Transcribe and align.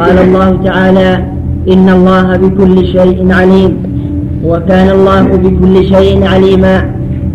قال 0.00 0.18
الله 0.18 0.58
تعالى 0.64 1.24
إن 1.72 1.88
الله 1.88 2.36
بكل 2.36 2.86
شيء 2.86 3.32
عليم. 3.32 3.72
وكان 4.44 4.90
الله 4.90 5.22
بكل 5.22 5.74
شيء 5.84 6.26
عليما. 6.26 6.76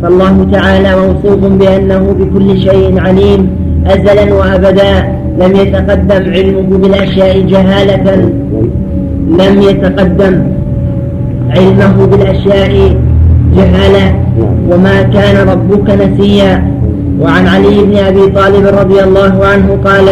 فالله 0.01 0.47
تعالى 0.51 0.89
موصوف 1.01 1.41
بأنه 1.61 2.15
بكل 2.19 2.57
شيء 2.57 2.99
عليم 2.99 3.49
أزلا 3.87 4.33
وأبدا. 4.33 4.91
لم 5.41 5.51
يتقدم 5.55 6.23
علمه 6.35 6.77
بالأشياء 6.77 7.39
جهالة. 7.41 8.05
لم 9.41 9.61
يتقدم 9.61 10.35
علمه 11.55 12.05
بالأشياء 12.11 12.71
جهالة. 13.57 14.05
وما 14.69 15.01
كان 15.01 15.35
ربك 15.49 15.87
نسيا. 16.01 16.53
وعن 17.21 17.47
علي 17.47 17.83
بن 17.83 17.95
أبي 17.97 18.25
طالب 18.37 18.65
رضي 18.81 18.99
الله 19.03 19.45
عنه 19.45 19.67
قال 19.85 20.07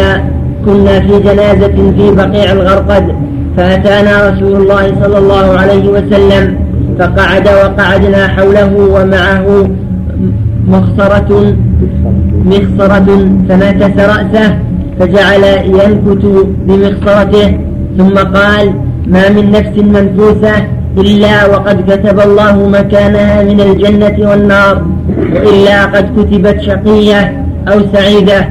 كنا 0.66 1.00
في 1.00 1.20
جنازة 1.20 1.92
في 1.96 2.10
بقيع 2.16 2.52
الغرقد 2.52 3.14
فأتانا 3.56 4.30
رسول 4.30 4.60
الله 4.62 4.92
صلى 5.02 5.18
الله 5.18 5.58
عليه 5.58 5.88
وسلم 5.88 6.56
فقعد 6.98 7.48
وقعدنا 7.48 8.28
حوله 8.28 8.72
ومعه 8.94 9.68
مخصرة 10.68 11.54
مخصرة 12.44 13.28
فنكس 13.48 14.00
رأسه 14.00 14.58
فجعل 15.00 15.44
ينكت 15.64 16.46
بمخصرته 16.66 17.58
ثم 17.98 18.14
قال 18.14 18.74
ما 19.06 19.28
من 19.28 19.50
نفس 19.50 19.78
منفوسة 19.78 20.54
إلا 20.98 21.46
وقد 21.46 21.90
كتب 21.90 22.20
الله 22.20 22.68
مكانها 22.68 23.42
من 23.42 23.60
الجنة 23.60 24.30
والنار 24.30 24.82
وإلا 25.34 25.84
قد 25.84 26.06
كتبت 26.20 26.60
شقية 26.60 27.44
أو 27.68 27.80
سعيدة 27.92 28.48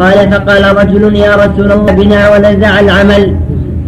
قال 0.00 0.32
فقال 0.32 0.76
رجل 0.76 1.16
يا 1.16 1.36
رسول 1.36 1.72
الله 1.72 1.92
بنا 1.92 2.36
ونزع 2.36 2.80
العمل. 2.80 3.36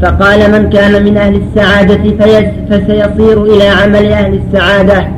فقال 0.02 0.52
من 0.52 0.70
كان 0.70 1.04
من 1.04 1.16
أهل 1.16 1.40
السعادة 1.42 2.02
فسيصير 2.70 3.44
إلى 3.44 3.68
عمل 3.68 4.06
أهل 4.12 4.40
السعادة. 4.40 5.08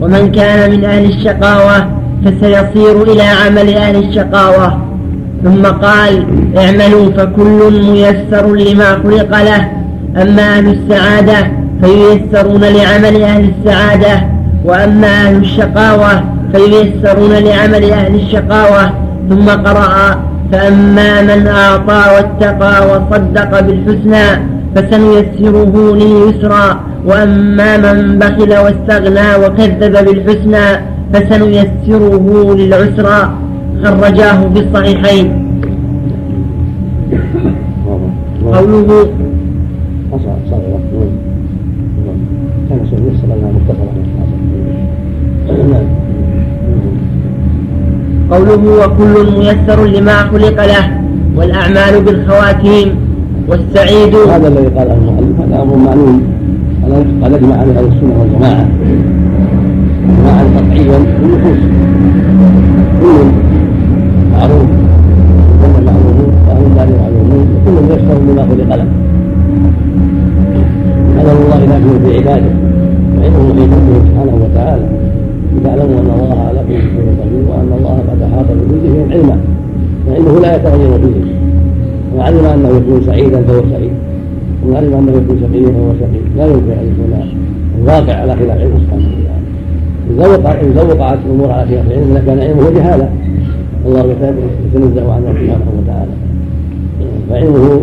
ومن 0.00 0.32
كان 0.32 0.70
من 0.70 0.84
أهل 0.84 1.04
الشقاوة 1.04 1.88
فسيصير 2.24 3.02
إلى 3.02 3.22
عمل 3.22 3.74
أهل 3.74 3.96
الشقاوة. 3.96 4.78
ثم 5.44 5.66
قال 5.66 6.26
اعملوا 6.58 7.10
فكل 7.16 7.82
ميسر 7.90 8.54
لما 8.54 8.90
خلق 9.02 9.42
له. 9.42 9.70
أما 10.22 10.42
أهل 10.42 10.66
السعادة 10.76 11.52
فييسرون 11.82 12.60
لعمل 12.60 13.22
أهل 13.22 13.50
السعادة. 13.58 14.28
وأما 14.64 15.06
أهل 15.06 15.36
الشقاوة 15.36 16.24
فييسرون 16.52 17.32
لعمل 17.32 17.92
أهل 17.92 18.14
الشقاوة. 18.14 18.90
ثم 19.28 19.50
قرأ 19.50 20.20
فأما 20.52 21.22
من 21.22 21.46
أعطى 21.46 22.02
واتقى 22.14 22.74
وصدق 22.90 23.50
بالحسنى 23.60 24.26
فسنيسره 24.74 25.74
لليسرى 26.00 26.66
وأما 27.06 27.70
من 27.76 28.18
بخل 28.18 28.50
واستغنى 28.64 29.28
وكذب 29.42 29.94
بالحسنى 30.06 30.66
فسنيسره 31.12 32.54
للعسرى. 32.58 33.20
خرجاه 33.84 34.38
في 34.54 34.60
الصحيحين. 34.60 35.26
قوله 38.54 39.08
كان 42.68 42.80
لنا 45.48 46.03
قوله 48.34 48.62
وكل 48.80 49.14
ميسر 49.38 49.84
لما 49.84 50.16
خلق 50.30 50.58
له 50.72 50.84
والأعمال 51.36 51.94
بالخواتيم 52.04 52.88
والسعيد. 53.48 54.14
هذا 54.14 54.48
الذي 54.48 54.66
قال 54.76 54.88
المؤلف 54.90 55.40
هذا 55.40 55.62
أمر 55.62 55.76
معلوم 55.76 56.22
قد 57.22 57.32
أجمع 57.32 57.56
عليه 57.56 57.72
أهل 57.78 57.86
السنة 57.92 58.14
والجماعة. 58.20 58.66
إجماعا 60.10 60.44
قطعيا 60.56 60.98
بالنفوس. 60.98 61.60
كل 63.00 63.26
معروف 64.32 64.68
وكل 65.62 65.84
معلومون 65.86 66.30
وأهل 66.48 66.62
النار 66.66 66.88
معلومون 67.02 67.46
وكل 67.54 67.76
ميسر 67.88 68.18
لما 68.28 68.42
خلق 68.42 68.70
له. 68.76 68.86
هذا 71.18 71.32
الله 71.32 71.60
نافع 71.66 71.92
في 72.04 72.10
عباده 72.16 72.52
وعلمه 73.18 73.54
في 73.54 73.94
سبحانه 74.08 74.34
وتعالى. 74.44 74.86
لتعلموا 75.56 76.00
أن 76.00 76.10
الله 76.14 76.38
على 76.48 76.60
كل 76.68 76.74
شيء 76.74 77.08
قدير 77.20 77.44
وأن 77.50 77.70
الله 77.78 77.96
قد 78.10 78.22
أحاط 78.22 78.44
بكل 78.44 78.76
شيء 78.84 79.06
علما 79.12 79.36
فانه 80.06 80.40
لا 80.40 80.56
يتغير 80.56 80.98
فيه. 80.98 81.34
وعلم 82.16 82.44
أنه 82.44 82.68
يكون 82.68 83.02
سعيدا 83.06 83.42
فهو 83.42 83.62
سعيد 83.70 83.92
وعلم 84.68 84.94
أنه 84.94 85.12
يكون 85.12 85.36
شقيا 85.40 85.68
فهو 85.72 85.92
شقي. 86.00 86.20
لا 86.36 86.46
يمكن 86.46 86.70
أن 86.70 86.86
يكون 86.92 87.12
الواقع 87.82 88.14
على 88.14 88.36
خلاف 88.36 88.58
علمه 88.60 88.78
سبحانه 88.84 89.08
وتعالى. 89.08 89.44
اذا 90.10 90.26
وقع 90.26 90.52
اذا 90.60 90.82
وقعت 90.82 91.18
الأمور 91.26 91.50
على 91.50 91.66
خلاف 91.66 91.92
علمه 91.92 92.18
لكان 92.18 92.38
علمه 92.38 92.70
جهاله 92.70 93.08
الله 93.86 94.00
يتنزه 94.74 95.12
عنه 95.12 95.26
سبحانه 95.26 95.68
وتعالى. 95.78 96.12
فعلمه 97.30 97.80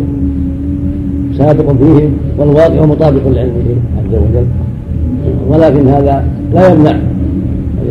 سابق 1.38 1.72
فيه 1.72 2.10
والواقع 2.38 2.86
مطابق 2.86 3.28
لعلمه 3.28 3.76
عز 3.98 4.14
وجل. 4.14 4.46
ولكن 5.50 5.88
هذا 5.88 6.24
لا 6.54 6.74
يمنع 6.74 6.96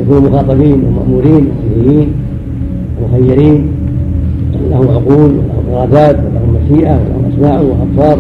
يكونوا 0.00 0.30
مخاطبين 0.30 0.84
ومأمورين 0.84 1.48
ومنهيين 1.76 2.08
ومخيرين. 3.02 3.80
لهم 4.70 4.88
عقول 4.88 5.30
ولهم 5.30 5.74
إرادات 5.74 6.16
ولهم 6.16 6.56
مشيئة 6.64 6.92
ولهم 6.92 7.32
أسماع 7.34 7.60
وأبصار 7.60 8.18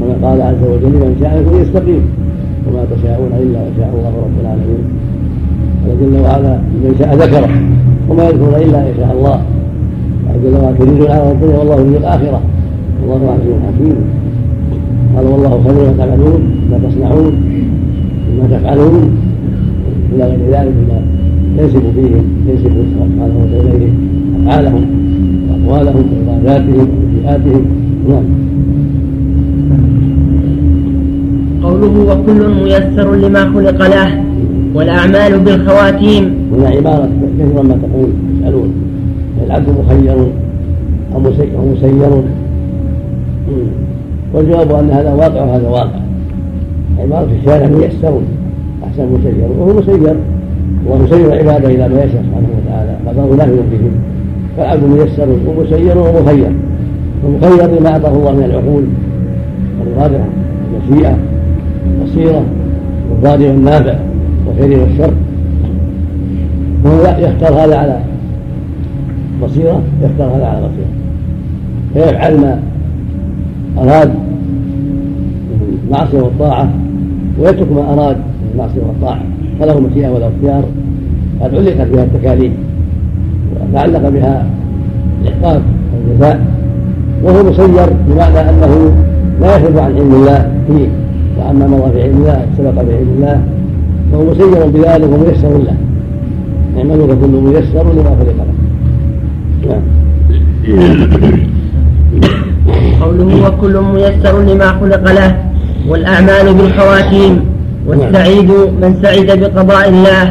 كما 0.00 0.28
قال 0.28 0.42
عز 0.42 0.62
وجل 0.62 0.92
من 0.92 1.16
شاء 1.20 1.40
يكون 1.40 1.60
يستقيم 1.60 2.02
وما 2.68 2.84
تشاءون 2.84 3.32
إلا 3.42 3.58
أن 3.58 3.72
شاء 3.76 3.90
الله 3.94 4.08
رب 4.08 4.40
العالمين 4.40 4.84
قال 5.86 6.00
جل 6.00 6.20
وعلا 6.20 6.56
من 6.56 6.94
شاء 6.98 7.14
ذكره 7.14 7.50
وما 8.08 8.24
يذكرون 8.24 8.54
إلا 8.54 8.78
أن 8.78 8.94
شاء 8.96 9.12
الله 9.18 9.40
قال 10.28 10.42
جل 10.44 10.54
وعلا 10.54 10.76
تريدون 10.78 11.10
على 11.10 11.32
الدنيا 11.32 11.58
والله 11.58 11.80
يريد 11.80 11.94
الآخرة 11.94 12.40
والله 13.08 13.30
عزيز 13.30 13.54
حكيم 13.68 13.96
قال 15.16 15.26
والله 15.26 15.50
خبير 15.50 15.86
ما 15.86 15.94
تعملون 15.98 16.40
ما 16.70 16.88
تصنعون 16.88 17.32
ما 18.38 18.58
تفعلون 18.58 19.10
إلى 20.14 20.24
غير 20.24 20.38
ذلك 20.50 20.72
مما 20.74 21.00
ينسب 21.58 21.82
فيهم 21.94 22.24
ينسب 22.48 22.70
سبحانه 22.92 23.36
وتعالى 23.42 23.88
أفعالهم 24.42 24.84
واقوالهم 25.50 26.04
وعباداتهم 26.28 26.88
وسيئاتهم 26.88 27.64
نعم. 28.08 28.24
قوله 31.62 32.12
وكل 32.12 32.62
ميسر 32.64 33.14
لما 33.14 33.44
خلق 33.44 33.86
له 33.86 34.24
والأعمال 34.74 35.38
بالخواتيم. 35.38 36.34
هنا 36.52 36.68
عبارة 36.68 37.08
كثيرا 37.38 37.62
ما 37.62 37.78
تقول 37.82 38.10
يسألون 38.38 38.72
العبد 39.46 39.68
مخير 39.68 40.16
أو 41.14 41.20
مسير؟ 41.20 42.22
والجواب 44.34 44.72
أن 44.72 44.90
هذا 44.90 45.12
واقع 45.12 45.44
وهذا 45.44 45.68
واقع. 45.68 46.00
عبارة 46.98 47.28
الشارع 47.40 47.66
ميسر. 47.66 48.20
أحسن 48.84 49.06
مسير 49.12 49.34
وهو 49.58 49.78
مسير. 49.78 50.16
ومسير 50.86 51.32
عباده 51.32 51.68
إلى 51.68 51.88
ما 51.88 52.04
يشاء 52.04 52.22
سبحانه 52.22 52.48
وتعالى. 52.58 52.96
قضاه 53.06 53.36
لا 53.36 53.44
بهم. 53.44 53.92
فالعبد 54.56 54.84
ميسر 54.84 55.28
ومسير 55.46 55.98
ومخير 55.98 56.52
ومخير 57.24 57.78
لما 57.78 57.88
أعطاه 57.88 58.12
الله 58.12 58.32
من 58.32 58.44
العقول 58.44 58.84
والقادره 59.80 60.24
والمشيئه 60.72 61.16
والبصيره 61.86 62.44
والضار 63.10 63.48
والنافع 63.48 63.94
والخير 64.46 64.80
والشر. 64.80 65.12
وهو 66.84 67.16
يختار 67.18 67.64
هذا 67.64 67.76
على 67.76 68.00
بصيرة 69.42 69.82
يختار 70.02 70.36
هذا 70.36 70.46
على 70.46 70.60
بصيرة. 70.60 71.00
فيفعل 71.94 72.40
ما 72.40 72.60
أراد 73.78 74.14
المعصية 75.86 76.20
والطاعة 76.20 76.70
ويترك 77.38 77.72
ما 77.72 77.92
أراد 77.92 78.16
من 78.50 78.60
المعصية 78.60 78.80
والطاعة 78.86 79.22
فله 79.60 79.78
المشيئة 79.78 80.08
والاختيار 80.08 80.64
قد 81.40 81.54
علقت 81.54 81.88
بها 81.92 82.04
التكاليف 82.04 82.52
وتعلق 83.70 84.08
بها 84.08 84.46
العقاب 85.22 85.62
والجزاء 85.94 86.46
وهو 87.22 87.50
مسير 87.50 87.90
بمعنى 88.08 88.40
أنه 88.50 88.92
لا 89.40 89.56
يخرج 89.56 89.78
عن 89.78 89.94
علم 89.94 90.14
الله 90.14 90.52
فيه. 90.66 90.88
وأما 91.38 91.66
ما 91.66 91.76
مضى 91.76 91.92
في 91.92 92.02
علم 92.02 92.16
الله 92.16 92.46
سبق 92.58 92.70
في 92.70 92.96
علم 92.96 93.08
الله 93.16 93.42
فهو 94.12 94.24
مسير 94.30 94.66
بذلك 94.66 95.12
وميسر 95.12 95.58
له. 95.58 95.74
اعملوا 96.78 97.06
فكل 97.06 97.28
ميسر 97.28 97.92
لما 97.92 98.16
خلق 98.20 98.36
له. 98.38 98.54
نعم. 99.68 99.82
قوله 103.00 103.48
وكل 103.48 103.80
ميسر 103.94 104.42
لما 104.42 104.66
خلق 104.66 105.12
له 105.12 105.36
والأعمال 105.88 106.54
بالخواتيم. 106.54 107.49
والسعيد 107.90 108.50
من 108.82 108.90
سعد 109.02 109.28
بقضاء 109.40 109.88
الله 109.88 110.24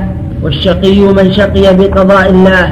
والشقي 0.43 0.99
من 0.99 1.31
شقي 1.31 1.65
بقضاء 1.77 2.29
الله. 2.29 2.65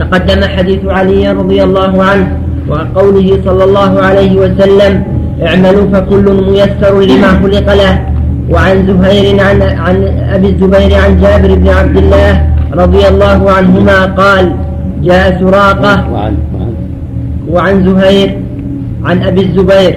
تقدم 0.00 0.40
حديث 0.44 0.82
علي 0.84 1.32
رضي 1.32 1.62
الله 1.62 1.92
عنه 2.04 2.26
وقوله 2.68 3.28
صلى 3.44 3.64
الله 3.64 3.92
عليه 4.00 4.32
وسلم 4.42 4.92
اعملوا 5.46 5.86
فكل 5.92 6.26
ميسر 6.48 6.94
لما 7.00 7.30
خلق 7.42 7.68
له. 7.82 7.94
وعن 8.50 8.76
زهير 8.88 9.26
عن, 9.40 9.62
عن 9.62 9.96
أبي 10.34 10.48
الزبير 10.48 10.90
عن 11.02 11.10
جابر 11.22 11.50
بن 11.54 11.68
عبد 11.68 11.96
الله 11.96 12.32
رضي 12.82 13.08
الله 13.08 13.50
عنهما 13.50 13.98
قال 14.20 14.44
جاء 15.02 15.40
سراقة. 15.40 15.94
وعن, 16.12 16.34
وعن, 17.48 17.74
زهير 17.86 18.38
عن 19.04 19.22
أبي 19.22 19.40
الزبير 19.40 19.94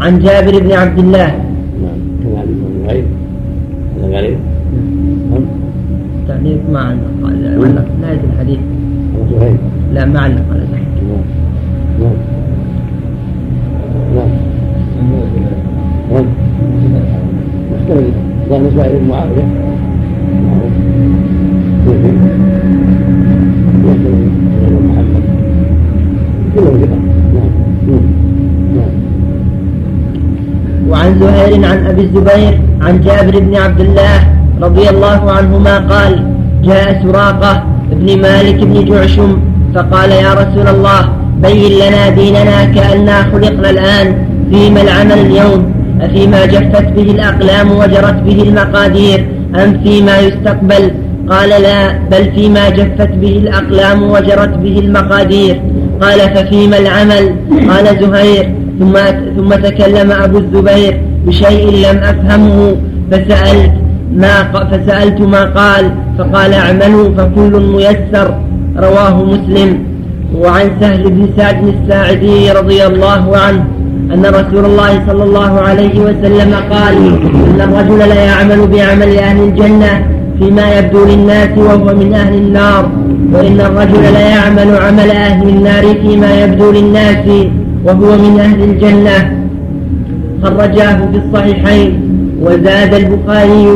عن 0.00 0.12
جابر 0.18 0.54
بن 0.58 0.72
عبد 0.72 0.98
الله. 0.98 1.30
زهير 2.90 3.04
هذا 3.96 4.18
غريب 4.18 4.38
نعم 5.30 5.44
تعليق 6.28 6.60
ما 6.72 6.80
عندك 6.80 7.04
قال 7.22 7.42
نهاية 8.00 8.20
الحديث 8.32 8.58
لا 9.92 10.04
ما 10.04 10.20
علق 10.20 10.44
على 10.50 10.64
نعم 12.00 12.14
نعم 14.14 14.30
نعم 16.12 16.26
مختلف 17.72 18.14
ظن 18.48 18.70
زهير 18.76 19.02
معاوية 19.08 19.44
محمد 24.88 25.22
كلهم 26.54 26.80
ثقة 26.80 27.09
وعن 31.10 31.20
زهير 31.20 31.64
عن 31.64 31.86
أبي 31.86 32.02
الزبير 32.02 32.60
عن 32.82 33.00
جابر 33.00 33.38
بن 33.38 33.56
عبد 33.56 33.80
الله 33.80 34.18
رضي 34.62 34.90
الله 34.90 35.32
عنهما 35.32 35.78
قال 35.78 36.12
جاء 36.64 37.02
سراقة 37.02 37.64
بن 37.92 38.20
مالك 38.22 38.64
بن 38.64 38.84
جعشم 38.84 39.38
فقال 39.74 40.10
يا 40.10 40.34
رسول 40.34 40.68
الله 40.68 41.00
بين 41.42 41.72
لنا 41.72 42.08
ديننا 42.08 42.64
كأننا 42.64 43.22
خلقنا 43.22 43.70
الآن 43.70 44.06
فيما 44.50 44.80
العمل 44.82 45.18
اليوم 45.18 45.72
أفيما 46.00 46.46
جفت 46.46 46.86
به 46.96 47.10
الأقلام 47.10 47.70
وجرت 47.70 48.18
به 48.26 48.42
المقادير 48.42 49.28
أم 49.54 49.80
فيما 49.82 50.18
يستقبل؟ 50.18 50.90
قال 51.30 51.48
لا 51.48 51.98
بل 52.10 52.32
فيما 52.34 52.68
جفت 52.68 53.12
به 53.20 53.34
الأقلام 53.42 54.02
وجرت 54.02 54.58
به 54.58 54.78
المقادير. 54.78 55.60
قال 56.02 56.18
ففيما 56.34 56.78
العمل؟ 56.78 57.34
قال 57.70 57.84
زهير 58.00 58.59
ثم 58.80 58.94
ثم 59.36 59.50
تكلم 59.54 60.12
أبو 60.12 60.38
الزبير 60.38 61.00
بشيء 61.26 61.64
لم 61.70 61.98
أفهمه 61.98 62.76
فسألت 63.10 63.72
ما 64.12 64.34
فسألت 64.70 65.20
ما 65.20 65.44
قال 65.44 65.84
فقال 66.18 66.52
اعملوا 66.52 67.10
فكل 67.16 67.60
ميسر 67.60 68.34
رواه 68.76 69.24
مسلم. 69.24 69.90
وعن 70.34 70.70
سهل 70.80 71.10
بن 71.10 71.28
سعد 71.36 71.74
الساعدي 71.74 72.52
رضي 72.52 72.86
الله 72.86 73.36
عنه 73.36 73.64
أن 74.14 74.26
رسول 74.26 74.64
الله 74.64 75.02
صلى 75.06 75.24
الله 75.24 75.60
عليه 75.60 76.00
وسلم 76.00 76.54
قال 76.70 76.96
إن 77.50 77.60
الرجل 77.60 77.98
لا 77.98 78.24
يعمل 78.24 78.66
بعمل 78.66 79.18
أهل 79.18 79.42
الجنة 79.42 80.06
فيما 80.38 80.78
يبدو 80.78 81.04
للناس 81.04 81.58
وهو 81.58 81.94
من 81.94 82.14
أهل 82.14 82.34
النار 82.34 82.90
وإن 83.32 83.60
الرجل 83.60 84.02
لا 84.02 84.28
يعمل 84.28 84.76
عمل 84.76 85.10
أهل 85.10 85.48
النار 85.48 85.84
فيما 86.02 86.44
يبدو 86.44 86.72
للناس 86.72 87.26
وهو 87.84 88.16
من 88.16 88.40
أهل 88.40 88.62
الجنة 88.62 89.40
خرجاه 90.42 90.98
في 91.12 91.20
الصحيحين 91.26 92.00
وزاد 92.42 92.94
البخاري 92.94 93.66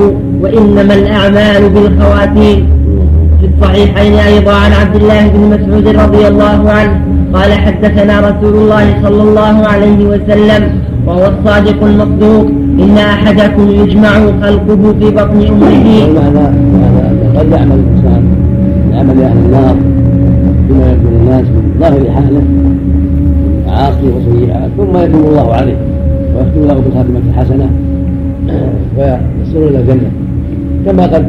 وإنما 0.40 0.94
الأعمال 0.94 1.68
بالخواتيم 1.70 2.66
في 3.40 3.48
الصحيحين 3.56 4.12
أيضا 4.12 4.52
عن 4.52 4.72
عبد 4.72 4.96
الله 4.96 5.28
بن 5.28 5.40
مسعود 5.40 5.88
رضي 5.88 6.28
الله 6.28 6.70
عنه 6.70 7.00
قال 7.34 7.52
حدثنا 7.52 8.20
رسول 8.20 8.54
الله 8.54 9.02
صلى 9.02 9.22
الله 9.22 9.66
عليه 9.66 10.06
وسلم 10.06 10.80
وهو 11.06 11.32
الصادق 11.32 11.84
المصدوق 11.84 12.46
إن 12.80 12.98
أحدكم 12.98 13.70
يجمع 13.70 14.10
خلقه 14.42 14.94
في 15.00 15.10
بطن 15.10 15.46
أمه. 15.48 16.04
هذا 16.22 16.54
قد 17.38 17.50
يعمل 17.52 17.72
الإنسان 17.72 18.22
عمل 18.92 19.22
أهل 19.22 19.36
النار 19.36 19.76
بما 20.68 20.92
يكون 20.92 21.12
الناس 21.20 21.42
من 21.42 21.76
ظاهر 21.80 22.10
حاله 22.14 22.42
معاصي 23.74 24.06
وسيئات 24.16 24.70
ثم 24.76 24.94
يتوب 24.96 25.24
الله 25.30 25.52
عليه. 25.52 25.76
ويختم 26.34 26.62
له 26.68 26.74
بالخاتمة 26.84 27.20
الحسنة 27.30 27.66
ويصير 28.96 29.68
إلى 29.68 29.80
الجنة. 29.80 30.10
كما 30.86 31.02
قد 31.06 31.26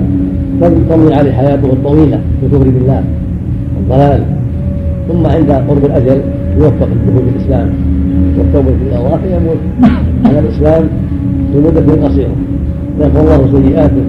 تمضي 0.90 1.14
عليه 1.14 1.32
حياته 1.32 1.74
الطويلة 1.74 2.20
بالكفر 2.42 2.70
بالله 2.70 3.04
والضلال. 3.76 4.22
ثم 5.08 5.26
عند 5.26 5.52
قرب 5.52 5.86
الأجل 5.86 6.22
يوفق 6.58 6.88
الدخول 6.96 7.24
بالإسلام 7.26 7.70
والتوبة 8.38 8.76
إلى 8.88 8.98
الله 8.98 9.18
فيموت 9.24 9.58
على 10.26 10.40
الإسلام 10.40 10.84
في 11.52 11.58
مدة 11.60 12.08
قصيرة 12.08 12.36
يغفر 13.00 13.20
الله 13.22 13.40
سيئاته 13.60 14.06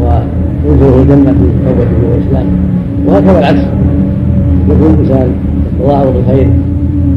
ويدخله 0.00 1.02
الجنة 1.02 1.32
في 1.32 1.46
توبته 1.64 2.00
وإسلامه. 2.10 2.54
وهكذا 3.06 3.38
العكس. 3.38 3.64
يكون 4.70 4.94
الإنسان 4.94 5.28
يتظاهر 5.80 6.10
بالخير. 6.10 6.48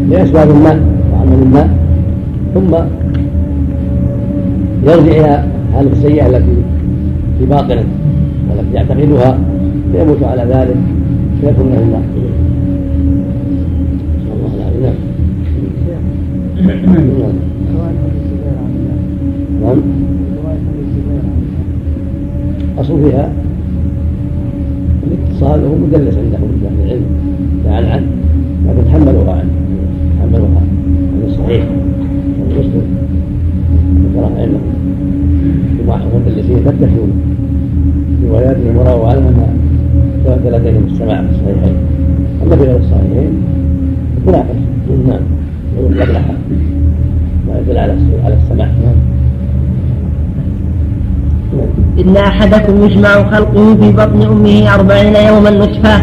لأسباب 0.09 0.47
ما 0.47 0.81
وعمل 1.13 1.47
ما 1.53 1.69
ثم 2.53 2.75
يرجع 4.83 5.11
إلى 5.11 5.43
هذه 5.73 5.91
السيئة 5.91 6.27
التي 6.27 6.55
في 7.39 7.45
باطنه 7.45 7.83
والتي 8.49 8.73
يعتقدها 8.73 9.39
فيموت 9.93 10.23
على 10.23 10.41
ذلك 10.41 10.75
فيكون 11.41 11.69
له 11.69 11.79
الله. 11.79 12.01
نسأل 14.17 14.31
الله 14.33 14.51
العافية 14.57 14.93
نعم. 17.21 17.33
نعم 19.61 19.81
أصل 22.79 23.03
فيها 23.03 23.31
الاتصال 25.07 25.59
هو 25.65 25.75
مدلس 25.75 26.17
عندهم 26.17 26.41
من 26.41 26.65
أهل 26.65 26.85
العلم 26.85 27.05
تعال 27.65 27.85
عنه 27.85 28.07
لكن 28.67 28.89
حملوها 28.89 29.33
عنه. 29.33 29.66
حملوها 30.27 30.61
عن 31.13 31.23
الصحيح 31.27 31.65
المسلم 32.51 32.85
ذكرها 34.03 34.41
علمهم 34.41 34.77
مدلسين 36.15 36.57
فتشوا 36.65 37.07
رواياتهم 38.29 38.77
ورووا 38.77 39.07
عنها 39.07 39.31
ما 39.31 39.47
ثبت 40.25 40.53
لديهم 40.53 40.83
السماع 40.91 41.21
في 41.21 41.29
الصحيحين. 41.31 41.75
أما 42.43 42.55
في 42.55 42.63
غير 42.63 42.77
الصحيحين 42.77 43.31
تناقش 44.25 44.47
نعم. 45.07 45.19
يقول 45.77 45.97
لها 45.97 46.35
ما 47.47 47.59
يدل 47.59 47.77
على 47.77 47.95
على 48.25 48.37
السماع. 48.43 48.67
إن 51.99 52.17
أحدكم 52.17 52.85
يجمع 52.85 53.31
خلقه 53.31 53.75
في 53.75 53.91
بطن 53.91 54.21
أمه 54.21 54.75
أربعين 54.75 55.15
يوما 55.15 55.49
نطفة 55.49 55.97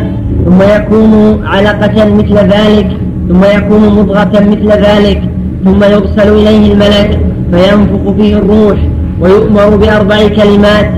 ثم 0.45 0.63
يكون 0.63 1.45
علقة 1.45 2.15
مثل 2.15 2.35
ذلك. 2.35 2.97
ثم 3.29 3.45
يكون 3.45 3.81
مضغة 3.81 4.33
مثل 4.33 4.69
ذلك 4.69 5.23
ثم 5.65 5.85
يرسل 5.85 6.29
إليه 6.33 6.73
الملك 6.73 7.19
فينفخ 7.53 8.13
فيه 8.17 8.37
الروح 8.37 8.79
ويؤمر 9.21 9.77
بأربع 9.77 10.29
كلمات 10.29 10.91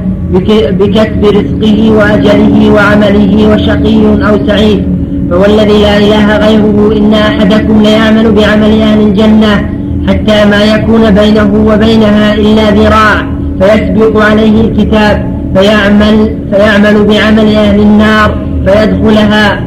بكتب 0.78 1.24
رزقه 1.24 1.90
وأجله 1.90 2.70
وعمله 2.74 3.54
وشقي 3.54 4.28
أو 4.28 4.46
سعيد. 4.46 4.84
فوالذي 5.30 5.82
لا 5.82 5.98
إله 5.98 6.36
غيره 6.36 6.96
إن 6.96 7.14
أحدكم 7.14 7.82
ليعمل 7.82 8.32
بعمل 8.32 8.80
أهل 8.82 9.00
الجنة 9.00 9.70
حتى 10.08 10.44
ما 10.44 10.64
يكون 10.74 11.10
بينه 11.10 11.64
وبينها 11.68 12.34
إلا 12.34 12.70
ذراع 12.70 13.26
فيسبق 13.60 14.24
عليه 14.24 14.60
الكتاب 14.60 15.36
فيعمل 15.54 16.36
فيعمل 16.50 17.04
بعمل 17.04 17.54
أهل 17.54 17.80
النار 17.80 18.36
فيدخلها. 18.66 19.60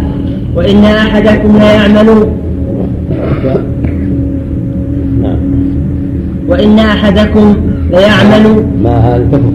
وإن 0.55 0.85
أحدكم 0.85 1.59
يعمل 3.45 3.63
وإن 6.47 6.79
أحدكم 6.79 7.55
ليعمل 7.91 8.65
ما 8.83 8.89
هذا؟ 8.89 9.27
كفر 9.31 9.51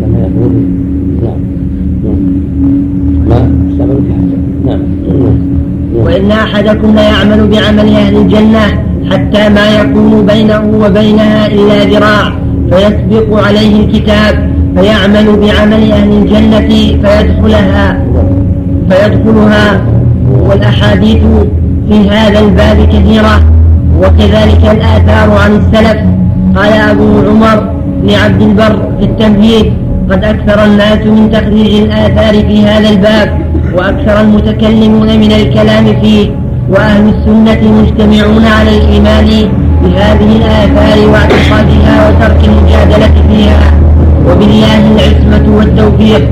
كما 0.00 0.18
يقول 0.18 0.52
نعم 1.22 1.40
ما؟ 3.28 3.50
نعم. 4.66 4.80
وإن 5.94 6.30
أحدكم 6.30 6.94
ليعمل 6.94 7.48
بعمل 7.48 7.94
أهل 7.94 8.16
الجنة 8.16 8.66
حتى 9.10 9.48
ما 9.48 9.80
يكون 9.80 10.26
بينه 10.26 10.72
وبينها 10.84 11.46
إلا 11.46 11.84
ذراع 11.84 12.32
فيسبق 12.70 13.46
عليه 13.46 13.84
الكتاب 13.84 14.52
فيعمل 14.76 15.26
بعمل 15.36 15.92
أهل 15.92 16.12
الجنة 16.12 16.68
فيدخلها 17.02 18.04
فيدخلها. 18.90 19.82
والأحاديث 20.40 21.22
في 21.92 22.10
هذا 22.10 22.38
الباب 22.38 22.78
كثيرة 22.94 23.36
وكذلك 24.02 24.62
الآثار 24.74 25.28
عن 25.42 25.52
السلف. 25.60 25.98
قال 26.56 26.72
أبو 26.90 27.08
عمر 27.28 27.58
بن 28.02 28.10
عبد 28.14 28.42
البر 28.42 28.76
في 28.98 29.04
التمهيد 29.04 29.66
قد 30.10 30.24
أكثر 30.24 30.64
الناس 30.64 30.98
من 31.16 31.30
تخريج 31.32 31.72
الآثار 31.82 32.34
في 32.48 32.56
هذا 32.66 32.88
الباب 32.88 33.28
وأكثر 33.76 34.20
المتكلمون 34.20 35.08
من 35.22 35.32
الكلام 35.32 35.84
فيه 36.00 36.30
وأهل 36.72 37.04
السنة 37.14 37.62
مجتمعون 37.80 38.44
على 38.58 38.76
الإيمان 38.76 39.28
بهذه 39.82 40.30
الآثار 40.40 40.98
واعتقادها 41.12 41.94
وترك 42.08 42.40
المجادلة 42.48 43.14
فيها. 43.28 43.62
وبالله 44.28 44.80
العصمة 44.92 45.56
والتوفيق. 45.56 46.24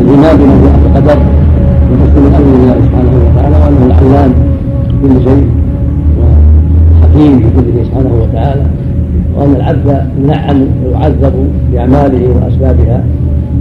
الايمان 0.00 0.36
بما 0.36 0.54
جاء 0.62 0.74
القدر 0.86 1.18
وتسليم 1.90 2.34
أمر 2.34 2.54
الله 2.54 2.76
سبحانه 2.86 3.12
وتعالى 3.24 3.56
وانه 3.56 3.82
العلام 3.86 4.30
بكل 4.88 5.14
شيء 5.24 5.46
وحكيم 6.20 7.32
بكل 7.38 7.66
شيء 7.74 7.84
سبحانه 7.84 8.12
وتعالى 8.22 8.64
وان 9.36 9.52
العبد 9.56 9.88
ينعم 10.22 10.60
ويعذب 10.86 11.34
باعماله 11.72 12.24
واسبابها 12.36 12.98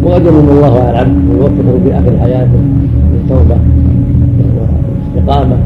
وقد 0.04 0.26
يمن 0.26 0.50
الله 0.52 0.74
على 0.80 0.90
العبد 0.92 1.16
ويوفقه 1.30 1.80
في 1.84 1.90
آخر 1.94 2.14
حياته 2.22 2.62
للتوبة 3.14 3.58
والاستقامة. 5.16 5.58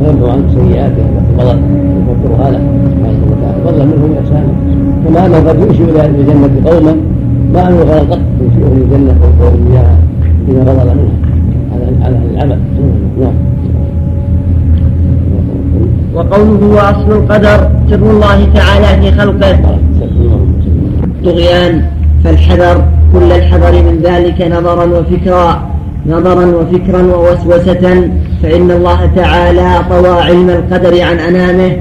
ويمحو 0.00 0.26
عنه 0.26 0.44
سيئاته 0.54 1.04
مضت 1.38 1.58
ويغفرها 2.08 2.50
له 2.50 2.60
سبحانه 2.90 3.22
وتعالى 3.30 3.58
فضلا 3.64 3.84
منه 3.84 4.04
واحسانا 4.14 4.52
كما 5.04 5.26
انه 5.26 5.48
قد 5.48 5.60
يؤشر 5.60 5.84
إلى 5.84 6.06
الجنة 6.06 6.70
قوما 6.70 6.94
ما 7.54 7.68
انه 7.68 7.78
غلط 7.78 8.12
قط 8.12 8.18
يشيئهم 8.40 8.76
الجنة 8.82 9.14
ويقول 9.22 9.54
اياها 9.70 9.96
إذا 10.48 10.64
فضل 10.64 10.88
منها. 10.98 11.18
على 11.72 12.04
على 12.04 12.16
العمل. 12.30 12.58
نعم. 13.20 13.32
وقوله 16.14 16.66
وأصل 16.76 17.12
القدر 17.12 17.70
سر 17.90 18.10
الله 18.10 18.48
تعالى 18.54 19.02
في 19.02 19.18
خلقه. 19.18 19.58
طغيان 21.24 21.82
فالحذر 22.24 22.84
كل 23.12 23.32
الحذر 23.32 23.72
من 23.82 24.00
ذلك 24.02 24.42
نظرا 24.52 24.84
وفكرا. 24.84 25.62
نظرا 26.06 26.46
وفكرا 26.46 27.02
ووسوسة. 27.02 28.10
فإن 28.42 28.70
الله 28.70 29.10
تعالى 29.16 29.84
طوى 29.90 30.20
علم 30.20 30.50
القدر 30.50 31.02
عن 31.02 31.18
أنامه 31.18 31.76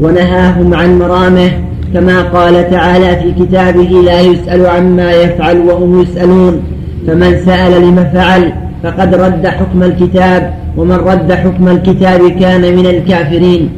ونهاهم 0.00 0.74
عن 0.74 0.98
مرامه 0.98 1.50
كما 1.94 2.22
قال 2.22 2.70
تعالى 2.70 3.16
في 3.16 3.44
كتابه 3.44 4.02
لا 4.04 4.20
يسأل 4.20 4.66
عما 4.66 5.12
يفعل 5.12 5.58
وهم 5.58 6.02
يسألون 6.02 6.62
فمن 7.06 7.40
سأل 7.46 7.82
لم 7.82 8.10
فعل 8.14 8.52
فقد 8.82 9.14
رد 9.14 9.46
حكم 9.46 9.82
الكتاب 9.82 10.54
ومن 10.76 10.96
رد 10.96 11.32
حكم 11.32 11.68
الكتاب 11.68 12.30
كان 12.30 12.60
من 12.76 12.86
الكافرين. 12.86 13.70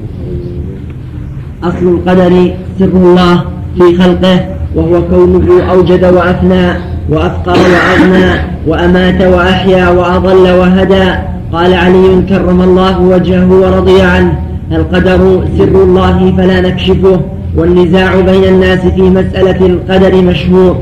أصل 1.65 1.89
القدر 1.89 2.51
سر 2.79 2.85
الله 2.85 3.45
في 3.79 3.97
خلقه 3.99 4.41
وهو 4.75 5.03
كونه 5.11 5.71
أوجد 5.71 6.05
وأفنى 6.05 6.73
وأفقر 7.09 7.57
وأغنى 7.73 8.41
وأمات 8.67 9.23
وأحيا 9.23 9.89
وأضل 9.89 10.51
وهدى. 10.51 11.32
قال 11.52 11.75
علي 11.75 12.23
كرم 12.28 12.62
الله 12.62 13.00
وجهه 13.00 13.50
ورضي 13.52 14.02
عنه 14.02 14.32
القدر 14.73 15.44
سر 15.59 15.82
الله 15.82 16.35
فلا 16.37 16.61
نكشفه 16.61 17.21
والنزاع 17.56 18.21
بين 18.21 18.44
الناس 18.44 18.78
في 18.78 19.02
مسألة 19.02 19.66
القدر 19.66 20.23
مشهور. 20.23 20.76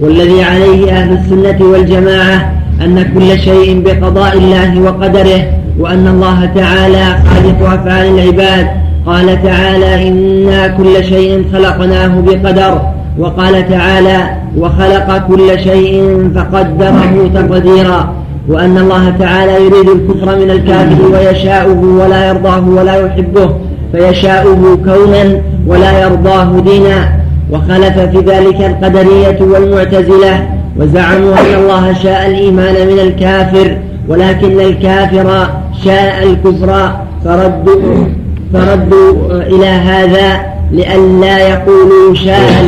والذي 0.00 0.42
عليه 0.42 0.92
أهل 0.92 1.12
السنة 1.12 1.66
والجماعة 1.66 2.52
أن 2.84 3.02
كل 3.14 3.38
شيء 3.38 3.82
بقضاء 3.84 4.38
الله 4.38 4.80
وقدره 4.80 5.42
وأن 5.78 6.06
الله 6.06 6.44
تعالى 6.54 7.04
خالق 7.30 7.70
أفعال 7.70 8.18
العباد. 8.18 8.66
قال 9.06 9.42
تعالى 9.42 10.08
إنا 10.08 10.66
كل 10.68 11.04
شيء 11.04 11.44
خلقناه 11.52 12.20
بقدر. 12.20 12.80
وقال 13.18 13.68
تعالى 13.68 14.18
وخلق 14.56 15.26
كل 15.28 15.58
شيء 15.58 16.30
فقدره 16.34 17.30
تقديرا. 17.34 18.12
وأن 18.48 18.78
الله 18.78 19.10
تعالى 19.18 19.52
يريد 19.52 19.88
الكفر 19.88 20.36
من 20.36 20.50
الكافر 20.50 21.02
ويشاؤه 21.12 22.04
ولا 22.04 22.28
يرضاه 22.28 22.68
ولا 22.68 23.06
يحبه 23.06 23.50
فيشاؤه 23.92 24.78
كونا 24.84 25.40
ولا 25.66 26.02
يرضاه 26.02 26.60
دينا. 26.60 27.18
وخلف 27.50 27.98
في 27.98 28.18
ذلك 28.18 28.60
القدرية 28.60 29.38
والمعتزلة 29.40 30.48
وزعموا 30.76 31.32
أن 31.32 31.60
الله 31.60 31.92
شاء 31.92 32.26
الإيمان 32.26 32.86
من 32.86 32.98
الكافر 32.98 33.78
ولكن 34.08 34.60
الكافر 34.60 35.48
شاء 35.84 36.22
الكفر 36.22 36.92
فردوا 37.24 38.04
فردوا 38.52 39.32
إلى 39.42 39.66
هذا 39.66 40.40
لئلا 40.72 41.38
يقولوا 41.38 42.14
شاء. 42.14 42.64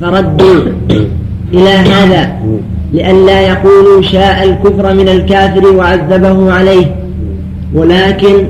فردوا 0.00 0.60
إلى 1.54 1.70
هذا. 1.70 2.32
لئلا 2.92 3.40
يقولوا 3.40 4.02
شاء 4.02 4.44
الكفر 4.44 4.94
من 4.94 5.08
الكافر 5.08 5.66
وعذبه 5.66 6.52
عليه. 6.52 6.96
ولكن 7.74 8.46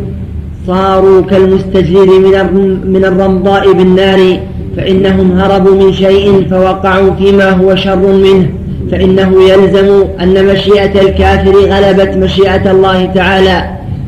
صاروا 0.67 1.23
كالمستجير 1.23 2.07
من 2.07 2.93
من 2.93 3.05
الرمضاء 3.05 3.73
بالنار 3.73 4.39
فإنهم 4.77 5.41
هربوا 5.41 5.75
من 5.75 5.93
شيء 5.93 6.47
فوقعوا 6.51 7.11
فيما 7.19 7.51
هو 7.51 7.75
شر 7.75 8.13
منه. 8.13 8.49
فإنه 8.91 9.43
يلزم 9.43 10.05
أن 10.21 10.47
مشيئة 10.47 11.01
الكافر 11.01 11.55
غلبت 11.57 12.17
مشيئة 12.17 12.71
الله 12.71 13.05
تعالى. 13.07 13.65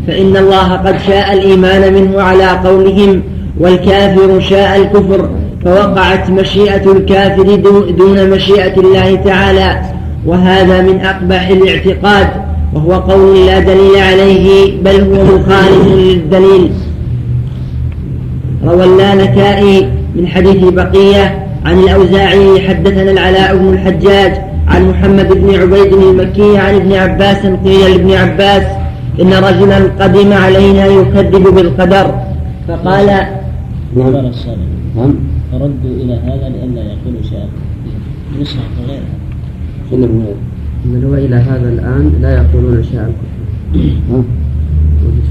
فإن 0.06 0.36
الله 0.36 0.72
قد 0.72 0.96
شاء 1.06 1.32
الإيمان 1.32 1.94
منه 1.94 2.22
على 2.22 2.46
قولهم 2.46 3.22
والكافر 3.60 4.40
شاء 4.40 4.76
الكفر 4.76 5.28
فوقعت 5.64 6.30
مشيئة 6.30 6.92
الكافر 6.92 7.54
دون 7.98 8.30
مشيئة 8.30 8.80
الله 8.80 9.14
تعالى. 9.14 9.93
وهذا 10.26 10.82
من 10.82 11.00
أقبح 11.00 11.48
الاعتقاد 11.48 12.28
وهو 12.74 12.92
قول 12.92 13.46
لا 13.46 13.58
دليل 13.60 13.96
عليه 13.96 14.72
بل 14.82 15.00
هو 15.00 15.24
مخالف 15.24 15.86
للدليل. 15.88 16.70
روى 18.64 18.84
اللالكائي 18.84 19.88
من 20.16 20.26
حديث 20.26 20.64
بقية 20.64 21.46
عن 21.64 21.78
الأوزاعي 21.78 22.68
حدثنا 22.68 23.10
العلاء 23.10 23.56
بن 23.56 23.68
الحجاج 23.68 24.32
عن 24.68 24.90
محمد 24.90 25.28
بن 25.28 25.54
عبيد 25.54 25.92
المكي 25.92 26.58
عن 26.58 26.74
ابن 26.74 26.92
عباس 26.92 27.36
قيل 27.36 27.90
لابن 27.90 28.12
عباس 28.12 28.62
إن 29.20 29.32
رجلا 29.32 29.78
قدم 30.00 30.32
علينا 30.32 30.86
يكذب 30.86 31.54
بالقدر. 31.54 32.14
فقال 32.68 33.06
نعم. 33.96 34.22
نعم. 34.96 35.14
فردوا 35.52 35.94
إلى 36.02 36.14
هذا 36.14 36.48
لئلا 36.48 36.82
يقولوا 36.82 37.22
شيئا 37.30 37.48
نسخة 38.40 38.60
غيرها. 38.88 39.23
بل 40.84 41.04
هو 41.04 41.14
إلى 41.14 41.36
هذا 41.36 41.68
الآن 41.68 42.12
لا 42.22 42.34
يقولون 42.34 42.82
شيئا. 42.82 43.12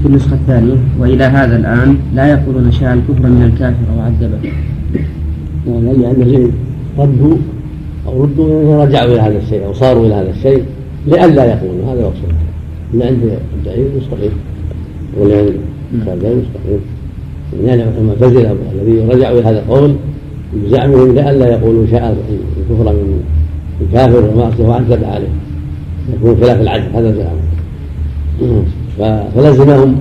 في 0.02 0.06
النسخة 0.06 0.34
الثانية 0.34 0.74
وإلى 1.00 1.24
هذا 1.24 1.56
الآن 1.56 1.96
لا 2.14 2.26
يقولون 2.30 2.72
شاء 2.72 2.94
الكفر 2.94 3.28
من 3.28 3.42
الكافر 3.52 3.98
وعذبه 3.98 4.38
يعني 5.66 6.06
عند 6.06 6.24
شيء 6.24 6.52
ردوا 6.98 7.36
أو 8.06 8.22
ردوا 8.22 8.84
رجعوا 8.84 9.12
إلى 9.12 9.20
هذا 9.20 9.38
الشيء 9.38 9.66
أو 9.66 9.72
صاروا 9.72 10.06
إلى 10.06 10.14
هذا 10.14 10.30
الشيء 10.30 10.64
لئلا 11.06 11.44
يقولوا. 11.44 11.92
هذا 11.92 12.00
مقصود 12.00 12.34
من 12.92 13.02
عند 13.02 13.38
الدليل 13.58 13.88
مستقيم. 13.96 14.32
والعلم 15.20 15.54
الدليل 15.92 16.36
مستقيم. 16.36 16.80
يعني 17.64 17.84
المعتزلة 17.98 18.56
الذي 18.72 19.00
رجعوا 19.00 19.38
إلى 19.38 19.48
هذا 19.48 19.58
القول 19.58 19.94
بزعمهم 20.54 21.14
لئلا 21.14 21.48
يقولوا 21.48 21.86
شاء 21.90 22.16
الكفر 22.58 22.92
من 22.92 23.22
الكافر 23.80 24.30
ومعصيه 24.34 24.64
وعذب 24.64 25.04
عليه 25.04 25.28
يكون 26.14 26.36
خلاف 26.40 26.60
العدل 26.60 26.84
هذا 26.94 27.14
زعمهم 27.14 28.64
فلزمهم 29.34 29.96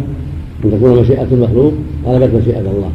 أن 0.65 0.71
تكون 0.71 0.99
مشيئة 1.01 1.27
المخلوق 1.31 1.73
غلبت 2.05 2.29
مشيئة 2.41 2.59
الله. 2.59 2.89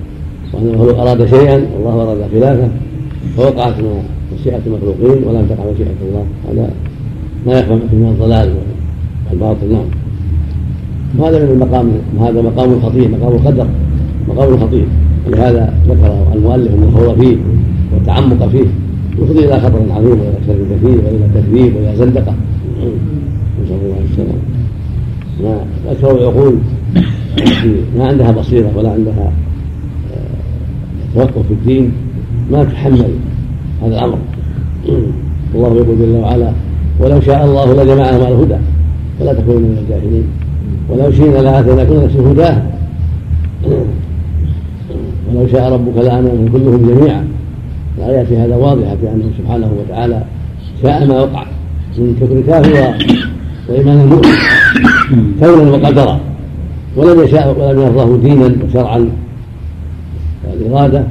وأن 0.53 0.69
المخلوق 0.69 1.01
أراد 1.01 1.27
شيئا 1.27 1.67
والله 1.77 2.03
أراد 2.03 2.19
خلافه 2.33 2.69
فوقعت 3.37 3.75
مشيئة 4.41 4.61
المخلوقين 4.67 5.25
ولم 5.29 5.47
تقع 5.47 5.71
مشيئة 5.75 5.95
الله. 6.09 6.25
هذا 6.51 6.71
ما 7.47 7.53
يخفى 7.53 7.75
من 7.75 8.09
الضلال 8.13 8.55
والباطل. 9.31 9.73
نعم. 9.73 9.85
وهذا 11.19 11.45
من 11.45 11.51
المقام 11.51 11.89
وهذا 12.19 12.43
مقام 12.43 12.81
خطير 12.81 13.09
مقام 13.09 13.33
القدر 13.33 13.67
مقام 14.29 14.57
خطير. 14.61 14.87
ولهذا 15.27 15.75
ذكر 15.89 16.27
المؤلف 16.35 16.75
أنه 16.75 16.91
خوض 16.91 17.21
فيه 17.21 17.37
وتعمق 17.97 18.49
فيه. 18.49 18.67
يفضي 19.23 19.45
إلى 19.45 19.61
خطر 19.61 19.81
عظيم 19.91 20.11
وإلى 20.21 20.39
شر 20.47 20.77
كثير 20.77 20.99
وإلى 21.05 21.29
تكذيب 21.35 21.77
وإلى 21.77 21.97
زندقة. 21.97 22.35
نسأل 23.63 23.77
الله 23.85 23.99
السلامة. 24.11 24.59
ما 25.43 25.65
أكثر 25.91 26.19
العقول 26.19 26.59
ما 27.99 28.07
عندها 28.07 28.31
بصيرة 28.31 28.71
ولا 28.77 28.91
عندها 28.93 29.33
آه، 30.15 31.15
توقف 31.15 31.47
في 31.47 31.53
الدين 31.53 31.93
ما 32.51 32.65
تحمل 32.65 33.11
هذا 33.83 33.95
الأمر. 33.95 34.19
الله 35.55 35.77
يقول 35.77 35.99
جل 35.99 36.17
وعلا 36.23 36.53
ولو 37.01 37.21
شاء 37.21 37.45
الله 37.45 37.73
لجمعهم 37.73 38.15
على 38.15 38.29
الهدى 38.29 38.57
ولا 39.21 39.33
تكونوا 39.33 39.61
من 39.61 39.79
الجاهلين. 39.83 40.25
ولو 40.91 41.13
شئنا 41.13 41.39
لآتينا 41.39 41.85
كل 41.85 42.05
نفس 42.05 42.17
هداها. 42.17 42.67
ولو 45.31 45.47
شاء 45.53 45.73
ربك 45.73 45.97
لآمنهم 45.97 46.49
كلهم 46.53 46.91
جميعا. 46.91 47.38
الآيات 47.99 48.27
في 48.27 48.37
هذا 48.37 48.57
واضحة 48.57 48.97
في 48.97 49.11
أنه 49.11 49.31
سبحانه 49.39 49.71
وتعالى 49.81 50.23
شاء 50.83 51.07
ما 51.07 51.21
وقع 51.21 51.45
من 51.99 52.17
كفر 52.21 52.33
الكافر 52.33 52.95
وإيمان 53.69 54.01
المؤمن 54.01 54.35
كونا 55.41 55.71
وقدرا 55.71 56.21
ولم 56.97 57.25
يشاء 57.25 57.57
ولم 57.59 57.81
يرضاه 57.81 58.17
دينا 58.17 58.55
وشرعا 58.65 59.09
الإرادة 60.55 61.05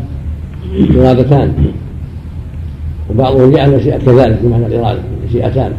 إرادتان. 0.97 1.53
وبعضهم 3.09 3.51
جعل 3.51 3.73
المشيئة 3.73 3.97
كذلك 3.97 4.39
بمعنى 4.43 4.65
الإرادة 4.65 4.99
مشيئتان 5.27 5.71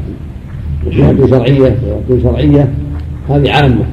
مشيئة 0.87 1.27
شرعية 1.27 1.77
وإرادة 1.87 2.23
شرعية 2.23 2.69
هذه 3.29 3.53
عامة. 3.53 3.85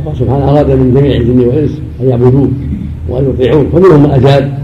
الله 0.00 0.14
سبحانه 0.14 0.50
أراد 0.50 0.70
من 0.70 0.94
جميع 0.94 1.16
الجن 1.16 1.40
والإنس 1.40 1.78
أن 2.00 2.08
يعبدوه 2.08 2.48
وأن 3.08 3.30
يطيعوه 3.30 3.66
فمنهم 3.72 4.02
من 4.02 4.10
أجاب 4.10 4.61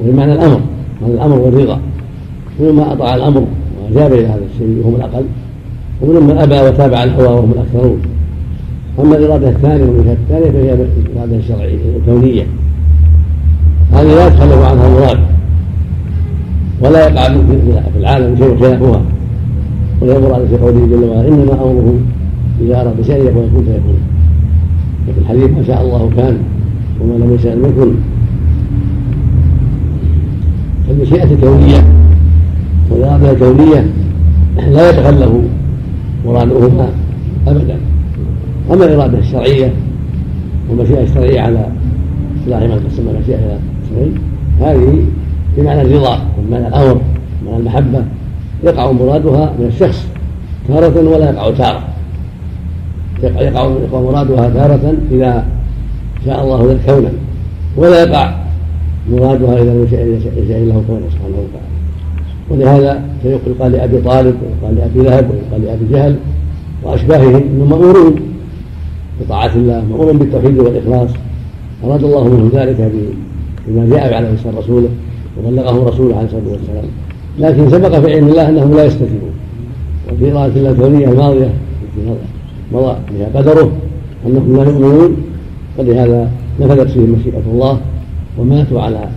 وهي 0.00 0.12
معنى 0.12 0.32
الأمر 0.32 0.60
معنى 1.02 1.14
الأمر 1.14 1.38
والرضا. 1.38 1.80
منهم 2.60 2.76
من 2.76 2.82
أطاع 2.82 3.14
الأمر 3.14 3.44
وأجاب 3.82 4.12
إلى 4.12 4.26
هذا 4.26 4.42
الشيء 4.54 4.82
وهم 4.84 4.94
الأقل. 4.94 5.24
ومنهم 6.02 6.26
من 6.26 6.38
أبى 6.38 6.60
وتابع 6.60 7.04
الهوى 7.04 7.28
وهم 7.28 7.52
الأكثرون. 7.52 7.98
أما 8.98 9.16
الإرادة 9.16 9.48
الثانية 9.48 9.84
والمشيئة 9.84 10.12
الثانية 10.12 10.50
فهي 10.50 10.72
الإرادة 10.72 11.36
الشرعية 11.36 11.78
الكونية. 11.96 12.46
هذه 13.92 14.06
لا 14.06 14.26
يتخلف 14.26 14.62
عنها 14.62 14.86
المراد 14.86 15.18
ولا 16.80 17.08
يقع 17.08 17.28
في 17.92 17.98
العالم 17.98 18.36
شيء 18.36 18.56
خلافها 18.60 19.02
وينظر 20.02 20.34
على 20.34 20.48
في 20.48 20.56
قوله 20.56 20.86
جل 20.86 21.04
وعلا 21.04 21.28
إنما 21.28 21.52
أمره 21.52 21.94
إذا 22.60 22.80
أراد 22.80 23.02
شيئا 23.02 23.16
يقول 23.16 23.46
كن 23.54 23.64
فيكون. 23.64 23.98
وفي 25.08 25.18
الحديث 25.18 25.50
ما 25.50 25.62
شاء 25.66 25.82
الله 25.82 26.10
كان 26.16 26.38
وما 27.00 27.24
لم 27.24 27.34
يشاء 27.34 27.54
لم 27.54 27.64
يكن. 27.64 27.94
فالمشيئة 30.88 31.24
الكونية 31.24 31.84
والإرادة 32.90 33.30
الكونية 33.30 33.86
لا 34.56 34.90
يتخلف 34.90 35.30
مرادهما 36.26 36.88
أبدا. 37.48 37.76
أما 38.70 38.84
الإرادة 38.84 39.18
الشرعية 39.18 39.72
والمشيئة 40.70 41.02
الشرعية 41.02 41.40
على 41.40 41.66
اصطلاح 42.40 42.62
ما 42.62 42.80
تسمى 42.88 43.10
المشيئة 43.10 43.58
إلى 43.92 44.10
هذه 44.60 45.04
بمعنى 45.56 45.82
الرضا 45.82 46.18
وبمعنى 46.38 46.68
الأمر 46.68 47.00
وبمعنى 47.42 47.60
المحبة. 47.60 48.04
يقع 48.64 48.92
مرادها 48.92 49.52
من 49.58 49.66
الشخص 49.66 50.06
تارة 50.68 51.08
ولا 51.08 51.30
يقع 51.30 51.50
تارة. 51.50 51.82
يقع 53.22 53.40
يقع 53.42 54.00
مرادها 54.00 54.50
تارة 54.50 54.94
إذا 55.10 55.44
شاء 56.24 56.44
الله 56.44 56.72
ذلك 56.72 56.80
كونا 56.86 57.10
ولا 57.76 58.02
يقع 58.02 58.45
مرادها 59.10 59.62
إذا 59.62 59.72
لم 59.72 59.84
يشاء 59.84 60.58
الله 60.62 60.82
كونا 60.86 61.06
سبحانه 61.10 61.36
وتعالى. 61.44 61.76
ولهذا 62.50 63.02
يقال 63.24 63.72
لأبي 63.72 63.98
طالب 63.98 64.34
ويقال 64.42 64.76
لأبي 64.76 65.02
لهب 65.02 65.30
ويقال 65.30 65.64
لأبي 65.64 65.84
جهل 65.92 66.16
وأشباههم 66.82 67.34
إنهم 67.34 67.70
مأمورون 67.70 68.14
بطاعة 69.20 69.54
الله 69.56 69.84
مأمور 69.90 70.12
بالتوحيد 70.12 70.58
والإخلاص. 70.58 71.10
أراد 71.84 72.04
الله 72.04 72.24
منهم 72.24 72.50
ذلك 72.54 72.92
بما 73.68 73.86
جاء 73.90 74.14
على 74.14 74.28
لسان 74.28 74.54
رسوله 74.58 74.88
وبلغه 75.38 75.88
رسوله 75.88 76.16
عليه 76.16 76.26
الصلاة 76.26 76.52
والسلام. 76.52 76.84
لكن 77.38 77.70
سبق 77.70 78.00
في 78.00 78.14
علم 78.14 78.28
الله 78.28 78.48
أنهم 78.48 78.74
لا 78.74 78.84
يستجيبون 78.84 79.30
وفي 80.12 80.32
إرادة 80.32 80.56
الله 80.56 80.70
الكونية 80.70 81.08
الماضية 81.08 81.50
مضى 82.72 82.96
فيها 83.08 83.28
قدره 83.34 83.70
أنهم 84.26 84.56
لا 84.56 84.62
يؤمنون 84.62 85.16
ولهذا 85.78 86.30
نفذت 86.60 86.90
فيهم 86.90 87.16
مشيئة 87.20 87.42
الله. 87.52 87.80
وماتوا 88.38 88.80
على 88.80 89.08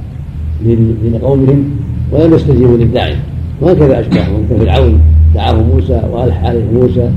دين 0.64 1.20
قومهم 1.22 1.64
ولم 2.12 2.34
يستجيبوا 2.34 2.78
للداعي. 2.78 3.16
وهكذا 3.62 4.00
أشباههم 4.00 4.46
كفرعون 4.50 5.00
دعاه 5.36 5.62
موسى 5.74 6.02
وألح 6.12 6.46
عليه 6.46 6.64
موسى 6.74 7.10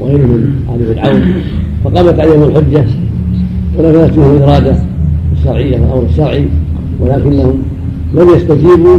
وغيره 0.00 0.26
من 0.26 0.54
آل 0.74 0.94
فرعون. 0.94 1.22
فقامت 1.84 2.20
عليهم 2.20 2.42
الحجة 2.42 2.84
ونفذت 3.78 4.12
فيهم 4.12 4.36
الإرادة 4.36 4.76
الشرعية 5.32 5.80
والأمر 5.80 6.06
الشرعي 6.10 6.44
ولكنهم 7.00 7.62
لم 8.14 8.28
يستجيبوا 8.36 8.98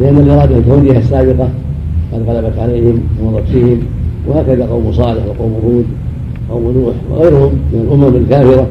لأن 0.00 0.18
الإرادة 0.18 0.56
الكونية 0.58 0.98
السابقة 0.98 1.48
قد 2.12 2.22
غلبت 2.28 2.58
عليهم 2.58 3.00
ومضت 3.22 3.48
فيهم. 3.52 3.78
وهكذا 4.28 4.66
قوم 4.66 4.92
صالح 4.92 5.22
وقوم 5.26 5.52
هود 5.64 5.84
قوم 6.50 6.62
نوح 6.62 6.94
وغيرهم 7.10 7.52
من 7.72 7.80
الأمم 7.80 8.16
الكافرة. 8.16 8.66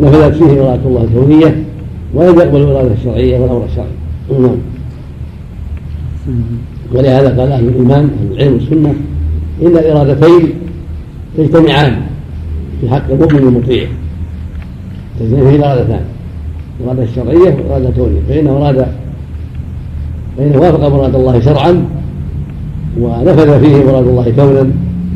نفذت 0.00 0.34
فيه 0.34 0.62
إرادة 0.62 0.88
الله 0.88 1.04
الكونية. 1.04 1.64
ولم 2.14 2.38
يقبل 2.38 2.60
الإرادة 2.60 2.92
الشرعية 2.92 3.38
والأمر 3.38 3.64
الشرعي. 3.64 3.88
نعم. 4.40 4.56
ولهذا 6.94 7.28
قال 7.40 7.52
أهل 7.52 7.68
الإيمان 7.68 8.10
أهل 8.20 8.32
العلم 8.32 8.54
والسنة 8.54 8.94
إن 9.62 9.66
الإرادتين 9.66 10.52
تجتمعان 11.36 12.00
في 12.80 12.88
حق 12.88 13.10
المؤمن 13.10 13.38
المطيع 13.38 13.86
تجتمع 15.20 15.50
فيه 15.50 15.56
الإرادتان 15.56 16.00
الإرادة 16.80 17.02
الشرعية 17.02 17.54
والإرادة 17.54 17.88
الكونية 17.88 18.20
فإنه 18.28 18.50
أراد 18.50 18.86
فإنه 20.38 20.58
وافق 20.58 20.88
مراد 20.88 21.14
الله 21.14 21.40
شرعا 21.40 21.84
ونفذ 23.00 23.60
فيه 23.60 23.84
مراد 23.84 24.06
الله 24.06 24.32
كونا 24.36 24.70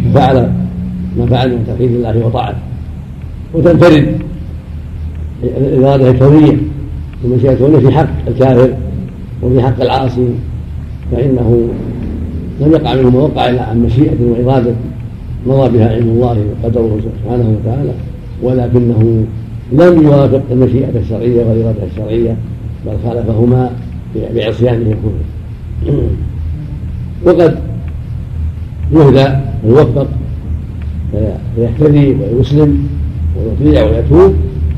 ففعل 0.04 0.52
ما 1.18 1.26
فعل 1.26 1.50
من 1.50 1.64
توحيد 1.66 1.90
الله 1.90 2.26
وطاعته. 2.26 2.58
وتنفرد 3.54 4.16
الإرادة 5.44 6.10
الكونية. 6.10 6.56
والمشيئة 7.24 7.52
الكونية 7.52 7.78
في 7.78 7.90
حق 7.90 8.08
الكافر 8.28 8.70
وفي 9.42 9.62
حق 9.62 9.80
العاصي 9.80 10.28
فإنه 11.12 11.68
لم 12.60 12.72
يقع 12.72 12.94
منه 12.94 13.10
ما 13.10 13.20
وقع 13.20 13.50
إلا 13.50 13.62
عن 13.62 13.82
مشيئة 13.82 14.16
وإرادة 14.20 14.72
مضى 15.46 15.78
بها 15.78 15.88
علم 15.88 16.08
الله 16.08 16.44
وقدره 16.62 16.98
سبحانه 17.04 17.56
وتعالى 17.60 17.92
ولكنه 18.42 19.24
لم 19.72 20.02
يوافق 20.02 20.42
المشيئة 20.50 20.98
الشرعية 20.98 21.44
والإرادة 21.44 21.84
الشرعية 21.92 22.36
بل 22.86 22.92
خالفهما 23.04 23.70
بعصيانه 24.34 24.94
كله. 25.02 26.08
وقد 27.24 27.58
يهدى 28.92 29.34
ويوفق 29.66 30.06
فيهتدي 31.56 32.16
ويسلم 32.36 32.88
ويطيع 33.36 33.84
ويتوب 33.84 34.34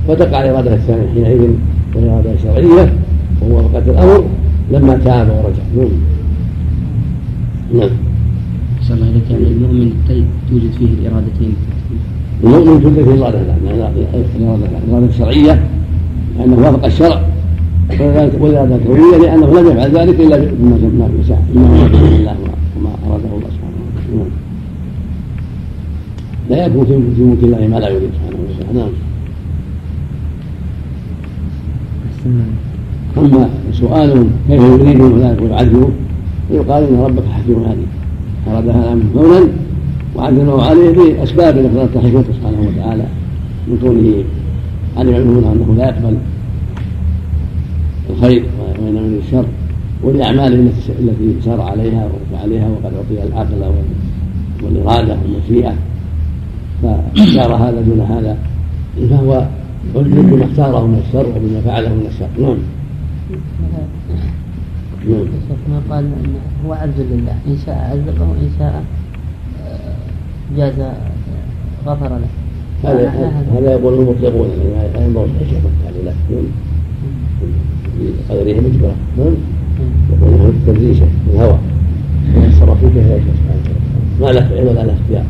فتقع 0.09 0.45
الإرادة 0.45 0.75
الثانية 0.75 1.07
حينئذ 1.15 1.49
والإرادة 1.97 2.33
الشرعية 2.33 2.93
وموافقة 3.43 3.91
الأمر 3.91 4.25
لما 4.73 4.97
تاب 4.97 5.29
ورجع. 5.29 5.63
نعم. 5.77 5.89
نعم. 7.75 7.91
صلى 8.83 8.97
الله 8.97 9.07
وسلم 9.27 9.47
المؤمن 9.47 9.93
توجد 10.51 10.71
فيه 10.79 10.87
الإرادتين. 10.87 11.55
المؤمن 12.45 12.83
توجد 12.83 13.05
فيه 13.05 13.15
الإرادة 13.15 13.41
الإرادة 14.87 15.07
الشرعية 15.07 15.65
لأنه 16.39 16.57
وافق 16.57 16.85
الشرع. 16.85 17.21
والإرادة 18.41 18.77
الكونية 18.77 19.17
لأنه 19.17 19.61
لم 19.61 19.67
يفعل 19.67 19.91
ذلك 19.91 20.21
إلا 20.21 20.37
بما 20.37 21.67
أراده 21.67 21.99
الله 21.99 22.37
وما 22.77 22.91
أراده 23.07 23.29
الله 23.29 23.51
سبحانه 23.55 23.77
وتعالى. 24.13 24.31
لا 26.51 26.67
يكون 26.67 26.85
في 27.17 27.23
ملك 27.23 27.43
الله 27.43 27.69
ما 27.69 27.81
لا 27.81 27.89
يريد 27.89 28.11
سبحانه 28.15 28.37
وتعالى. 28.49 28.79
نعم. 28.79 29.06
أما 33.19 33.49
سؤال 33.73 34.27
كيف 34.49 34.61
يريدون 34.61 35.21
ذلك 35.21 35.43
ويعذبه 35.43 35.89
يقال 36.51 36.85
إن 36.85 37.01
ربك 37.01 37.25
حكيم 37.33 37.65
عليم. 37.65 37.87
أراد 38.49 38.69
هذا 38.69 38.95
من 38.95 39.11
كونا 39.15 39.49
وعذبه 40.17 40.63
عليه 40.63 40.91
بأسباب 40.91 41.57
اقتضت 41.57 41.99
حكمته 41.99 42.33
سبحانه 42.33 42.69
وتعالى 42.69 43.05
من 43.69 43.79
كونه 43.83 44.25
علم 44.97 45.15
علمه 45.15 45.53
أنه 45.53 45.75
لا 45.79 45.85
يقبل 45.89 46.17
الخير 48.11 48.45
وإنما 48.61 49.01
من 49.01 49.21
الشر 49.27 49.45
ولأعماله 50.03 50.71
التي 50.99 51.41
سار 51.45 51.61
عليها 51.61 52.09
وفعلها 52.33 52.69
وقد 52.69 52.93
أعطي 52.95 53.29
العقل 53.29 53.73
والإرادة 54.63 55.17
والمشيئة. 55.23 55.75
فاختار 56.83 57.55
هذا 57.55 57.81
دون 57.81 58.01
هذا. 58.01 58.37
فهو 59.11 59.47
علم 59.95 60.31
بما 60.31 60.45
اختاره 60.45 60.87
من 60.87 61.03
الشر 61.09 61.27
وبما 61.27 61.61
فعله 61.61 61.89
من 61.89 62.07
الشر. 62.07 62.29
نعم. 62.43 62.59
نعم. 65.09 65.27
ما 65.71 65.95
قال 65.95 66.11
هو 66.67 66.73
عبد 66.73 67.01
لله. 67.01 67.37
إن 67.47 67.57
شاء 67.67 67.75
عذبه 67.75 68.21
وإن 68.21 68.51
شاء 68.59 68.85
آه، 69.67 69.95
جاز 70.57 70.75
غفر 71.87 72.09
له. 72.09 72.29
هذا 72.85 73.09
هذا. 73.09 73.73
يقول 73.73 73.95
المطلقون 73.95 74.49
يعني 74.49 74.93
لا 74.95 75.07
ينظر 75.07 75.27
في 75.39 75.45
شيء 75.51 75.61
يعني 75.85 76.03
لا 76.05 76.13
بقدره 78.29 78.61
مجبرة. 78.61 78.95
نعم. 79.19 79.35
يقول 80.13 80.31
له 80.33 80.53
تدريسه 80.67 81.07
الهوى. 81.35 81.59
يتصرف 82.37 82.81
فيه 82.81 82.89
كيف 82.89 83.07
يشاء 83.07 83.37
ما 84.21 84.27
له 84.27 84.41
فعل 84.41 84.69
ولا 84.69 84.85
له 84.85 84.95
اختيار. 84.95 85.25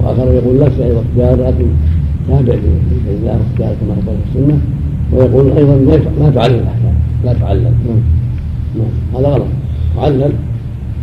وآخر 0.00 0.32
يقول 0.32 0.60
له 0.60 0.68
فعل 0.68 0.92
واختيار 0.92 1.48
لكن 1.48 1.66
تابع 2.28 2.54
لله 3.06 3.38
واختيار 3.38 3.74
كما 3.80 3.94
هو 3.94 4.00
في 4.02 4.38
السنة 4.38 4.58
ويقول 5.12 5.52
أيضا 5.56 5.76
ما 6.20 6.30
تعلل 6.30 6.54
الاحكام 6.54 6.94
لا 7.24 7.32
تعلل 7.32 7.62
نعم. 7.62 8.00
نعم. 8.78 8.92
هذا 9.14 9.28
غلط. 9.28 9.46
تعلل 9.96 10.32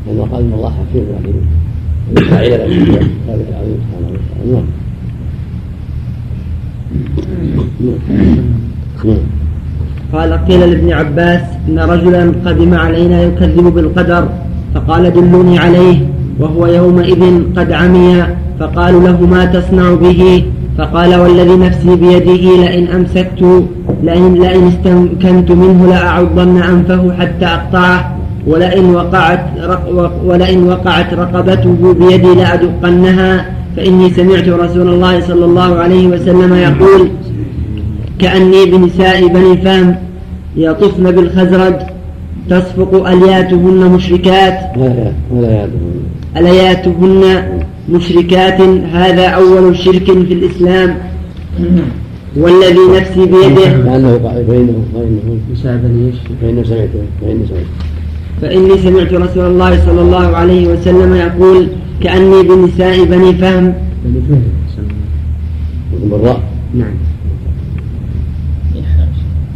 لأنه 0.08 0.24
قال 0.32 0.42
إن 0.42 0.54
الله 0.54 0.70
حكيم 0.70 1.06
عليم. 1.20 1.46
سبحانه 2.16 2.44
وتعالى. 2.44 3.74
نعم. 4.52 4.64
نعم. 9.06 9.18
قال 10.14 10.46
قيل 10.46 10.60
لابن 10.60 10.92
عباس 10.94 11.42
إن 11.70 11.80
رجلا 11.80 12.32
قدم 12.46 12.74
علينا 12.74 13.22
يكذب 13.22 13.64
بالقدر 13.64 14.30
فقال 14.76 15.14
دلوني 15.14 15.60
عليه 15.60 15.98
وهو 16.40 16.68
يومئذ 16.68 17.44
قد 17.58 17.72
عمي 17.72 18.24
فقالوا 18.60 19.02
له 19.08 19.26
ما 19.26 19.46
تصنع 19.46 19.94
به؟ 19.94 20.44
فقال 20.78 21.16
والذي 21.16 21.56
نفسي 21.58 21.96
بيده 21.96 22.58
لئن 22.66 22.88
أمسكت 22.88 23.64
لئن, 24.04 24.34
لئن 24.34 24.68
استمكنت 24.68 25.52
منه 25.52 25.88
لأعضن 25.88 26.58
أنفه 26.58 27.14
حتى 27.20 27.46
أقطعه 27.46 28.18
ولئن 28.48 28.96
وقعت 28.96 29.46
ولئن 30.26 30.64
وقعت 30.64 31.14
رقبته 31.14 31.94
بيدي 32.00 32.36
لأدقنها 32.36 33.46
فإني 33.78 34.10
سمعت 34.10 34.48
رسول 34.50 34.90
الله 34.90 35.22
صلى 35.22 35.46
الله 35.46 35.80
عليه 35.80 36.08
وسلم 36.08 36.54
يقول 36.56 37.10
كأني 38.20 38.66
بنساء 38.66 39.28
بني 39.28 39.58
فهم 39.58 39.96
يطفن 40.58 41.12
بالخزرج 41.12 41.76
تصفق 42.50 43.08
ألياتهن 43.08 43.92
مشركات 43.96 44.60
ألياتهن 46.38 47.44
مشركات 47.90 48.62
هذا 48.94 49.28
أول 49.28 49.78
شرك 49.78 50.06
في 50.06 50.34
الإسلام. 50.34 50.98
والذي 52.36 52.86
نفسي 52.98 53.26
بيده. 53.26 53.78
لأنه 53.78 54.20
فإنه 54.20 54.84
فإنه 54.94 56.12
فإنه 56.42 56.64
سمعت 56.64 56.90
فإنه 57.22 57.46
سمعت. 57.50 57.66
فإني 58.42 58.78
سمعت 58.78 59.14
رسول 59.14 59.46
الله 59.46 59.86
صلى 59.86 60.02
الله 60.02 60.28
عليه 60.38 60.68
وسلم 60.68 61.16
يقول 61.16 61.68
كأني 62.02 62.44
بنساء 62.44 63.04
بني 63.06 63.34
فهم. 63.34 63.74
بني 64.06 64.22
فهم. 64.30 64.44
بالراء 66.10 66.44
نعم. 66.76 66.94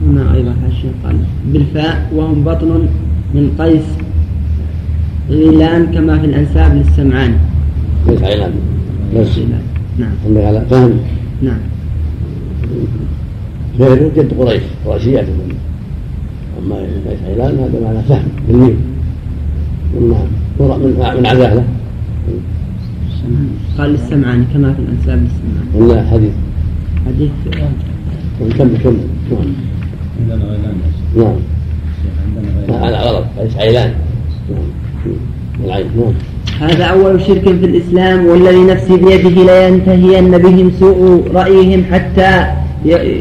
هنا 0.08 0.36
أيضا 0.36 0.56
حاشية 0.64 0.92
قال 1.04 1.16
بالفاء 1.54 2.10
وهم 2.16 2.44
بطن 2.44 2.88
من 3.34 3.52
قيس 3.60 3.84
غيلان 5.30 5.86
كما 5.86 6.20
في 6.20 6.26
الأنساب 6.26 6.76
للسمعان. 6.76 7.34
ليس 8.08 8.24
عيلان 8.24 8.52
بس. 9.16 9.40
نعم. 9.98 10.12
عندك 10.26 10.44
على 10.44 10.62
فهم. 10.70 11.00
نعم. 11.42 11.60
غير 13.80 14.12
جد 14.16 14.34
قريش. 14.40 14.64
قريشيات 14.86 15.26
أما 16.60 16.76
ليس 16.76 17.20
عيلان 17.28 17.60
هذا 17.60 17.80
معنى 17.84 18.02
فهم. 18.04 18.28
بالميم 18.48 18.78
من 19.94 20.28
من 21.18 21.26
عزاه 21.26 21.54
له. 21.54 21.64
قال 23.78 23.90
للسمعان 23.90 24.46
كما 24.54 24.74
في 24.74 24.80
الأنساب 24.80 25.20
للسمعان 25.24 25.90
ولا 25.90 26.08
حديث. 26.08 26.32
حديث 27.06 27.32
كم 28.58 28.70
كم؟ 28.84 28.98
نعم. 29.32 29.54
عندنا 30.20 30.46
غيلان. 30.46 30.76
نعم. 31.18 32.84
على 32.84 32.98
غلط 32.98 33.26
عيلان. 33.58 33.94
نعم. 34.50 35.16
العين. 35.66 35.86
نعم. 35.98 36.14
هذا 36.60 36.84
أول 36.84 37.22
شرك 37.22 37.44
في 37.44 37.66
الإسلام 37.66 38.26
والذي 38.26 38.64
نفسي 38.64 38.98
بيده 38.98 39.30
لينتهين 39.30 40.38
بهم 40.38 40.72
سوء 40.80 41.32
رأيهم 41.34 41.84
حتى 41.92 42.46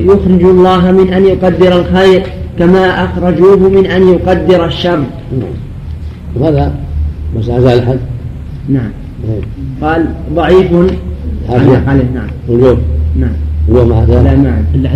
يخرج 0.05 0.43
الله 0.43 0.91
من 0.93 1.13
أن 1.13 1.27
يقدر 1.27 1.81
الخير 1.81 2.23
كما 2.59 3.05
أخرجوه 3.05 3.57
من 3.69 3.87
أن 3.87 4.09
يقدر 4.09 4.67
الشر. 4.67 4.99
نعم. 5.33 5.57
وهذا 6.37 6.75
مسألة 7.37 7.75
الحد. 7.75 7.99
نعم. 8.69 8.91
قال 9.83 10.07
ضعيف 10.35 10.73
عليه. 11.49 12.05
نعم. 12.15 12.29
اليوم 12.49 12.79
نعم. 13.17 13.33
اليوم 13.69 13.93
هذا؟ 13.93 14.23
لا 14.23 14.37
معه 14.37 14.63
إلا 14.75 14.91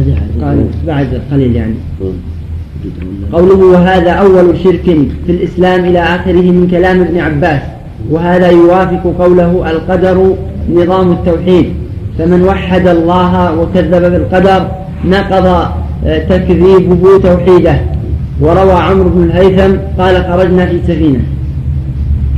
قال 0.46 0.66
بعد 0.86 1.20
قليل 1.32 1.56
يعني. 1.56 1.74
قوله 3.32 3.64
وهذا 3.64 4.10
أول 4.10 4.58
شرك 4.64 4.82
في 5.26 5.32
الإسلام 5.32 5.84
إلى 5.84 5.98
آخره 5.98 6.50
من 6.50 6.68
كلام 6.70 7.00
ابن 7.00 7.18
عباس. 7.18 7.62
وهذا 8.10 8.48
يوافق 8.48 9.14
قوله 9.18 9.70
القدر 9.70 10.34
نظام 10.74 11.12
التوحيد. 11.12 11.66
فمن 12.18 12.42
وحد 12.42 12.86
الله 12.86 13.60
وكذب 13.60 14.02
بالقدر 14.12 14.66
نقض 15.04 15.46
آه، 16.06 16.18
تكذيبه 16.18 17.18
توحيده. 17.22 17.80
وروى 18.40 18.72
عمرو 18.72 19.08
بن 19.08 19.22
الهيثم 19.22 19.76
قال 19.98 20.24
خرجنا 20.24 20.66
في 20.66 20.78
سفينة. 20.86 21.20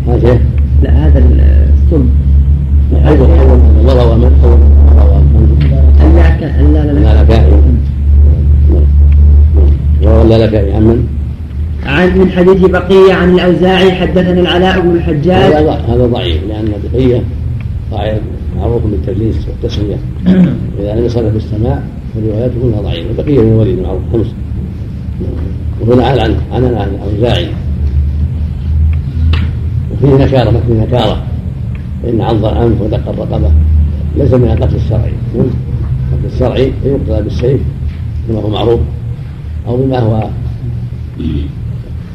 هذا 0.08 0.38
لا 0.82 0.90
هذا 0.90 1.18
الصلب. 1.18 2.10
أول 3.06 3.18
أول 3.18 3.60
وروى 3.84 4.16
من 4.16 4.32
لا 6.72 6.84
لا 6.84 6.92
لا. 6.92 7.62
ولا 10.02 10.46
لك 10.46 10.54
عن 10.74 10.82
من؟ 10.82 11.11
عن 11.86 12.18
من 12.18 12.30
حديث 12.30 12.64
بقية 12.64 13.14
عن 13.14 13.34
الأوزاعي 13.34 13.92
حدثنا 13.92 14.40
العلاء 14.40 14.80
بن 14.80 14.90
الحجاج. 14.90 15.52
هذا 15.88 16.06
ضعيف 16.06 16.44
لأن 16.48 16.72
بقية 16.92 17.22
ضعيف 17.90 18.18
معروف 18.56 18.82
بالتدليس 18.82 19.48
والتسمية. 19.48 19.96
إذا 20.78 20.94
لم 20.94 21.04
يصل 21.04 21.30
بالسماع 21.30 21.82
فالروايات 22.14 22.50
كلها 22.62 22.80
ضعيفة. 22.80 23.22
بقية 23.22 23.40
من 23.40 23.52
الوليد 23.52 23.78
معروف 23.78 24.02
خمس. 24.12 24.26
وهنا 25.80 26.06
عن 26.06 26.18
عنه 26.52 26.78
عن 26.78 26.88
الأوزاعي. 26.88 27.48
وفيه 29.92 30.24
نكارة 30.24 30.50
ما 30.50 30.60
فيه 30.60 30.74
نكارة. 30.74 31.22
فإن 32.02 32.20
عض 32.20 32.44
الأنف 32.44 32.80
ودق 32.80 33.08
الرقبة. 33.08 33.50
ليس 34.16 34.34
من 34.34 34.48
القتل 34.48 34.76
الشرعي. 34.76 35.12
القتل 35.34 36.34
الشرعي 36.34 36.72
فيقتل 36.82 37.22
بالسيف 37.22 37.60
كما 38.28 38.40
هو 38.40 38.50
معروف 38.50 38.80
أو 39.66 39.76
بما 39.76 39.98
هو 39.98 40.28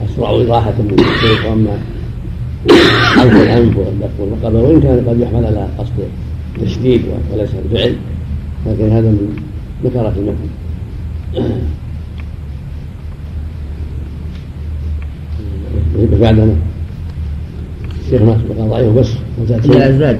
أسرع 0.05 0.29
إراحة 0.29 0.73
من 0.79 0.99
السيف 0.99 1.45
وأما 1.45 1.77
حلق 3.15 3.41
الأنف 3.41 3.77
والدق 3.77 4.09
والرقبة 4.19 4.59
وإن 4.59 4.81
كان 4.81 5.05
قد 5.09 5.19
يحمل 5.19 5.45
على 5.45 5.67
قصد 5.77 5.93
التشديد 6.57 7.01
وليس 7.33 7.49
الفعل 7.65 7.95
لكن 8.65 8.91
هذا 8.91 9.09
من 9.09 9.39
في 9.83 9.89
المثل 9.97 10.47
بعدنا. 16.21 16.55
الشيخ 18.05 18.21
ما 18.21 18.37
بقى 18.49 18.67
ضعيف 18.67 18.93
بس 18.93 19.09
لا 19.65 19.91
زاد 19.91 20.19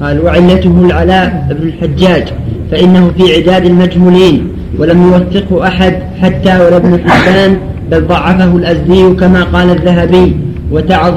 قال 0.00 0.24
وعلته 0.24 0.84
العلاء 0.86 1.46
بن 1.60 1.68
الحجاج 1.68 2.28
فإنه 2.70 3.10
في 3.10 3.34
عداد 3.34 3.64
المجهولين 3.64 4.48
ولم 4.78 5.02
يوثقه 5.02 5.68
أحد 5.68 6.02
حتى 6.20 6.58
ولا 6.60 6.76
ابن 6.76 7.10
حبان 7.10 7.58
بل 7.90 8.06
ضعفه 8.06 8.56
الأزدي 8.56 9.14
كما 9.14 9.44
قال 9.44 9.70
الذهبي 9.70 10.36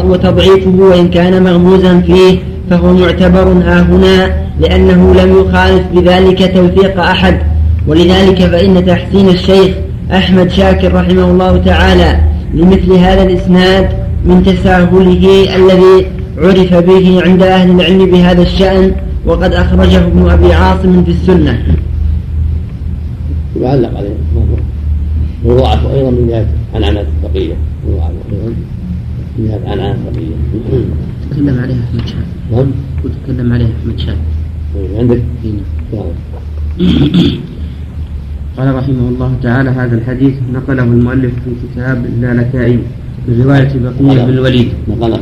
وتضعيفه 0.05 0.71
وإن 0.79 1.07
كان 1.09 1.43
مغموزا 1.43 1.99
فيه 1.99 2.39
فهو 2.69 2.93
معتبر 2.93 3.47
ها 3.65 3.81
هنا 3.81 4.33
لأنه 4.59 5.13
لم 5.13 5.41
يخالف 5.41 5.83
بذلك 5.95 6.53
توثيق 6.55 6.99
أحد. 6.99 7.39
ولذلك 7.87 8.41
فإن 8.41 8.85
تحسين 8.85 9.29
الشيخ 9.29 9.75
أحمد 10.11 10.49
شاكر 10.49 10.93
رحمه 10.93 11.23
الله 11.23 11.57
تعالى 11.57 12.19
لمثل 12.53 12.93
هذا 12.93 13.23
الإسناد 13.23 13.89
من 14.25 14.43
تساهله 14.43 15.55
الذي 15.55 16.07
عرف 16.37 16.73
به 16.73 17.21
عند 17.25 17.43
أهل 17.43 17.71
العلم 17.71 18.05
بهذا 18.05 18.41
الشأن 18.41 18.91
وقد 19.25 19.53
أخرجه 19.53 19.97
ابن 19.97 20.29
أبي 20.29 20.53
عاصم 20.53 21.03
في 21.03 21.11
السنة. 21.11 21.63
يعلق 23.61 23.97
عليه. 23.97 24.15
ويضاعف 25.45 25.87
أيضا 25.87 26.09
من 26.09 26.27
جهة 26.27 26.47
عنعنة 26.75 27.05
بقية. 27.23 27.53
يضاعف 27.87 28.11
أيضا 28.31 28.53
من 29.37 29.47
جهة 29.47 29.71
عنعنة 29.71 29.97
بقية. 30.13 30.35
تكلم 31.31 31.59
عليها 31.59 31.83
أحمد 31.83 32.07
شاب 32.07 32.23
نعم. 32.51 32.71
وتكلم 33.05 33.53
عليها 33.53 33.69
أحمد 33.81 33.99
شاب 33.99 34.17
طيب، 34.75 34.97
عندك؟ 34.99 35.21
نعم. 35.93 36.03
قال 38.57 38.75
رحمه 38.75 39.09
الله 39.09 39.35
تعالى 39.43 39.69
هذا 39.69 39.95
الحديث 39.95 40.33
نقله 40.53 40.83
المؤلف 40.83 41.33
في 41.33 41.51
كتاب 41.63 42.05
اللالكائي 42.05 42.79
من 43.27 43.41
رواية 43.43 43.71
بقية 43.83 44.23
بن 44.25 44.29
الوليد. 44.29 44.69
نقله. 44.87 45.19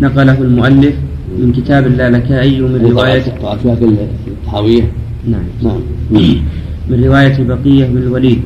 نقله 0.00 0.38
المؤلف 0.40 0.94
من 1.38 1.52
كتاب 1.52 1.86
اللالكائي 1.86 2.62
ومن 2.62 2.86
رواية 2.90 3.20
في 3.20 4.30
الحاوية 4.44 4.82
نعم. 5.28 5.42
نعم. 5.62 5.80
من 6.88 7.04
رواية 7.04 7.36
بقية 7.44 7.84
بن 7.86 7.96
الوليد. 7.96 8.40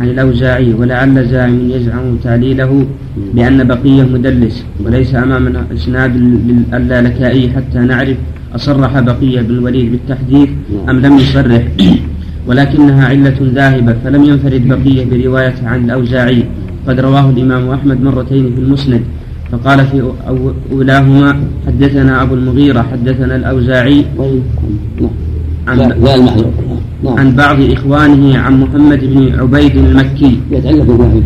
عن 0.00 0.08
الأوزاعي 0.08 0.72
ولعل 0.74 1.28
زاعم 1.28 1.70
يزعم 1.70 2.16
تعليله 2.24 2.86
بأن 3.34 3.64
بقية 3.64 4.02
مدلس 4.02 4.64
وليس 4.84 5.14
أمامنا 5.14 5.66
إسناد 5.74 6.16
اللالكائي 6.74 7.50
حتى 7.50 7.78
نعرف 7.78 8.16
أصرح 8.54 9.00
بقية 9.00 9.40
بن 9.40 9.54
الوليد 9.54 9.92
بالتحديث 9.92 10.48
أم 10.88 11.00
لم 11.00 11.18
يصرح. 11.18 11.62
ولكنها 12.48 13.04
علة 13.08 13.36
ذاهبة 13.42 13.94
فلم 14.04 14.24
ينفرد 14.24 14.68
بقية 14.68 15.04
برواية 15.04 15.54
عن 15.64 15.84
الأوزاعي. 15.84 16.44
قد 16.88 17.00
رواه 17.00 17.30
الإمام 17.30 17.70
أحمد 17.70 18.00
مرتين 18.02 18.54
في 18.54 18.60
المسند. 18.60 19.00
فقال 19.52 19.86
في 19.86 20.12
أولاهما 20.72 21.40
حدثنا 21.66 22.22
أبو 22.22 22.34
المغيرة 22.34 22.82
حدثنا 22.82 23.36
الأوزاعي. 23.36 24.04
عن, 25.68 25.78
لا 25.78 26.14
المحذور. 26.14 26.52
نعم. 27.04 27.18
عن 27.18 27.36
بعض 27.36 27.60
إخوانه 27.60 28.38
عن 28.38 28.60
محمد 28.60 29.00
بن 29.00 29.40
عبيد 29.40 29.76
المكي. 29.76 30.40
يتعلق 30.50 30.90
الثاني 30.90 31.22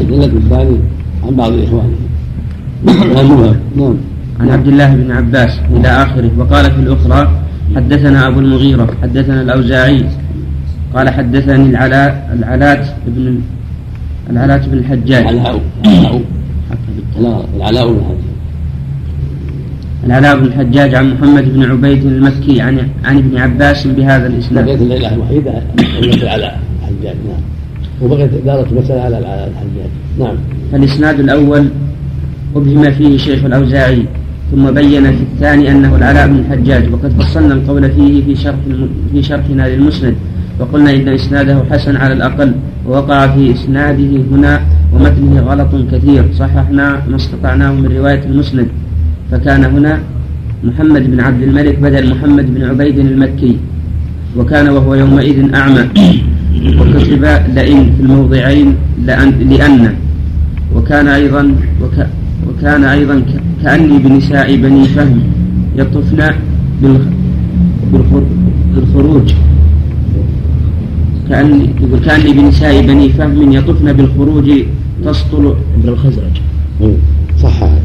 يتعلق 0.00 0.32
الثاني 0.42 0.78
عن 1.24 1.34
بعض 1.36 1.52
إخوانه. 1.52 1.96
نعم. 3.76 3.94
عن 4.40 4.48
عبد 4.50 4.68
الله 4.68 4.94
بن 4.94 5.10
عباس 5.10 5.60
إلى 5.76 5.88
آخره. 5.88 6.30
وقال 6.38 6.64
في 6.64 6.80
الأخرى 6.80 7.30
حدثنا 7.76 8.28
أبو 8.28 8.40
المغيرة 8.40 8.88
حدثنا 9.02 9.42
الأوزاعي. 9.42 10.04
قال 10.94 11.10
حدثني 11.10 11.70
العلاء 11.70 12.30
العلات 12.38 12.86
بن 13.06 13.40
العلاء 14.30 14.68
بن 14.68 14.78
الحجاج. 14.78 15.26
العلاء. 15.26 15.60
العلاء 17.56 17.92
بن 17.92 17.98
الحجاج. 17.98 18.31
العلاء 20.06 20.38
بن 20.38 20.46
الحجاج 20.46 20.94
عن 20.94 21.14
محمد 21.14 21.54
بن 21.54 21.62
عبيد 21.62 22.06
المكي 22.06 22.60
عن 22.60 22.88
عن 23.04 23.18
ابن 23.18 23.38
عباس 23.38 23.86
بهذا 23.86 24.26
الإسناد. 24.26 24.64
بقيت 24.64 24.80
الليلة 24.80 25.14
الوحيدة 25.14 25.52
العلاء 26.22 26.60
الحجاج 26.82 27.16
نعم. 27.28 27.40
وبقيت 28.02 28.30
دارت 28.44 28.72
مسألة 28.72 29.00
على 29.00 29.18
العلاء 29.18 29.48
الحجاج 29.48 29.90
نعم. 30.18 30.36
فالاسناد 30.72 31.20
الأول 31.20 31.68
ابهم 32.56 32.90
فيه 32.90 33.16
شيخ 33.16 33.44
الأوزاعي 33.44 34.04
ثم 34.52 34.70
بين 34.70 35.04
في 35.04 35.22
الثاني 35.22 35.70
أنه 35.70 35.96
العلاء 35.96 36.28
بن 36.28 36.38
الحجاج 36.38 36.92
وقد 36.92 37.12
فصلنا 37.12 37.54
القول 37.54 37.90
فيه 37.92 38.24
في 38.24 38.36
شرح 38.36 38.54
في 39.12 39.22
شرحنا 39.22 39.68
للمسند 39.68 40.14
وقلنا 40.60 40.90
إن 40.90 41.08
إسناده 41.08 41.62
حسن 41.70 41.96
على 41.96 42.12
الأقل 42.12 42.52
ووقع 42.86 43.26
في 43.26 43.52
إسناده 43.52 44.22
هنا 44.32 44.60
ومتنه 44.92 45.40
غلط 45.40 45.68
كثير 45.92 46.24
صححنا 46.38 47.02
ما 47.08 47.16
استطعناه 47.16 47.72
من 47.72 47.96
رواية 47.96 48.24
المسند 48.24 48.68
فكان 49.32 49.64
هنا 49.64 49.98
محمد 50.64 51.10
بن 51.10 51.20
عبد 51.20 51.42
الملك 51.42 51.78
بدل 51.78 52.10
محمد 52.14 52.54
بن 52.54 52.62
عبيد 52.64 52.98
المكي 52.98 53.56
وكان 54.36 54.68
وهو 54.68 54.94
يومئذ 54.94 55.54
أعمى. 55.54 55.84
وكتب 56.78 57.24
لئن 57.56 57.80
في 57.96 58.00
الموضعين 58.00 58.74
لأن, 59.06 59.30
لأن. 59.50 59.94
وكان 60.76 61.08
أيضا 61.08 61.42
وك 61.82 62.06
وكان 62.48 62.84
أيضا 62.84 63.22
كأني 63.62 63.98
بنساء 63.98 64.56
بني 64.56 64.84
فهم 64.84 65.20
يطفن 65.76 66.20
بالخروج. 68.74 69.32
كأني 71.28 71.70
يقول 71.82 72.00
كأني 72.06 72.32
بنساء 72.32 72.86
بني 72.86 73.08
فهم 73.08 73.52
يطفن 73.52 73.92
بالخروج 73.92 74.48
تسطل 75.04 75.54
بالخزرج. 75.84 76.36
صح 77.42 77.60
نعم 77.62 77.81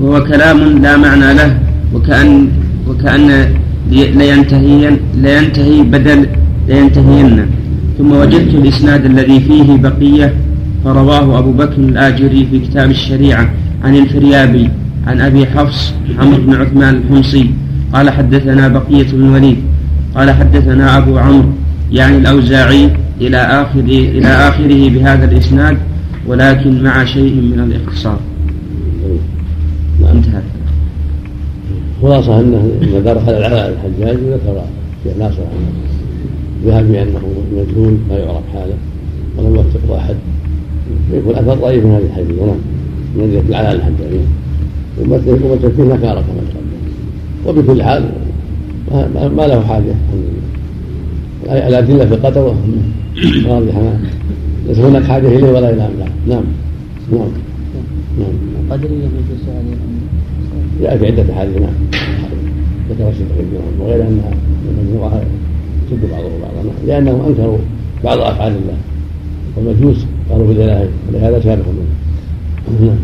وهو 0.00 0.24
كلام 0.24 0.58
لا 0.78 0.96
معنى 0.96 1.34
له 1.34 1.58
وكأن 1.94 2.48
وكأن 2.88 3.28
لينتهي 3.90 4.96
لينتهي 5.14 5.82
بدل 5.82 6.26
لينتهين. 6.68 7.46
ثم 7.98 8.12
وجدت 8.12 8.54
الإسناد 8.54 9.04
الذي 9.04 9.40
فيه 9.40 9.76
بقية 9.76 10.34
فرواه 10.84 11.38
أبو 11.38 11.52
بكر 11.52 11.78
الآجري 11.78 12.46
في 12.50 12.58
كتاب 12.58 12.90
الشريعة 12.90 13.50
عن 13.84 13.96
الفريابي 13.96 14.68
عن 15.06 15.20
أبي 15.20 15.46
حفص 15.46 15.94
عمرو 16.18 16.42
بن 16.42 16.54
عثمان 16.54 16.94
الحمصي. 16.96 17.50
قال 17.94 18.10
حدثنا 18.10 18.68
بقية 18.68 19.06
بن 19.12 19.22
الوليد. 19.24 19.56
قال 20.14 20.30
حدثنا 20.30 20.98
أبو 20.98 21.18
عمرو 21.18 21.48
يعني 21.92 22.16
الأوزاعي 22.16 22.90
إلى 23.20 23.36
آخر 23.36 23.80
إلى 24.16 24.28
آخره 24.28 24.88
بهذا 24.88 25.24
الإسناد. 25.24 25.76
ولكن 26.28 26.82
مع 26.82 27.04
شيء 27.04 27.34
من 27.34 27.60
الاختصار 27.60 28.20
نعم. 30.02 30.16
انتهى. 30.16 30.42
خلاصة 32.02 32.40
أنه 32.40 32.70
إذا 32.82 33.14
دخل 33.14 33.32
العلاء 33.32 33.68
الحجاج 33.68 34.16
ذكر 34.16 34.62
شيخ 35.04 35.16
ناصر 35.18 35.42
ذهب 36.64 36.92
بأنه 36.92 37.20
مجهول 37.52 37.96
ما 38.10 38.16
يعرف 38.16 38.42
حاله. 38.52 38.74
ولم 39.38 39.54
يوثقه 39.56 39.98
أحد. 39.98 40.16
يكون 41.12 41.34
أثر 41.34 41.54
ضعيف 41.54 41.84
من 41.84 41.90
هذه 41.90 42.04
الحديث 42.04 42.38
نعم. 42.38 42.58
من 43.16 43.44
العلاء 43.48 43.74
الحجاج 43.74 44.20
ومثل 45.00 45.72
فيه 45.76 45.82
نكارة 45.82 46.20
كما 46.20 46.42
تقدم. 46.50 46.78
وبكل 47.46 47.82
حال 47.82 48.10
ما 49.36 49.46
له 49.46 49.60
حاجة. 49.60 49.94
الأدلة 51.46 52.04
في 52.04 52.14
قدره 52.14 52.56
واضحة. 53.46 53.98
هناك 54.76 55.04
حاجة 55.04 55.28
إليه 55.28 55.48
ولا 55.48 55.70
إلى 55.70 55.86
أملاك 55.86 56.12
نعم. 56.28 56.42
نعم. 57.12 57.28
نعم. 58.18 58.32
قدرية 58.70 58.88
من 58.88 59.38
عليهم 59.48 59.78
جاء 60.82 60.98
في 60.98 61.06
عدة 61.06 61.32
أحاديث 61.32 61.56
نعم. 61.56 61.72
ذكر 62.90 63.08
الشيخ 63.08 63.26
ابن 63.38 63.80
وغير 63.80 64.02
أنها 64.02 64.30
مجموعة 64.82 65.22
تسد 65.90 66.10
بعضهم 66.10 66.32
بعضا. 66.42 66.62
نعم. 66.62 66.86
لأنهم 66.86 67.20
أنكروا 67.28 67.58
بعض 68.04 68.18
أفعال 68.18 68.52
الله. 68.52 68.76
والمجوس 69.56 70.06
قالوا 70.30 70.46
بالإله 70.46 70.88
ولهذا 71.08 71.40
شابه 71.40 71.62
منه. 71.62 72.96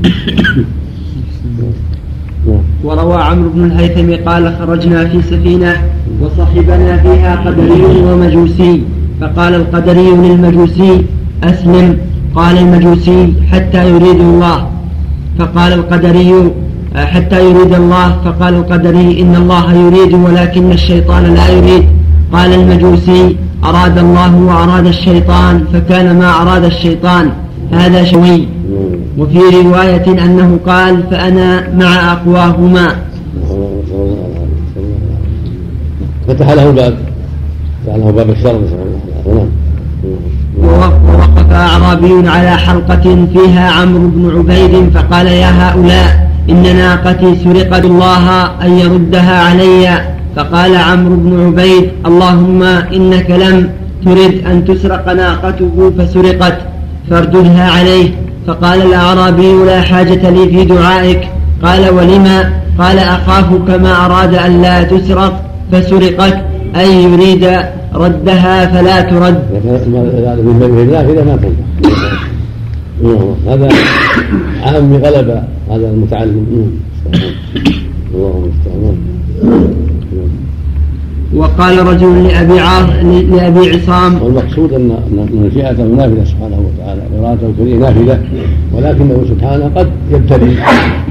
نعم. 2.46 2.60
وروى 2.84 3.22
عمرو 3.22 3.48
بن 3.50 3.64
الهيثم 3.64 4.30
قال 4.30 4.56
خرجنا 4.58 5.08
في 5.08 5.22
سفينة 5.22 5.76
وصحبنا 6.22 6.96
فيها 6.96 7.36
قدري 7.36 7.82
ومجوسي. 7.82 8.82
فقال 9.20 9.54
القدري 9.54 10.10
للمجوسي 10.10 11.04
أسلم 11.50 11.96
قال 12.34 12.58
المجوسي 12.58 13.32
حتى 13.52 13.90
يريد 13.90 14.20
الله. 14.20 14.58
فقال 15.38 15.72
القدري 15.72 16.30
حتى 16.96 17.38
يريد 17.50 17.72
الله. 17.74 18.08
فقال 18.24 18.54
القدري 18.54 19.20
إن 19.22 19.36
الله 19.36 19.74
يريد 19.74 20.12
ولكن 20.14 20.72
الشيطان 20.72 21.34
لا 21.34 21.48
يريد. 21.48 21.84
قال 22.32 22.52
المجوسي 22.52 23.36
أراد 23.64 23.98
الله 23.98 24.36
وأراد 24.36 24.86
الشيطان 24.86 25.64
فكان 25.72 26.18
ما 26.18 26.42
أراد 26.42 26.64
الشيطان. 26.64 27.30
هذا 27.72 28.04
شوي. 28.04 28.48
وفي 29.18 29.38
رواية 29.38 30.06
أنه 30.24 30.58
قال 30.66 31.02
فأنا 31.10 31.48
مع 31.80 32.12
أقواهما. 32.12 32.86
فتح 36.28 36.48
له 36.50 36.70
باب. 36.70 36.94
فتح 37.86 37.94
له 37.94 38.10
باب 38.10 38.30
الشر. 38.30 38.60
نسأل 38.60 38.78
الله 39.26 39.33
ووقف 40.64 41.52
أعرابي 41.52 42.28
على 42.28 42.50
حلقة 42.50 43.26
فيها 43.32 43.70
عمرو 43.70 44.08
بن 44.08 44.22
عبيد 44.36 44.90
فقال 44.94 45.26
يا 45.26 45.50
هؤلاء 45.50 46.30
إن 46.50 46.76
ناقتي 46.76 47.36
سرقت 47.44 47.84
الله 47.84 48.24
أن 48.64 48.78
يردها 48.78 49.36
علي. 49.48 50.00
فقال 50.36 50.76
عمرو 50.76 51.16
بن 51.16 51.46
عبيد 51.46 51.84
اللهم 52.06 52.62
إنك 52.62 53.30
لم 53.30 53.70
ترد 54.04 54.34
أن 54.50 54.64
تسرق 54.64 55.12
ناقته 55.12 55.92
فسرقت 55.98 56.58
فارددها 57.10 57.70
عليه. 57.70 58.10
فقال 58.46 58.82
الأعرابي 58.82 59.52
لا 59.64 59.80
حاجة 59.80 60.30
لي 60.30 60.48
في 60.48 60.64
دعائك. 60.64 61.28
قال 61.64 61.90
ولما 61.90 62.50
قال 62.78 62.98
أخاف 62.98 63.46
كما 63.68 64.06
أراد 64.06 64.34
أن 64.34 64.62
لا 64.62 64.82
تسرق 64.82 65.34
فسرقت 65.72 66.36
أي 66.76 67.04
يريد 67.04 67.44
ردها 67.94 68.66
فلا 68.66 69.00
ترد. 69.00 69.42
من 70.46 70.58
بني 70.60 70.82
النافذة 70.82 71.24
ما 71.24 71.36
تنفع 71.36 71.64
هذا 73.48 73.68
عام 74.62 74.94
غلب 74.94 75.28
هذا 75.70 75.90
المتعلم. 75.90 76.70
اللهم 78.14 78.96
وقال 81.34 81.86
رجل 81.86 82.24
لأبي 82.24 82.60
عاص 82.60 82.88
لأبي 83.30 83.70
عصام. 83.70 84.22
والمقصود 84.22 84.72
أن 84.72 84.90
أن 84.90 85.28
مشيئته 85.46 85.84
نافذة 85.84 86.24
سبحانه 86.24 86.60
وتعالى 86.66 87.02
إرادته 87.18 87.46
الكريمة 87.46 87.78
نافذة 87.78 88.18
ولكنه 88.72 89.24
سبحانه 89.28 89.70
قد 89.76 89.88
يبتلي 90.12 90.56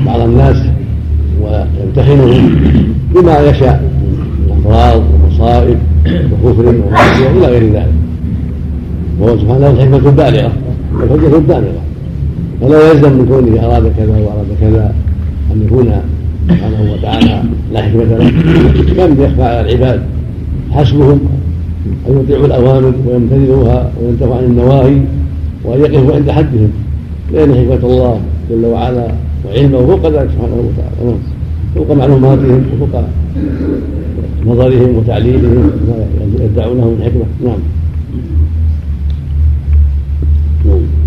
بعض 0.06 0.20
الناس 0.20 0.58
ويمتحنهم 1.42 2.56
بما 3.16 3.40
يشاء 3.40 3.84
من 4.48 4.64
أمراض 4.66 5.02
ومصائب 5.44 5.78
وكفر 6.44 6.68
ومعصية 6.68 7.30
إلى 7.32 7.48
غير 7.48 7.74
ذلك. 7.74 7.94
وهو 9.20 9.38
سبحانه 9.38 9.70
الحكمة 9.70 9.98
البالغة 9.98 10.52
والحجة 11.00 11.36
البالغة. 11.38 11.82
ولا 12.62 12.92
يلزم 12.92 13.14
من 13.14 13.26
كونه 13.26 13.66
أراد 13.66 13.92
كذا 13.98 14.18
وأراد 14.18 14.46
كذا 14.62 14.94
أن 15.52 15.64
يكون 15.66 15.92
سبحانه 16.50 16.94
وتعالى 16.94 17.44
لا 17.74 17.82
حكمة 17.82 18.04
له. 18.04 18.30
كم 18.98 19.24
يخفى 19.24 19.44
على 19.44 19.62
العباد؟ 19.62 20.02
حسبهم 20.72 21.20
أن 22.10 22.20
يطيعوا 22.20 22.46
الأوامر 22.46 22.94
ويمتثلوها 23.08 23.92
وينتهوا 24.02 24.36
عن 24.36 24.44
النواهي 24.44 24.98
وأن 25.66 25.80
يقفوا 25.80 26.16
عند 26.16 26.32
حدهم. 26.32 26.72
لأن 27.34 27.56
حكمة 27.56 27.90
الله 27.92 28.20
جل 28.50 28.66
وعلا 28.66 29.08
وعلمه 29.46 29.86
فوق 29.88 30.06
ذلك 30.06 30.30
سبحانه 30.36 30.56
وتعالى. 30.56 31.16
فوق 31.76 31.92
معلوماتهم 31.92 32.64
وفوق 32.74 33.04
نظرهم 34.46 34.98
وتعليلهم 34.98 35.72
ما 35.88 36.46
يدعونه 36.46 36.86
من 36.86 37.04
حكمه 37.06 37.50
نعم. 37.50 37.60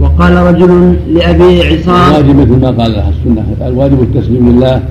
وقال 0.01 0.37
رجل 0.37 0.97
لأبي 1.15 1.63
عصام 1.63 2.15
الواجب 2.15 2.37
مثل 2.37 2.61
ما 2.61 2.71
قال 2.71 2.97
السنة. 2.97 3.47
الواجب 3.67 4.03
التسليم 4.03 4.49
لله 4.49 4.83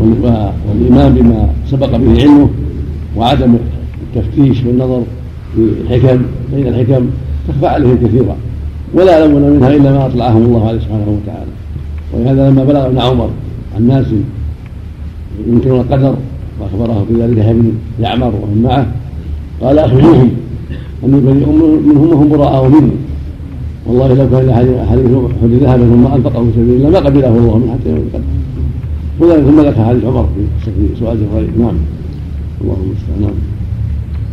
والإيمان 0.00 1.14
بما 1.14 1.48
سبق 1.70 1.96
به 1.96 2.22
علمه 2.22 2.48
وعدم 3.16 3.56
التفتيش 4.02 4.64
والنظر 4.64 5.02
في 5.54 5.60
الحكم. 5.60 6.22
بين 6.54 6.66
الحكم 6.66 7.06
تخفى 7.48 7.66
عليهم 7.66 7.98
كثيرا. 8.06 8.36
ولا 8.94 9.18
يعلمون 9.18 9.42
منها 9.42 9.68
إلا 9.68 9.92
ما 9.92 10.06
أطلعهم 10.06 10.42
الله 10.42 10.68
عليه 10.68 10.78
سبحانه 10.78 11.18
وتعالى. 11.22 11.50
ولهذا 12.12 12.50
لما 12.50 12.64
بلغ 12.64 12.86
ابن 12.86 12.98
عمر 12.98 13.30
عن 13.76 13.86
ناس 13.86 14.06
ينكرون 15.48 15.80
القدر 15.80 16.14
وأخبره 16.60 17.06
في 17.08 17.22
ذلك 17.22 17.38
ابن 17.38 17.72
يعمر 18.00 18.32
ومن 18.42 18.62
معه. 18.62 18.86
قال 19.60 19.78
أخبروهم. 19.78 20.30
اني 21.04 21.20
بريء 21.20 21.48
منهم 21.86 22.10
وهم 22.10 22.28
براء 22.28 22.68
مني 22.68 22.90
والله 23.86 24.08
لو 24.08 24.30
كان 24.30 24.54
حديث 24.54 24.76
احد 24.76 24.98
ذهبا 25.62 25.84
ثم 25.84 26.06
أنفقه 26.06 26.44
في 26.44 26.50
سبيل 26.52 26.76
الله 26.76 26.90
ما 26.90 26.98
قبله 26.98 27.28
الله 27.28 27.58
من 27.58 27.70
حتى 27.70 27.90
يوم 27.90 27.98
القدر 27.98 28.24
وذلك 29.20 29.44
ثم 29.44 29.60
ذكر 29.60 29.84
حديث 29.84 30.04
عمر 30.04 30.28
في 30.64 30.70
سؤال 31.00 31.16
جبريل 31.20 31.50
نعم. 31.58 31.76
اللهم 32.60 32.82
المستعان 32.86 33.34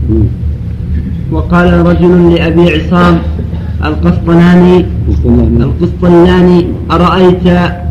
نعم. 0.10 0.28
وقال 1.32 1.86
رجل 1.86 2.34
لأبي 2.36 2.62
عصام 2.62 3.20
القسطلاني 3.86 4.86
القسطلاني 5.60 6.68
أرأيت 6.92 7.48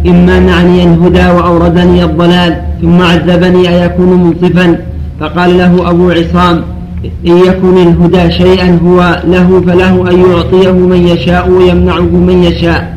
إن 0.07 0.27
منعني 0.27 0.85
الهدى 0.85 1.27
وأوردني 1.37 2.05
الضلال 2.05 2.57
ثم 2.83 3.03
عذبني 3.03 3.69
أيكون 3.69 4.11
منصفا 4.23 4.79
فقال 5.21 5.59
له 5.59 5.91
أبو 5.91 6.11
عصام 6.11 6.63
إن 7.27 7.37
يكن 7.37 7.77
الهدى 7.79 8.33
شيئا 8.33 8.79
هو 8.85 9.23
له 9.29 9.61
فله 9.67 10.11
أن 10.11 10.17
يعطيه 10.31 10.73
من 10.73 11.09
يشاء 11.13 11.51
ويمنعه 11.51 12.01
من 12.29 12.43
يشاء. 12.43 12.97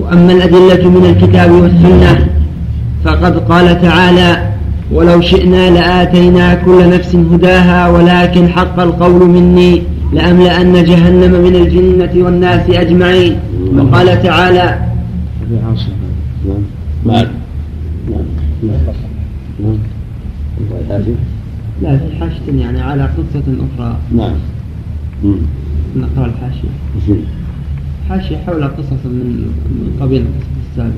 وأما 0.00 0.32
الأدلة 0.32 0.88
من 0.88 1.04
الكتاب 1.10 1.50
والسنة 1.50 2.26
فقد 3.04 3.38
قال 3.50 3.82
تعالى 3.82 4.48
ولو 4.92 5.20
شئنا 5.20 5.70
لآتينا 5.70 6.54
كل 6.54 6.90
نفس 6.90 7.16
هداها 7.32 7.88
ولكن 7.88 8.48
حق 8.48 8.80
القول 8.80 9.28
مني. 9.28 9.82
لأملأن 10.12 10.84
جهنم 10.84 11.32
من 11.44 11.56
الجنة 11.56 12.24
والناس 12.24 12.70
أجمعين. 12.70 13.36
وقال 13.76 14.22
تعالى 14.22 14.78
نعم 17.06 17.28
لا 21.82 21.98
في 21.98 22.16
حاشية 22.20 22.60
يعني 22.60 22.80
على 22.80 23.02
قصة 23.02 23.42
أخرى. 23.42 23.96
نعم. 24.16 24.34
نقرأ 25.96 26.26
الحاشية. 26.26 26.68
حاشية 28.08 28.36
حول 28.36 28.64
قصص 28.64 29.04
من 29.04 29.96
قبيل 30.00 30.22
القصص 30.22 30.46
السابق 30.70 30.92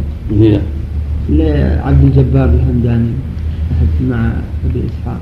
لعبد 1.29 2.05
الجبار 2.05 2.44
الهمداني 2.44 3.11
مع 4.11 4.31
أبي 4.70 4.83
إسحاق. 4.87 5.20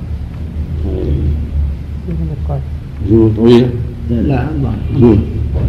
زور 3.11 3.31
طويلة. 3.37 3.69
لا 4.11 4.47
الله. 4.57 5.19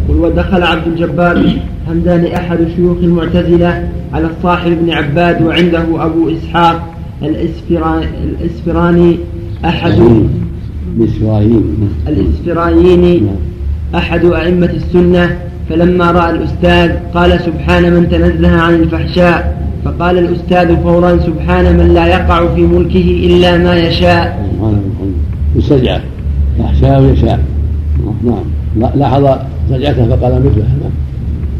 قل 0.09 0.15
ودخل 0.15 0.63
عبد 0.63 0.87
الجبار 0.87 1.45
همداني 1.89 2.37
أحد 2.37 2.57
شيوخ 2.75 2.97
المعتزلة 3.03 3.89
على 4.13 4.27
الصاحب 4.37 4.77
بن 4.81 4.91
عباد 4.91 5.41
وعنده 5.41 6.05
أبو 6.05 6.29
إسحاق 6.29 6.93
الإسفراني 7.21 9.17
أحد 9.65 9.93
الإسفرايني. 12.07 13.21
أحد 13.95 14.25
أئمة 14.25 14.69
السنة 14.69 15.37
فلما 15.69 16.11
رأى 16.11 16.29
الأستاذ 16.29 16.91
قال 17.13 17.39
سبحان 17.39 17.93
من 17.93 18.09
تنزه 18.09 18.61
عن 18.61 18.73
الفحشاء 18.73 19.63
فقال 19.85 20.17
الأستاذ 20.17 20.77
فورا 20.83 21.17
سبحان 21.17 21.77
من 21.77 21.93
لا 21.93 22.07
يقع 22.07 22.55
في 22.55 22.61
ملكه 22.61 23.27
إلا 23.27 23.57
ما 23.57 23.75
يشاء. 23.75 24.49
يستجعل 25.55 26.01
يخشى 26.59 26.97
ويشاء 26.97 27.39
نعم. 28.23 28.89
لاحظ 28.95 29.29
سجعته 29.69 30.15
فقال 30.15 30.45
مثله 30.45 30.65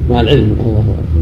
مع 0.09 0.21
العلم. 0.21 0.55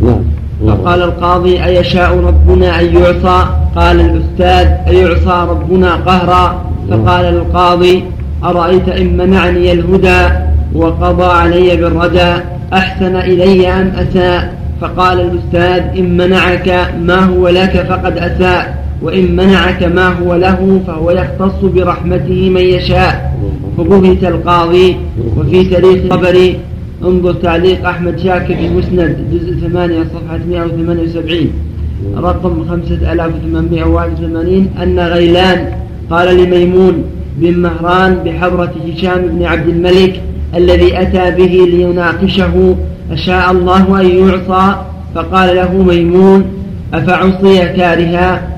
نعم. 0.04 0.24
فقال 0.68 1.02
القاضي 1.04 1.66
أيشاء 1.66 2.18
ربنا 2.18 2.80
أن 2.82 2.86
يعصى 2.96 3.46
قال 3.76 4.00
الأستاذ 4.00 4.68
أيعصى 4.88 5.48
ربنا 5.50 5.96
قهرا. 5.96 6.66
فقال 6.90 7.26
القاضي 7.26 8.04
أرأيت 8.44 8.90
إن 8.90 9.18
منعني 9.18 9.72
الهدى 9.72 10.34
وقضى 10.76 11.24
علي 11.24 11.76
بالردى 11.76 12.34
أحسن 12.74 13.16
إلي 13.16 13.68
أم 13.68 13.88
أساء؟ 13.88 14.54
فقال 14.82 15.20
الأستاذ 15.20 15.98
إن 16.00 16.18
منعك 16.18 16.94
ما 17.02 17.20
هو 17.20 17.48
لك 17.48 17.86
فقد 17.90 18.18
أساء 18.18 18.82
وإن 19.02 19.36
منعك 19.36 19.84
ما 19.84 20.08
هو 20.08 20.36
له 20.36 20.82
فهو 20.88 21.12
يختص 21.12 21.62
برحمته 21.64 22.50
من 22.50 22.62
يشاء. 22.62 23.32
فبهت 23.84 24.24
القاضي 24.24 24.96
وفي 25.38 25.64
تاريخ 25.64 25.98
الطبري 26.04 26.58
انظر 27.04 27.34
تعليق 27.34 27.88
أحمد 27.88 28.20
شاكر 28.20 28.56
في 28.56 28.70
مسند 28.70 29.18
جزء 29.34 29.54
8 29.68 30.04
صفحة 30.04 30.40
178 30.50 31.48
رقم 32.18 32.66
5881 32.70 34.68
أن 34.84 35.00
غيلان 35.00 35.74
قال 36.10 36.38
لميمون 36.38 37.04
بن 37.38 37.58
مهران 37.58 38.14
بحضرة 38.26 38.74
هشام 38.88 39.22
بن 39.28 39.44
عبد 39.44 39.68
الملك 39.68 40.22
الذي 40.56 41.02
أتى 41.02 41.32
به 41.32 41.68
ليناقشه 41.72 42.76
أشاء 43.12 43.52
الله 43.52 44.02
أن 44.02 44.08
يعصى؟ 44.08 44.76
فقال 45.16 45.56
له 45.56 45.84
ميمون 45.84 46.46
أفعصي 46.94 47.58
كارها 47.58 48.58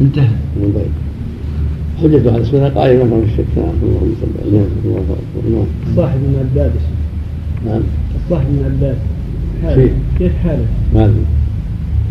انتهى. 0.00 0.28
حجة 2.02 2.32
على 2.32 2.42
السنة 2.42 2.68
قائمة 2.68 3.04
من 3.04 3.22
الشك 3.28 3.44
نعم 3.56 3.74
اللهم 3.82 4.14
صل 4.20 4.28
على 4.44 4.64
نعم. 5.50 5.64
صاحب 5.96 6.18
من 6.18 6.36
عباد 6.38 6.72
نعم. 7.66 7.82
الصاحب 8.24 8.46
من 8.46 8.64
عباد 8.64 8.96
كيف 10.18 10.32
حاله؟ 10.44 10.66
ما 10.94 11.04
أدري. 11.04 11.24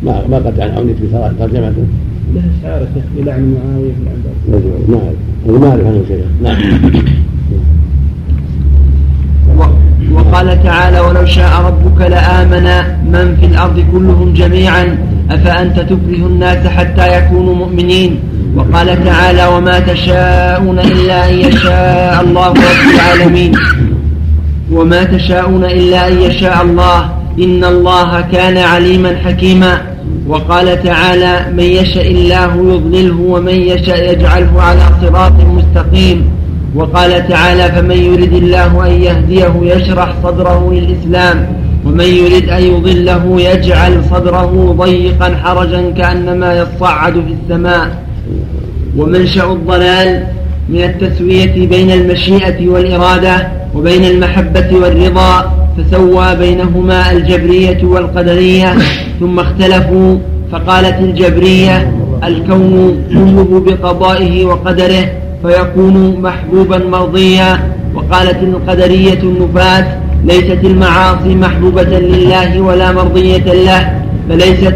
ما 0.03 0.27
ما 0.27 0.37
قد 0.37 0.59
عنيت 0.59 0.95
بترجمته 1.01 1.85
له 2.35 2.43
اشعار 2.59 2.87
شيخ 2.93 3.03
بلعن 3.17 3.55
معاوية 3.55 3.91
في 3.93 4.01
العباس 4.03 4.37
ما 4.89 4.97
اعرف 4.97 5.61
ما 5.61 5.69
أعرف 5.69 5.85
عنه 5.85 6.03
شيئا. 6.07 6.27
نعم. 6.43 6.57
وقال 10.11 10.63
تعالى 10.63 10.99
ولو 10.99 11.25
شاء 11.25 11.61
ربك 11.61 12.01
لآمن 12.01 12.67
من 13.05 13.37
في 13.39 13.45
الأرض 13.45 13.85
كلهم 13.91 14.33
جميعا 14.33 14.97
أفأنت 15.29 15.79
تكره 15.79 16.27
الناس 16.27 16.67
حتى 16.67 17.17
يكونوا 17.17 17.55
مؤمنين؟ 17.55 18.19
وقال 18.55 19.03
تعالى 19.05 19.47
وما 19.47 19.79
تشاءون 19.79 20.79
إلا 20.79 21.29
أن 21.29 21.33
يشاء 21.33 22.21
الله 22.21 22.47
رب 22.47 22.93
العالمين. 22.95 23.55
وما 24.71 25.03
تشاءون 25.03 25.65
إلا 25.65 26.07
أن 26.07 26.21
يشاء 26.21 26.61
الله. 26.61 27.09
إن 27.39 27.63
الله 27.63 28.21
كان 28.21 28.57
عليما 28.57 29.15
حكيما. 29.25 29.81
وقال 30.27 30.83
تعالى 30.83 31.45
من 31.53 31.63
يشاء 31.63 32.11
الله 32.11 32.73
يضلله 32.73 33.21
ومن 33.21 33.53
يشاء 33.53 34.11
يجعله 34.11 34.61
على 34.61 34.81
صراط 35.01 35.33
مستقيم. 35.33 36.31
وقال 36.75 37.27
تعالى 37.27 37.71
فمن 37.71 37.97
يرد 37.97 38.33
الله 38.33 38.87
أن 38.87 38.91
يهديه 38.91 39.53
يشرح 39.61 40.13
صدره 40.23 40.73
للإسلام. 40.73 41.47
ومن 41.85 42.05
يرد 42.05 42.49
أن 42.49 42.63
يضله 42.63 43.41
يجعل 43.41 44.03
صدره 44.11 44.75
ضيقا 44.79 45.35
حرجا 45.43 45.93
كأنما 45.97 46.49
يصعد 46.57 47.13
في 47.13 47.35
السماء. 47.43 48.10
ومنشأ 48.97 49.51
الضلال 49.51 50.23
من 50.69 50.83
التسوية 50.83 51.67
بين 51.67 51.91
المشيئة 51.91 52.67
والإرادة 52.67 53.47
وبين 53.75 54.05
المحبة 54.05 54.69
والرضا 54.75 55.53
فسوى 55.77 56.35
بينهما 56.35 57.11
الجبرية 57.11 57.83
والقدرية 57.83 58.75
ثم 59.19 59.39
اختلفوا 59.39 60.17
فقالت 60.51 60.99
الجبرية 60.99 61.91
الكون 62.23 63.03
كله 63.09 63.63
بقضائه 63.65 64.45
وقدره 64.45 65.05
فيكون 65.43 66.21
محبوبا 66.21 66.77
مرضيا. 66.77 67.59
وقالت 67.95 68.43
القدرية 68.43 69.19
النفاة 69.23 69.85
ليست 70.25 70.59
المعاصي 70.63 71.35
محبوبة 71.35 71.83
لله 71.83 72.61
ولا 72.61 72.91
مرضية 72.91 73.53
له 73.53 73.99
فليست 74.29 74.75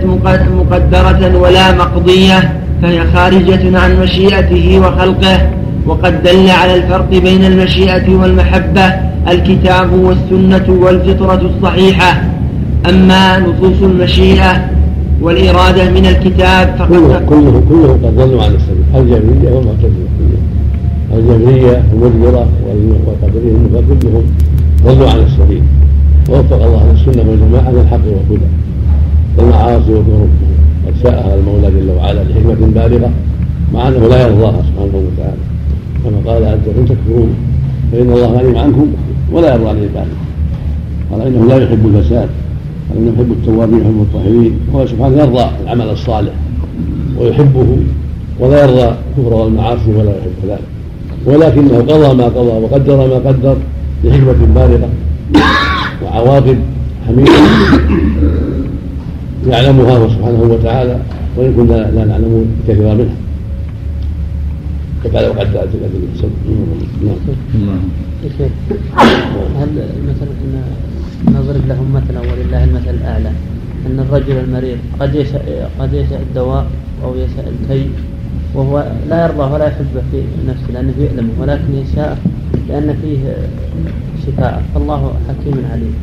مقدرة 0.59 1.37
ولا 1.37 1.71
مقضية. 1.71 2.53
فهي 2.81 3.05
خارجة 3.13 3.79
عن 3.79 3.99
مشيئته 4.01 4.79
وخلقه 4.79 5.49
وقد 5.85 6.23
دل 6.23 6.49
على 6.49 6.75
الفرق 6.75 7.09
بين 7.09 7.45
المشيئة 7.45 8.15
والمحبة 8.15 8.85
الكتاب 9.27 9.93
والسنة 9.93 10.79
والفطرة 10.83 11.51
الصحيحة. 11.55 12.21
أما 12.89 13.39
نصوص 13.39 13.81
المشيئة 13.81 14.69
والإرادة 15.21 15.89
من 15.89 16.05
الكتاب 16.05 16.75
فقد 16.79 16.89
كله 16.89 17.21
كله 17.29 17.63
كله 17.69 17.91
قد 18.03 18.15
ضلوا 18.15 18.43
عن 18.43 18.55
السبيل 18.55 18.85
الجبرية 18.95 19.51
والمعتزلة 19.55 20.07
الجبرية 21.13 21.83
المدبرة 21.93 22.47
والقدرية 22.67 23.81
كلهم 24.01 24.23
ضلوا 24.85 25.09
عن 25.09 25.19
السبيل. 25.19 25.63
ووفق 26.29 26.55
الله 26.55 26.77
أهل 26.77 26.95
السنة 26.95 27.29
والجماعة 27.29 27.71
للحق 27.71 28.05
والهدى. 28.05 28.49
والمعاصي 29.37 29.91
والذنوب 29.91 30.29
قد 30.87 30.93
شاءها 31.03 31.35
المولى 31.35 31.81
جل 31.81 31.89
وعلا 31.97 32.23
لحكمة 32.23 32.67
بالغة 32.75 33.11
مع 33.73 33.87
أنه 33.87 34.07
لا 34.07 34.27
يرضاها 34.27 34.61
سبحانه 34.67 35.03
وتعالى. 35.07 35.41
كما 36.03 36.31
قال 36.31 36.45
عز 36.45 36.67
وجل 36.67 36.87
تكفرون 36.87 37.35
فإن 37.91 38.09
الله 38.09 38.27
غني 38.27 38.59
عنكم 38.59 38.87
ولا 39.31 39.53
يرضى 39.53 39.69
عن 39.69 39.75
عباده. 39.75 40.15
قال 41.11 41.21
إنه 41.21 41.45
لا 41.45 41.63
يحب 41.63 41.95
الفساد 41.95 42.29
قال 42.89 42.97
إنه 42.97 43.11
يحب 43.15 43.31
التوابين 43.31 43.75
ويحب 43.75 44.01
الطاهرين 44.01 44.59
وهو 44.73 44.85
سبحانه 44.85 45.17
يرضى 45.17 45.45
العمل 45.63 45.89
الصالح 45.89 46.33
ويحبه 47.19 47.77
ولا 48.39 48.63
يرضى 48.63 48.83
الكفر 48.83 49.33
والمعاصي 49.33 49.91
ولا 49.91 50.11
يحب 50.17 50.49
ذلك. 50.49 50.59
ولكنه 51.25 51.77
قضى 51.77 52.15
ما 52.15 52.25
قضى 52.25 52.63
وقدر 52.63 52.97
ما 52.97 53.29
قدر 53.29 53.57
لحكمة 54.03 54.33
بالغة 54.55 54.89
وعواقب 56.03 56.57
حميدة 57.07 57.31
يعلمها 59.47 59.97
هو 59.97 60.09
سبحانه 60.09 60.41
وتعالى 60.41 60.99
وإن 61.37 61.53
كنا 61.53 61.73
لا 61.73 62.05
نعلم 62.05 62.45
كثيرا 62.67 62.93
منها. 62.93 63.15
كفى 65.03 65.27
وقد 65.27 65.53
جاءت 65.53 65.69
الأدلة 65.75 66.29
نعم. 67.65 67.79
هل 69.59 69.69
مثلا 70.09 70.33
نضرب 71.27 71.67
لهم 71.67 71.93
مثلا 71.93 72.19
ولله 72.19 72.63
المثل 72.63 72.89
الأعلى 72.89 73.31
أن 73.85 73.99
الرجل 73.99 74.37
المريض 74.37 74.77
قد 74.99 75.15
يشاء 75.15 75.71
قد 75.79 75.93
يشاء 75.93 76.21
الدواء 76.21 76.65
أو 77.03 77.15
يشاء 77.15 77.53
الكي 77.53 77.89
وهو 78.55 78.85
لا 79.09 79.25
يرضى 79.25 79.53
ولا 79.53 79.65
يحبه 79.65 80.01
في 80.11 80.23
نفسه 80.47 80.71
لأنه 80.73 80.93
يألمه 80.99 81.29
ولكن 81.39 81.75
يشاء 81.75 82.17
لأن 82.69 82.95
فيه 83.01 83.37
شفاء. 84.27 84.63
فالله 84.75 85.13
حكيم 85.27 85.65
عليم. 85.71 85.95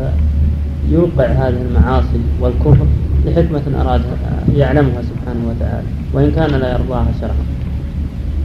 فيوقع 0.88 1.26
هذه 1.26 1.62
المعاصي 1.70 2.20
والكفر 2.40 2.86
لحكمة 3.26 3.80
أرادها 3.80 4.44
يعلمها 4.56 5.02
سبحانه 5.02 5.48
وتعالى 5.48 5.86
وإن 6.12 6.30
كان 6.30 6.60
لا 6.60 6.72
يرضاها 6.72 7.08
شرعا. 7.20 7.44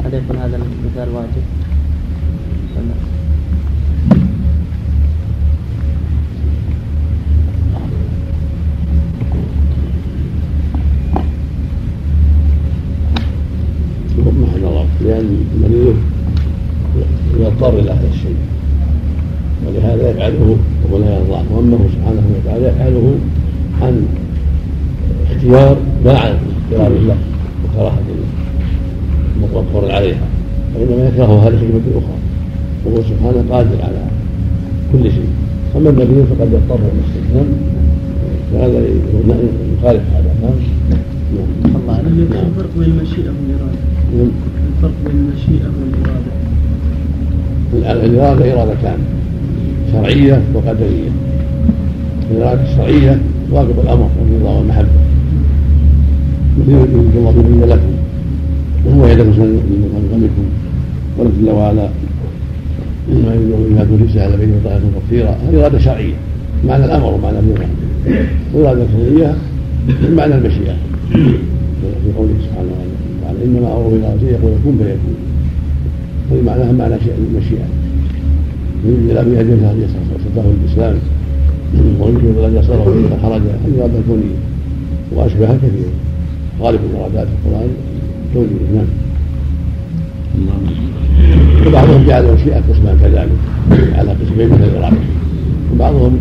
هل 0.06 0.14
يكون 0.14 0.38
هذا 0.38 0.56
المثال 0.56 1.10
واجب؟ 1.16 1.44
لأن 15.02 15.46
المريض 15.56 15.96
يضطر 17.40 17.80
إلى 17.80 17.92
هذا 17.92 18.08
الشيء. 18.14 18.36
ولهذا 19.68 20.10
يفعله 20.10 20.58
وهو 20.84 20.98
لا 20.98 21.16
يرضاه. 21.16 21.44
وأنه 21.52 21.90
سبحانه 21.94 22.24
وتعالى 22.36 22.68
يفعله 22.68 23.16
عن 23.82 24.08
اختيار 25.38 25.78
ما 26.06 26.18
عن 26.18 26.36
اختيار 26.64 26.88
الله. 26.88 27.18
وكراهة 27.64 28.00
مقر 29.42 29.92
عليها. 29.92 30.28
وإنما 30.76 31.08
يكرهها 31.08 31.50
لحكمة 31.50 31.82
أخرى 31.96 32.18
وهو 32.86 32.98
سبحانه 33.02 33.44
قادر 33.52 33.82
على 33.84 34.02
كل 34.94 35.12
شيء. 35.12 35.30
أما 35.76 35.90
المريض 35.90 36.26
فقد 36.30 36.48
يضطر 36.54 36.76
إلى 36.76 36.92
الاستسلام 36.94 37.48
فهذا 38.54 38.80
يخالف 39.80 40.02
هذا. 40.14 40.32
نعم. 40.42 40.54
الله 41.76 42.02
نعم. 42.02 42.46
الفرق 42.50 42.70
بين 42.78 42.90
المشيئة 42.90 43.30
والإرادة. 43.30 43.80
نعم. 44.18 44.32
الفرق 44.78 44.98
بين 45.06 45.16
المشيئة 45.16 45.70
والإرادة. 45.80 46.32
الإرادة 48.06 48.54
إرادتان 48.54 49.00
شرعية 49.92 50.42
وقدرية. 50.54 51.10
الإرادة 52.32 52.64
الشرعية 52.72 53.22
واجب 53.52 53.80
الأمر 53.84 54.10
والرضا 54.22 54.58
والمحبة. 54.58 55.07
يريد 56.68 57.16
الله 57.18 57.34
يبين 57.40 57.70
لكم 57.70 57.94
وهو 58.86 59.08
يدعو 59.08 59.26
من 59.26 60.10
غمكم 60.14 60.46
قال 61.18 61.28
جل 61.42 61.50
وعلا 61.50 61.90
إنما 63.12 63.34
يريد 63.34 63.70
بما 63.70 63.84
تريد 63.84 64.10
سهل 64.14 64.38
بين 64.38 64.54
طائفة 64.64 64.88
كثيرة 65.08 65.30
هذه 65.30 65.62
إرادة 65.62 65.80
شرعية 65.80 66.14
معنى 66.68 66.86
الأمر 66.86 67.14
ومعنى 67.14 67.40
الرضا 67.40 67.66
والإرادة 68.54 68.84
الشرعية 68.84 69.36
بمعنى 69.88 70.36
المشيئة 70.36 70.76
في 71.78 72.10
قوله 72.18 72.34
سبحانه 72.44 72.72
وتعالى 73.22 73.46
انما 73.46 73.68
امره 73.68 73.88
إلى 73.88 74.20
شيء 74.20 74.30
يقول 74.30 74.52
كن 74.66 74.78
فيكون 74.78 75.16
هذه 76.32 76.42
معناها 76.46 76.72
معنى 76.72 76.96
المشيئه 76.96 77.68
يريد 78.86 79.10
إلى 79.10 79.20
أجل 79.20 79.52
ان 79.52 79.82
يصدقه 79.84 80.52
الاسلام 80.62 80.96
ويمكن 82.00 82.28
ان 82.28 82.46
إلى 82.46 82.64
خرج 83.22 83.42
هذه 83.42 83.80
اراده 83.80 84.00
كونيه 84.08 84.38
واشبهها 85.16 85.58
كثير. 85.58 86.07
غالب 86.62 86.80
الارادات 86.94 87.28
في 87.28 87.48
القرآن. 87.48 87.70
كونيه 88.34 88.86
نعم. 90.48 90.64
وبعضهم 91.68 92.08
جعل 92.08 92.26
المشيئه 92.26 92.62
قسما 92.70 92.98
كذلك 93.02 93.30
على 93.98 94.12
قسمين 94.12 94.48
من 94.50 94.64
الإرادة. 94.64 94.98
وبعضهم 95.74 96.20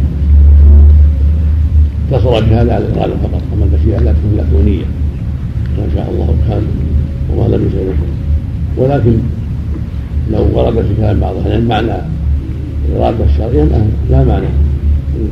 اقتصر 2.12 2.40
بهذا 2.40 2.74
على 2.74 2.84
الإرادة 2.84 3.14
فقط 3.16 3.42
أما 3.52 3.64
المشيئه 3.64 3.98
لا 3.98 4.12
تكون 4.12 4.30
الا 4.34 4.44
كونيه 4.52 4.84
ما 5.78 5.86
شاء 5.94 6.10
الله 6.10 6.34
كان 6.48 6.62
وما 7.30 7.56
لم 7.56 7.66
يشاء 7.68 7.94
ولكن 8.76 9.18
لو 10.32 10.46
ورد 10.54 10.74
في 10.74 10.94
كلام 10.96 11.20
بعض 11.20 11.36
أهل 11.36 11.46
العلم 11.46 11.68
معنى 11.68 11.92
الإرادة 12.88 13.24
الشرعية 13.24 13.64
لا 14.10 14.24
معنى 14.24 14.46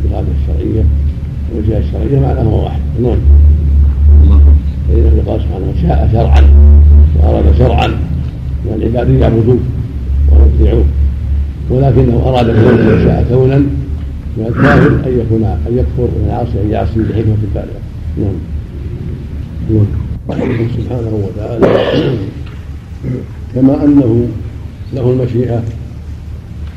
الإرادة 0.04 0.28
الشرعية 0.42 0.84
والجهه 1.54 1.78
الشرعية 1.78 2.20
معناه 2.20 2.48
واحد. 2.48 2.80
نعم. 3.02 3.16
فإنه 4.88 5.22
قال 5.26 5.40
سبحانه 5.40 5.74
شاء 5.82 6.08
شرعا 6.12 6.42
وأراد 7.16 7.44
شرعا 7.58 7.86
من 8.64 8.74
العباد 8.76 9.10
يعبدوه 9.10 9.58
ويطيعوه 10.32 10.84
ولكنه 11.70 12.22
أراد 12.26 12.46
كونا 12.46 12.94
وشاء 12.94 13.26
كونا 13.30 13.58
من 14.36 14.46
الكافر 14.46 14.86
أن 14.86 15.20
يكون 15.20 15.44
أن 15.44 15.78
يكفر 15.78 16.02
ومن 16.02 16.24
العاصي 16.26 16.60
أن 16.64 16.70
يعصي 16.70 17.00
بحكمة 17.00 17.36
بالغة 17.54 17.80
نعم. 18.18 19.86
رحمه 20.30 20.66
سبحانه 20.76 21.28
وتعالى. 21.28 21.66
كما 23.54 23.84
أنه 23.84 24.28
له 24.92 25.10
المشيئة 25.10 25.62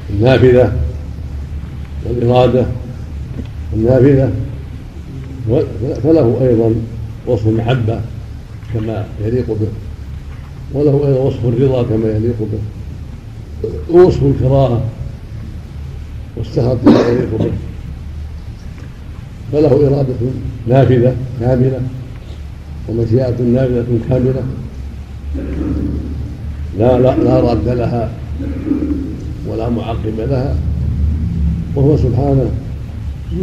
النافذة 0.10 0.72
والإرادة 2.06 2.66
النافذة 3.74 4.32
فله 6.04 6.38
أيضا 6.42 6.74
وصف 7.28 7.48
المحبة 7.48 8.00
كما 8.74 9.06
يليق 9.26 9.48
به 9.48 9.68
وله 10.74 11.08
أيضا 11.08 11.20
وصف 11.20 11.46
الرضا 11.46 11.84
كما 11.84 12.10
يليق 12.10 12.36
به 12.40 12.60
ووصف 13.92 14.24
الكراهة 14.24 14.82
والسخط 16.38 16.78
كما 16.86 17.00
يليق 17.08 17.30
به 17.40 17.52
فله 19.52 19.88
إرادة 19.88 20.16
نافذة 20.68 21.16
كاملة 21.40 21.82
ومشيئة 22.90 23.42
نافذة 23.42 24.00
كاملة 24.10 24.44
لا 26.80 27.00
لا 27.00 27.16
لا 27.18 27.40
راد 27.40 27.68
لها 27.68 28.12
ولا 29.48 29.70
معقب 29.70 30.18
لها 30.18 30.56
وهو 31.76 31.98
سبحانه 31.98 32.52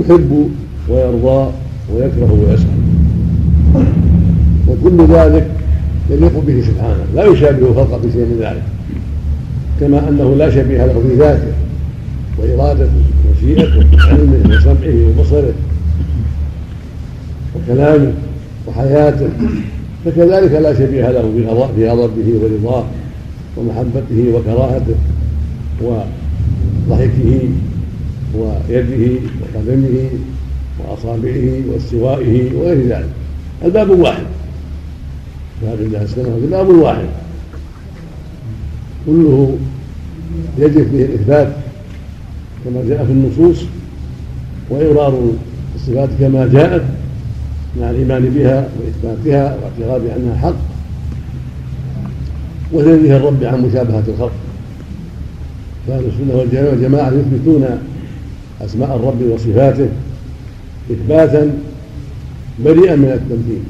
يحب 0.00 0.50
ويرضى 0.88 1.50
ويكره 1.92 2.46
ويسأل. 2.48 2.83
وكل 4.68 5.06
ذلك 5.14 5.50
يليق 6.10 6.38
به 6.46 6.62
سبحانه 6.62 7.04
لا 7.14 7.24
يشابه 7.24 7.74
خلقه 7.74 7.98
في 7.98 8.12
شيء 8.12 8.20
من 8.20 8.38
ذلك 8.40 8.62
كما 9.80 10.08
أنه 10.08 10.34
لا 10.34 10.50
شبيه 10.50 10.86
له 10.86 11.02
في 11.08 11.14
ذاته 11.14 11.52
وإرادته 12.38 13.02
ومشيئته 13.28 13.86
وعلمه 13.96 14.56
وسمعه 14.56 15.08
وبصره 15.08 15.54
وكلامه 17.56 18.12
وحياته 18.66 19.28
فكذلك 20.04 20.52
لا 20.52 20.74
شبيه 20.74 21.10
له 21.10 21.32
في 21.76 21.88
غضبه 21.88 22.32
ورضاه 22.42 22.84
ومحبته 23.56 24.32
وكراهته 24.34 24.94
وضحكه 25.82 27.40
ويده 28.38 29.20
وقدمه 29.40 30.08
وأصابعه 30.78 31.60
واستوائه 31.72 32.56
وغير 32.56 32.86
ذلك. 32.88 33.08
الباب 33.64 33.90
واحد. 33.90 34.24
باب 35.62 35.80
الله 35.80 36.02
السماء 36.02 36.40
باب 36.50 36.68
واحد. 36.68 37.06
كله 39.06 39.58
يجب 40.58 40.90
فيه 40.90 41.04
الإثبات 41.04 41.52
كما 42.64 42.82
جاء 42.88 43.04
في 43.04 43.12
النصوص 43.12 43.64
وإقرار 44.70 45.30
الصفات 45.74 46.08
كما 46.20 46.48
جاءت 46.52 46.82
مع 47.80 47.90
الإيمان 47.90 48.22
بها 48.22 48.68
وإثباتها 48.78 49.56
واعتراف 49.62 50.02
أنها 50.16 50.36
حق 50.36 50.56
وتنزيه 52.72 53.16
الرب 53.16 53.44
عن 53.44 53.60
مشابهة 53.60 54.02
الخلق. 54.08 54.32
فأهل 55.88 56.04
السنة 56.04 56.36
والجماعة 56.70 57.10
يثبتون 57.10 57.66
أسماء 58.60 58.96
الرب 58.96 59.22
وصفاته 59.32 59.88
إثباتا 60.90 61.50
بريئا 62.58 62.96
من 62.96 63.08
التمثيل 63.08 63.62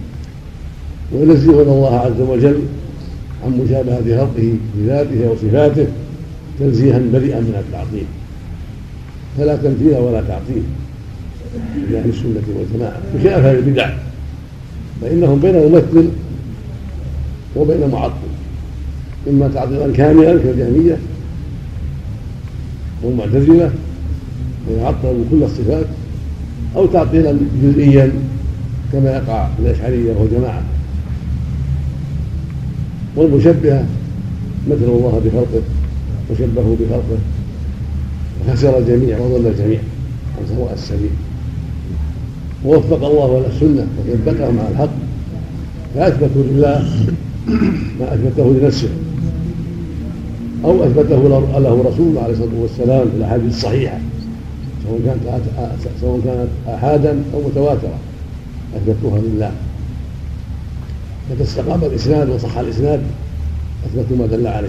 وينزهون 1.12 1.68
الله 1.68 1.99
عز 1.99 2.20
وجل 2.20 2.61
عن 3.45 3.61
مشابهة 3.64 4.03
خلقه 4.03 4.55
بذاته 4.76 5.30
وصفاته 5.30 5.87
تنزيها 6.59 7.01
بريئا 7.12 7.41
من 7.41 7.62
التعطيل. 7.66 8.07
فلا 9.39 9.57
تمثيل 9.57 9.97
ولا 9.97 10.20
تعطيل 10.20 10.62
لأهل 11.91 12.09
السنة 12.09 12.43
والجماعة 12.57 13.01
بخلاف 13.14 13.45
أهل 13.45 13.57
البدع. 13.57 13.91
فإنهم 15.01 15.39
بين 15.41 15.55
ممثل 15.55 16.09
وبين 17.57 17.89
معطل 17.93 18.14
إما 19.28 19.49
تعطيلا 19.55 19.93
كاملا 19.93 20.39
كالجهمية 20.39 20.99
والمعتزلة 23.03 23.70
ويعطل 24.70 25.24
كل 25.30 25.43
الصفات 25.43 25.87
أو 26.76 26.87
تعطيلا 26.87 27.39
جزئيا 27.62 28.12
كما 28.95 29.11
يقع 29.11 29.49
في 29.57 29.62
الأشعرية 29.62 30.14
والجماعة 30.18 30.62
والمشبهة 33.16 33.84
مثل 34.70 34.84
الله 34.84 35.20
بخلقه 35.24 35.62
وشبهه 36.30 36.76
بخلقه 36.80 37.18
وخسر 38.40 38.78
الجميع 38.78 39.18
وضل 39.18 39.47
الجميع 39.47 39.80
عن 40.38 40.57
سواء 40.57 40.72
السبيل. 40.74 41.11
ووفق 42.64 43.05
الله 43.07 43.38
إلى 43.38 43.47
السنة 43.47 43.86
وثبتهم 43.99 44.59
على 44.59 44.68
الحق 44.70 44.90
فأثبتوا 45.95 46.42
لله 46.42 46.84
ما 48.01 48.14
أثبته 48.14 48.55
لنفسه 48.55 48.88
أو 50.64 50.84
أثبته 50.84 51.28
له 51.28 51.84
رسوله 51.92 52.22
عليه 52.22 52.32
الصلاة 52.32 52.61
والسلام 52.61 53.11
في 53.11 53.16
الأحاديث 53.16 53.55
الصحيحة 53.55 53.99
سواء 54.84 55.01
كانت 55.07 55.20
سواء 56.01 56.20
كانت 56.24 56.49
أحادا 56.76 57.22
أو 57.34 57.40
متواترة. 57.49 57.99
اثبتوها 58.77 59.18
لله 59.18 59.53
متى 61.31 61.43
استقام 61.43 61.85
الإسناد 61.85 62.29
وصح 62.29 62.59
الإسناد 62.59 63.01
أثبتوا 63.87 64.16
ما 64.16 64.27
دل 64.27 64.47
عليه. 64.47 64.68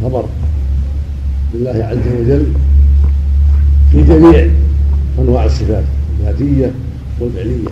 الخبر 0.00 0.24
لله 1.54 1.84
عز 1.84 2.12
وجل 2.20 2.46
في 3.92 4.02
جميع 4.02 4.50
أنواع 5.18 5.44
الصفات 5.44 5.84
الذاتيه 6.20 6.72
والفعليه 7.20 7.68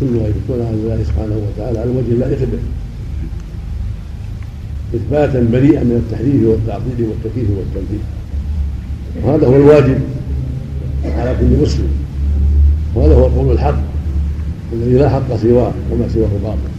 كلها 0.00 0.28
يثبتونها 0.28 0.72
لله 0.72 1.04
سبحانه 1.04 1.36
وتعالى 1.36 1.78
على 1.78 1.90
الوجه 1.90 2.12
اللائق 2.12 2.38
به. 2.38 2.58
إثباتا 4.94 5.48
بريئا 5.52 5.84
من 5.84 6.04
التحريف 6.06 6.48
والتعطيل 6.48 7.08
والتكييف 7.08 7.50
والتمثيل 7.50 8.00
وهذا 9.22 9.46
هو 9.46 9.56
الواجب 9.56 10.00
على 11.04 11.36
كل 11.40 11.62
مسلم. 11.62 11.88
وهذا 12.94 13.14
هو 13.14 13.26
القول 13.26 13.52
الحق. 13.52 13.93
الذي 14.72 14.98
لا 14.98 15.08
حق 15.08 15.36
سواه 15.36 15.72
وما 15.92 16.08
سواه 16.08 16.28
باطل. 16.42 16.74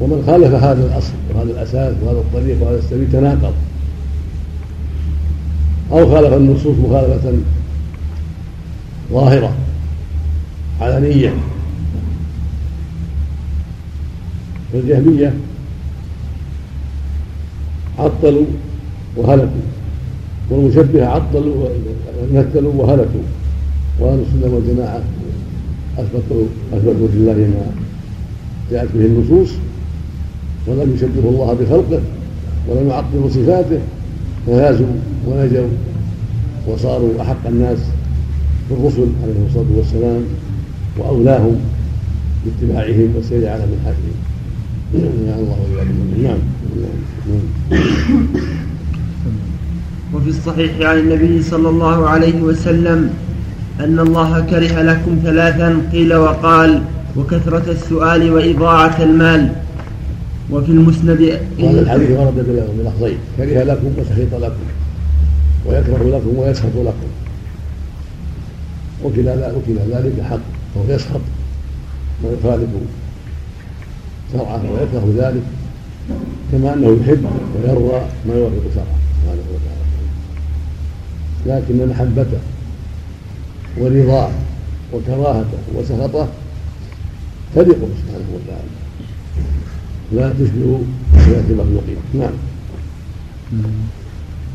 ومن 0.00 0.22
خالف 0.26 0.54
هذا 0.54 0.86
الأصل 0.86 1.12
وهذا 1.34 1.50
الأساس 1.50 1.94
وهذا 2.02 2.18
الطريق 2.18 2.62
وهذا 2.62 2.78
السبيل 2.78 3.12
تناقض. 3.12 3.54
أو 5.92 6.10
خالف 6.10 6.32
النصوص 6.34 6.76
مخالفة 6.78 7.32
ظاهرة 9.12 9.52
علنية. 10.80 11.34
فالجهميه 14.72 15.34
عطلوا 17.98 18.46
وهلكوا 19.16 19.62
والمشبهة 20.50 21.06
عطلوا 21.06 21.68
ومثلوا 22.32 22.72
وهلكوا. 22.74 23.22
وأهل 24.00 24.18
السنة 24.20 24.54
والجماعة 24.54 25.00
اثبتوا 25.98 26.44
أثبتوا 26.72 27.08
لله 27.14 27.34
ما 27.34 27.66
جاءت 28.70 28.88
به 28.94 29.04
النصوص 29.06 29.50
ولم 30.66 30.94
يشبهوا 30.94 31.30
الله 31.30 31.52
بخلقه 31.54 32.00
ولم 32.68 32.88
يعطلوا 32.88 33.28
صفاته 33.28 33.80
ففازوا 34.46 34.86
ونجوا 35.26 35.68
وصاروا 36.66 37.22
أحق 37.22 37.46
الناس 37.46 37.78
بالرسل 38.70 39.06
عليهم 39.22 39.46
الصلاة 39.48 39.76
والسلام 39.76 40.22
واولاهم 40.98 41.56
باتباعهم 42.44 43.12
والسير 43.16 43.48
على 43.48 43.66
منهجهم 43.66 44.16
يا 45.28 45.36
الله 45.36 45.56
نعم. 46.22 46.38
وفي 50.14 50.28
الصحيح 50.28 50.70
عن 50.80 50.98
النبي 50.98 51.42
صلى 51.42 51.68
الله 51.68 52.08
عليه 52.08 52.42
وسلم 52.42 53.10
أن 53.80 53.98
الله 53.98 54.40
كره 54.40 54.82
لكم 54.82 55.18
ثلاثا 55.24 55.82
قيل 55.92 56.14
وقال 56.14 56.82
وكثرة 57.16 57.70
السؤال 57.72 58.32
وإضاعة 58.32 59.02
المال. 59.02 59.52
وفي 60.50 60.72
المسند 60.72 61.38
هذا 61.58 61.80
الحديث 61.80 62.10
ورد 62.10 62.34
بلفظين 62.78 63.18
كره 63.36 63.62
لكم 63.62 63.86
وسخط 63.98 64.34
لكم 64.42 64.64
ويكره 65.66 66.04
لكم 66.18 66.38
ويسخط 66.38 66.76
لكم. 66.76 67.10
وكلا 69.04 69.52
وكلا 69.52 69.98
ذلك 69.98 70.12
حق 70.30 70.38
فهو 70.74 70.94
يسخط 70.94 71.20
ويخالف 72.24 72.68
شرعه 74.32 74.62
ويكره 74.72 75.14
ذلك 75.18 75.42
كما 76.52 76.74
أنه 76.74 76.98
يحب 77.00 77.24
ويرضى 77.56 78.00
ما 78.28 78.34
يوافق 78.34 78.64
شرعه 78.74 78.98
سبحانه 79.22 79.42
وتعالى. 79.52 79.82
لكن 81.46 81.88
محبته 81.88 82.38
ورضاه 83.78 84.30
وكراهته 84.92 85.60
وسخطة 85.74 86.28
تليق 87.54 87.80
سبحانه 88.00 88.28
وتعالى. 88.34 88.72
لا 90.12 90.28
تشبه 90.28 90.80
صفات 91.12 91.44
المخلوقين. 91.50 91.96
نعم. 92.14 92.36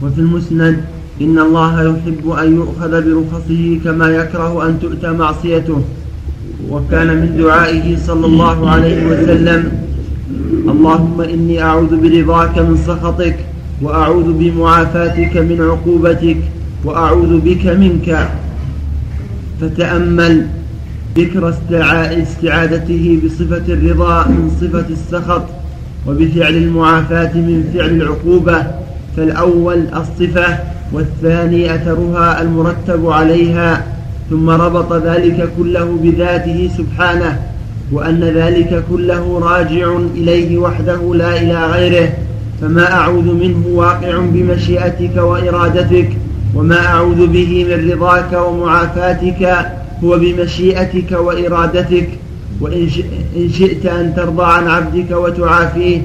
وفي 0.04 0.20
المسند 0.20 0.78
إن 1.22 1.40
الله 1.40 1.74
يحب 1.84 2.30
أن 2.30 2.56
يؤخذ 2.56 2.92
برخصه 3.06 3.80
كما 3.84 4.08
يكره 4.10 4.70
أن 4.70 4.80
تؤتى 4.80 5.12
معصيته. 5.12 5.82
وكان 6.70 7.08
من 7.08 7.38
دعائه 7.38 7.98
صلى 8.08 8.26
الله 8.26 8.70
عليه 8.70 9.06
وسلم 9.06 9.72
اللهم 10.68 11.22
إني 11.22 11.62
أعوذ 11.62 11.94
برضاك 12.02 12.58
من 12.58 12.78
سخطك 12.88 13.38
وأعوذ 13.82 14.34
بمعافاتك 14.34 15.38
من 15.38 15.62
عقوبتك 15.62 16.38
وأعوذ 16.86 17.40
بك 17.40 17.66
منك. 17.66 18.30
فتأمل 19.62 20.48
ذكر 21.18 21.54
استعادته 22.22 23.20
بصفة 23.26 23.74
الرضا 23.74 24.28
من 24.28 24.52
صفة 24.62 24.86
السخط 24.90 25.44
وبفعل 26.08 26.56
المعافاة 26.56 27.34
من 27.34 27.72
فعل 27.74 27.90
العقوبة 27.90 28.64
فالأول 29.18 29.84
الصفة 29.96 30.58
والثاني 30.94 31.76
أثرها 31.76 32.42
المرتب 32.42 33.10
عليها 33.10 33.86
ثم 34.30 34.50
ربط 34.50 34.94
ذلك 34.94 35.50
كله 35.58 36.00
بذاته 36.04 36.70
سبحانه 36.78 37.40
وأن 37.92 38.20
ذلك 38.24 38.84
كله 38.92 39.40
راجع 39.40 39.98
إليه 40.16 40.58
وحده 40.58 41.16
لا 41.16 41.42
إلى 41.42 41.66
غيره 41.66 42.10
فما 42.62 42.94
أعوذ 42.94 43.34
منه 43.34 43.64
واقع 43.68 44.18
بمشيئتك 44.18 45.18
وإرادتك 45.18 46.10
وما 46.58 46.86
أعوذ 46.86 47.28
به 47.28 47.66
من 47.70 47.92
رضاك 47.92 48.34
ومعافاتك 48.48 49.44
هو 50.04 50.20
بمشيئتك 50.20 51.12
وإرادتك 51.12 52.10
وإن 52.62 52.90
شئت 53.50 53.86
أن 53.86 54.16
ترضى 54.16 54.44
عن 54.44 54.68
عبدك 54.68 55.12
وتعافيه 55.12 56.02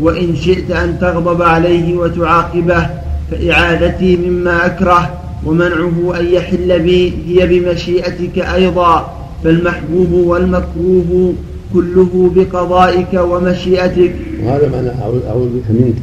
وإن 0.00 0.36
شئت 0.36 0.70
أن 0.70 0.98
تغضب 1.00 1.42
عليه 1.42 1.96
وتعاقبه 1.96 2.86
فإعادتي 3.30 4.16
مما 4.16 4.66
أكره 4.66 5.20
ومنعه 5.46 6.20
أن 6.20 6.26
يحل 6.26 6.78
بي 6.82 7.12
هي 7.26 7.46
بمشيئتك 7.46 8.38
أيضا 8.38 9.12
فالمحبوب 9.44 10.12
والمكروه 10.12 11.34
كله 11.74 12.30
بقضائك 12.36 13.14
ومشيئتك. 13.14 14.14
وهذا 14.44 14.68
معنى 14.68 14.90
أعوذ 15.28 15.48
بك 15.48 15.70
منك. 15.70 15.94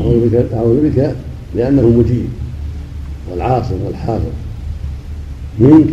أعوذ 0.00 0.28
بك, 0.28 0.46
أعوذ 0.54 0.90
بك 0.90 1.14
لأنه 1.54 1.82
مجيب. 1.82 2.28
والعاصم 3.30 3.74
والحافظ 3.86 4.32
منك 5.58 5.86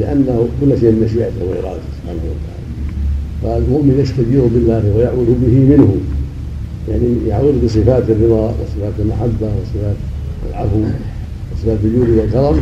لأنه 0.00 0.48
كل 0.60 0.80
شيء 0.80 0.90
بمشيئته 0.90 1.44
وإرادته 1.44 1.88
سبحانه 2.02 2.22
وتعالى. 2.32 2.66
فالمؤمن 3.42 4.00
يستجير 4.00 4.46
بالله 4.46 4.92
ويعوذ 4.96 5.26
به 5.26 5.76
منه. 5.76 5.96
يعني 6.88 7.28
يعوذ 7.28 7.64
بصفات 7.64 8.10
الرضا 8.10 8.46
وصفات 8.46 8.92
المحبة 8.98 9.46
وصفات 9.46 9.96
العفو 10.50 10.82
وصفات 11.52 11.78
الجود 11.84 12.08
والكرم 12.08 12.60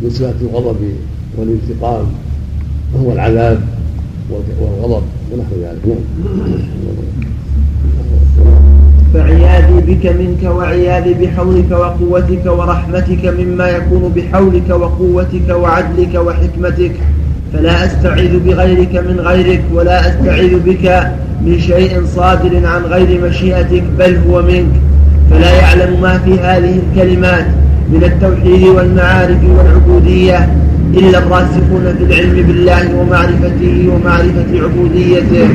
من 0.00 0.10
صفات 0.10 0.34
الغضب 0.40 0.92
والانتقام 1.38 2.06
وهو 2.94 3.12
العذاب 3.12 3.60
والغضب 4.30 5.02
ونحو 5.32 5.54
ذلك. 5.62 5.86
نعم. 5.86 7.35
فعياذي 9.16 9.80
بك 9.86 10.06
منك 10.06 10.56
وعياذي 10.56 11.14
بحولك 11.14 11.70
وقوتك 11.70 12.46
ورحمتك 12.46 13.34
مما 13.38 13.68
يكون 13.68 14.12
بحولك 14.16 14.70
وقوتك 14.70 15.48
وعدلك 15.50 16.14
وحكمتك. 16.14 16.92
فلا 17.52 17.84
أستعيذ 17.86 18.38
بغيرك 18.38 18.94
من 18.94 19.20
غيرك 19.20 19.62
ولا 19.74 20.08
أستعيذ 20.08 20.58
بك 20.58 21.12
من 21.46 21.60
شيء 21.60 22.02
صادر 22.16 22.66
عن 22.66 22.82
غير 22.82 23.20
مشيئتك 23.28 23.82
بل 23.98 24.16
هو 24.28 24.42
منك. 24.42 24.72
فلا 25.30 25.52
يعلم 25.60 26.00
ما 26.02 26.18
في 26.18 26.32
هذه 26.40 26.80
الكلمات 26.84 27.46
من 27.92 28.04
التوحيد 28.04 28.62
والمعارف 28.68 29.38
والعبودية 29.58 30.48
إلا 30.94 31.18
الراسخون 31.18 31.94
في 31.98 32.04
العلم 32.04 32.46
بالله 32.46 32.94
ومعرفته 32.94 33.88
ومعرفة 33.88 34.64
عبوديته. 34.64 35.48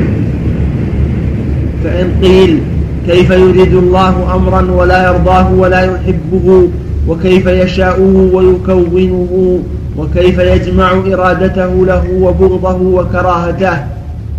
فإن 1.84 2.08
قيل 2.24 2.60
كيف 3.08 3.30
يريد 3.30 3.74
الله 3.74 4.36
أمرا 4.36 4.72
ولا 4.72 5.08
يرضاه 5.08 5.54
ولا 5.54 5.82
يحبه 5.82 6.70
وكيف 7.08 7.46
يشاؤه 7.48 8.30
ويكونه 8.34 9.60
وكيف 9.98 10.40
يجمع 10.40 10.92
إرادته 10.92 11.86
له 11.86 12.06
وبغضه 12.22 12.82
وكراهته. 12.82 13.78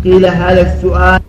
قيل 0.03 0.25
هذا 0.25 0.61
السؤال. 0.61 1.19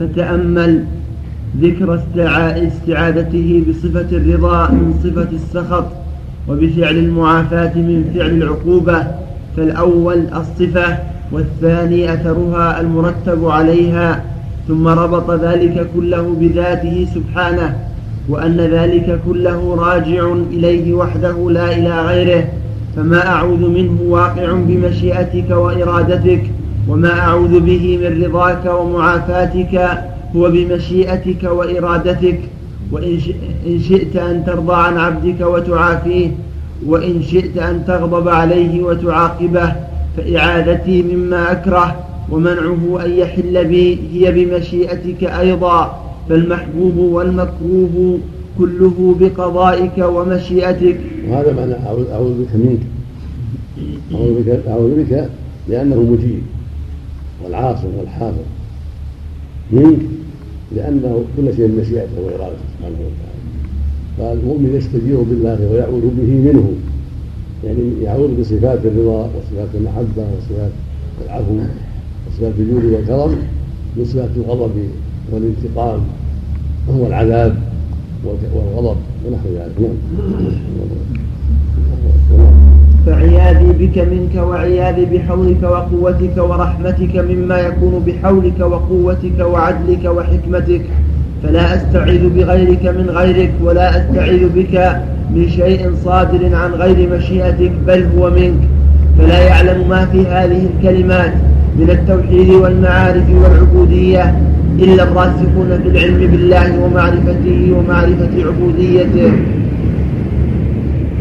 فتأمل. 0.00 1.01
ذكر 1.60 2.00
استعادته 2.66 3.62
بصفة 3.68 4.16
الرضا 4.16 4.70
من 4.70 4.94
صفة 5.04 5.28
السخط 5.32 5.84
وبفعل 6.48 6.96
المعافاة 6.98 7.74
من 7.74 8.12
فعل 8.14 8.30
العقوبة 8.30 9.06
فالأول 9.56 10.26
الصفة 10.36 10.98
والثاني 11.32 12.14
أثرها 12.14 12.80
المرتب 12.80 13.48
عليها 13.48 14.24
ثم 14.68 14.88
ربط 14.88 15.30
ذلك 15.30 15.86
كله 15.94 16.36
بذاته 16.40 17.08
سبحانه 17.14 17.76
وأن 18.28 18.56
ذلك 18.56 19.20
كله 19.26 19.74
راجع 19.74 20.32
إليه 20.50 20.94
وحده 20.94 21.50
لا 21.50 21.72
إلى 21.72 22.00
غيره 22.00 22.44
فما 22.96 23.26
أعوذ 23.28 23.68
منه 23.68 23.98
واقع 24.08 24.52
بمشيئتك 24.52 25.50
وإرادتك 25.50 26.42
وما 26.88 27.20
أعوذ 27.20 27.60
به 27.60 27.98
من 28.02 28.24
رضاك 28.24 28.66
ومعافاتك 28.66 30.02
هو 30.36 30.50
بمشيئتك 30.50 31.44
وإرادتك 31.44 32.40
وإن 32.92 33.18
شئت 33.88 34.16
أن 34.16 34.44
ترضى 34.44 34.74
عن 34.74 34.98
عبدك 34.98 35.40
وتعافيه 35.40 36.30
وإن 36.86 37.22
شئت 37.22 37.58
أن 37.58 37.84
تغضب 37.86 38.28
عليه 38.28 38.82
وتعاقبه 38.82 39.72
فإعادتي 40.16 41.02
مما 41.02 41.52
أكره 41.52 41.96
ومنعه 42.30 43.04
أن 43.04 43.10
يحل 43.10 43.64
بي 43.64 43.98
هي 44.12 44.32
بمشيئتك 44.32 45.24
أيضا 45.24 46.02
فالمحبوب 46.28 46.96
والمكروه 46.96 48.18
كله 48.58 49.16
بقضائك 49.20 49.98
ومشيئتك. 49.98 51.00
وهذا 51.28 51.52
معنى 51.52 51.74
أعوذ 52.12 52.42
بك 52.42 52.54
منك. 52.54 52.80
أعوذ 54.14 54.42
بك, 54.42 54.60
أعوذ 54.68 55.04
بك 55.04 55.28
لأنه 55.68 55.96
مجيب 55.96 56.42
والعاصم 57.44 57.88
والحافظ 57.98 58.44
منك 59.70 59.98
لأنه 60.76 61.24
كل 61.36 61.56
شيء 61.56 61.66
بمشيئته 61.66 62.20
وإرادته 62.24 62.64
سبحانه 62.78 63.00
وتعالى. 63.06 63.42
فالمؤمن 64.18 64.74
يستجير 64.74 65.20
بالله 65.22 65.58
ويعوذ 65.72 66.00
به 66.00 66.52
منه. 66.52 66.72
يعني 67.64 68.02
يعوذ 68.02 68.40
بصفات 68.40 68.78
الرضا 68.84 69.30
وصفات 69.34 69.68
المحبة 69.74 70.24
وصفات 70.36 70.70
العفو 71.24 71.58
وصفات 72.28 72.52
الجود 72.58 72.84
والكرم 72.84 73.36
من 73.96 74.04
صفات 74.04 74.30
الغضب 74.36 74.76
والانتقام 75.32 76.00
وهو 76.88 77.06
العذاب 77.06 77.54
والغضب 78.54 78.96
ونحو 79.26 79.48
ذلك. 79.48 79.80
نعم. 79.80 79.96
فعياذي 83.12 83.72
بك 83.80 83.98
منك 83.98 84.34
وعياذي 84.48 85.04
بحولك 85.04 85.62
وقوتك 85.62 86.36
ورحمتك 86.36 87.16
مما 87.16 87.58
يكون 87.58 88.04
بحولك 88.06 88.60
وقوتك 88.60 89.38
وعدلك 89.40 90.04
وحكمتك. 90.04 90.80
فلا 91.42 91.76
أستعيذ 91.76 92.28
بغيرك 92.28 92.84
من 92.84 93.10
غيرك 93.10 93.52
ولا 93.62 93.86
أستعيذ 93.98 94.48
بك 94.48 94.96
من 95.34 95.48
شيء 95.48 95.90
صادر 96.04 96.56
عن 96.56 96.70
غير 96.70 97.08
مشيئتك 97.16 97.72
بل 97.86 98.06
هو 98.16 98.30
منك. 98.30 98.62
فلا 99.18 99.40
يعلم 99.40 99.88
ما 99.88 100.06
في 100.06 100.26
هذه 100.26 100.66
الكلمات 100.70 101.32
من 101.78 101.90
التوحيد 101.90 102.50
والمعارف 102.50 103.24
والعبودية 103.42 104.34
إلا 104.78 105.02
الراسخون 105.02 105.80
في 105.82 105.88
العلم 105.88 106.30
بالله 106.30 106.80
ومعرفته 106.84 107.72
ومعرفة 107.76 108.34
عبوديته. 108.46 109.32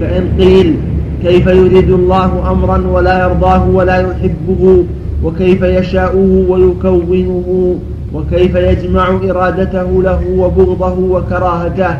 فإن 0.01 0.23
قيل 0.39 0.75
كيف 1.23 1.47
يريد 1.47 1.89
الله 1.89 2.51
أمرا 2.51 2.87
ولا 2.87 3.23
يرضاه 3.23 3.69
ولا 3.69 3.97
يحبه 3.97 4.83
وكيف 5.23 5.61
يشاؤه 5.61 6.45
ويكونه 6.49 7.75
وكيف 8.13 8.55
يجمع 8.55 9.09
إرادته 9.09 10.03
له 10.03 10.21
وبغضه 10.37 10.99
وكراهته 10.99 11.97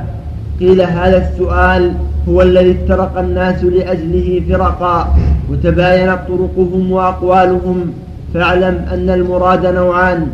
قيل 0.59 0.81
هذا 0.81 1.17
السؤال 1.29 1.93
هو 2.29 2.41
الذي 2.41 2.71
افترق 2.71 3.19
الناس 3.19 3.63
لأجله 3.63 4.41
فرقا 4.49 5.13
وتباينت 5.51 6.19
طرقهم 6.27 6.91
وأقوالهم 6.91 7.91
فاعلم 8.33 8.85
أن 8.93 9.09
المراد 9.09 9.65
نوعان 9.65 10.27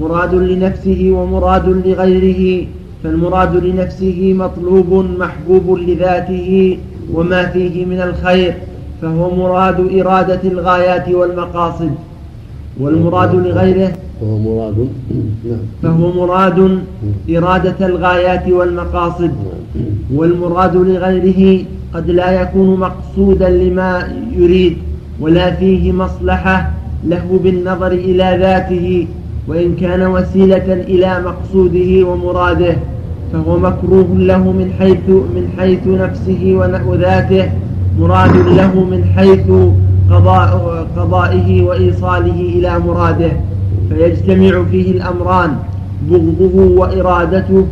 مراد 0.00 0.34
لنفسه 0.34 1.10
ومراد 1.12 1.68
لغيره 1.86 2.66
فالمراد 3.04 3.56
لنفسه 3.64 4.34
مطلوب 4.38 5.04
محبوب 5.18 5.78
لذاته 5.78 6.78
وما 7.12 7.46
فيه 7.46 7.84
من 7.86 8.00
الخير 8.00 8.54
فهو 9.02 9.34
مراد 9.34 10.00
إرادة 10.00 10.40
الغايات 10.44 11.08
والمقاصد. 11.08 11.90
والمراد 12.80 13.34
لغيره؟ 13.34 13.92
فهو 14.20 14.38
مراد 14.38 14.88
نعم. 15.44 15.58
فهو 15.82 16.12
مراد 16.12 16.78
إرادة 17.30 17.86
الغايات 17.86 18.48
والمقاصد. 18.48 19.30
والمراد 20.14 20.76
لغيره 20.76 21.64
قد 21.94 22.10
لا 22.10 22.42
يكون 22.42 22.80
مقصودا 22.80 23.48
لما 23.50 24.08
يريد 24.36 24.76
ولا 25.20 25.50
فيه 25.50 25.92
مصلحة 25.92 26.70
له 27.04 27.40
بالنظر 27.44 27.92
إلى 27.92 28.36
ذاته 28.40 29.06
وإن 29.48 29.76
كان 29.76 30.06
وسيلة 30.06 30.72
إلى 30.72 31.20
مقصوده 31.24 32.08
ومراده. 32.08 32.76
فهو 33.32 33.58
مكروه 33.58 34.06
له 34.18 34.52
من 34.52 34.72
حيث 34.78 35.08
من 35.08 35.48
حيث 35.58 35.86
نفسه 35.86 36.70
وذاته 36.86 37.50
مراد 37.98 38.36
له 38.36 38.84
من 38.84 39.04
حيث 39.16 39.50
قضاء 40.10 40.86
قضائه 40.96 41.62
وإيصاله 41.62 42.52
إلى 42.56 42.78
مراده. 42.78 43.32
فيجتمع 43.88 44.64
فيه 44.70 44.90
الأمران 44.90 45.56
بغضه 46.10 46.80
وإرادته 46.80 47.66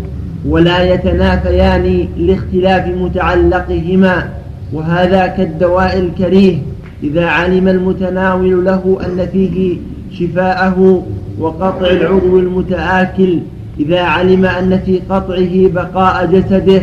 ولا 0.49 0.95
يتنافيان 0.95 2.07
لاختلاف 2.17 2.87
متعلقهما. 2.87 4.29
وهذا 4.73 5.27
كالدواء 5.27 5.99
الكريه 5.99 6.59
إذا 7.03 7.27
علم 7.27 7.69
المتناول 7.69 8.65
له 8.65 8.99
أن 9.07 9.27
فيه 9.33 9.77
شفاءه 10.13 11.03
وقطع 11.41 11.87
العضو 11.87 12.39
المتآكل 12.39 13.39
إذا 13.81 14.01
علم 14.01 14.45
أن 14.45 14.81
في 14.87 15.01
قطعه 15.11 15.69
بقاء 15.69 16.27
جسده 16.27 16.83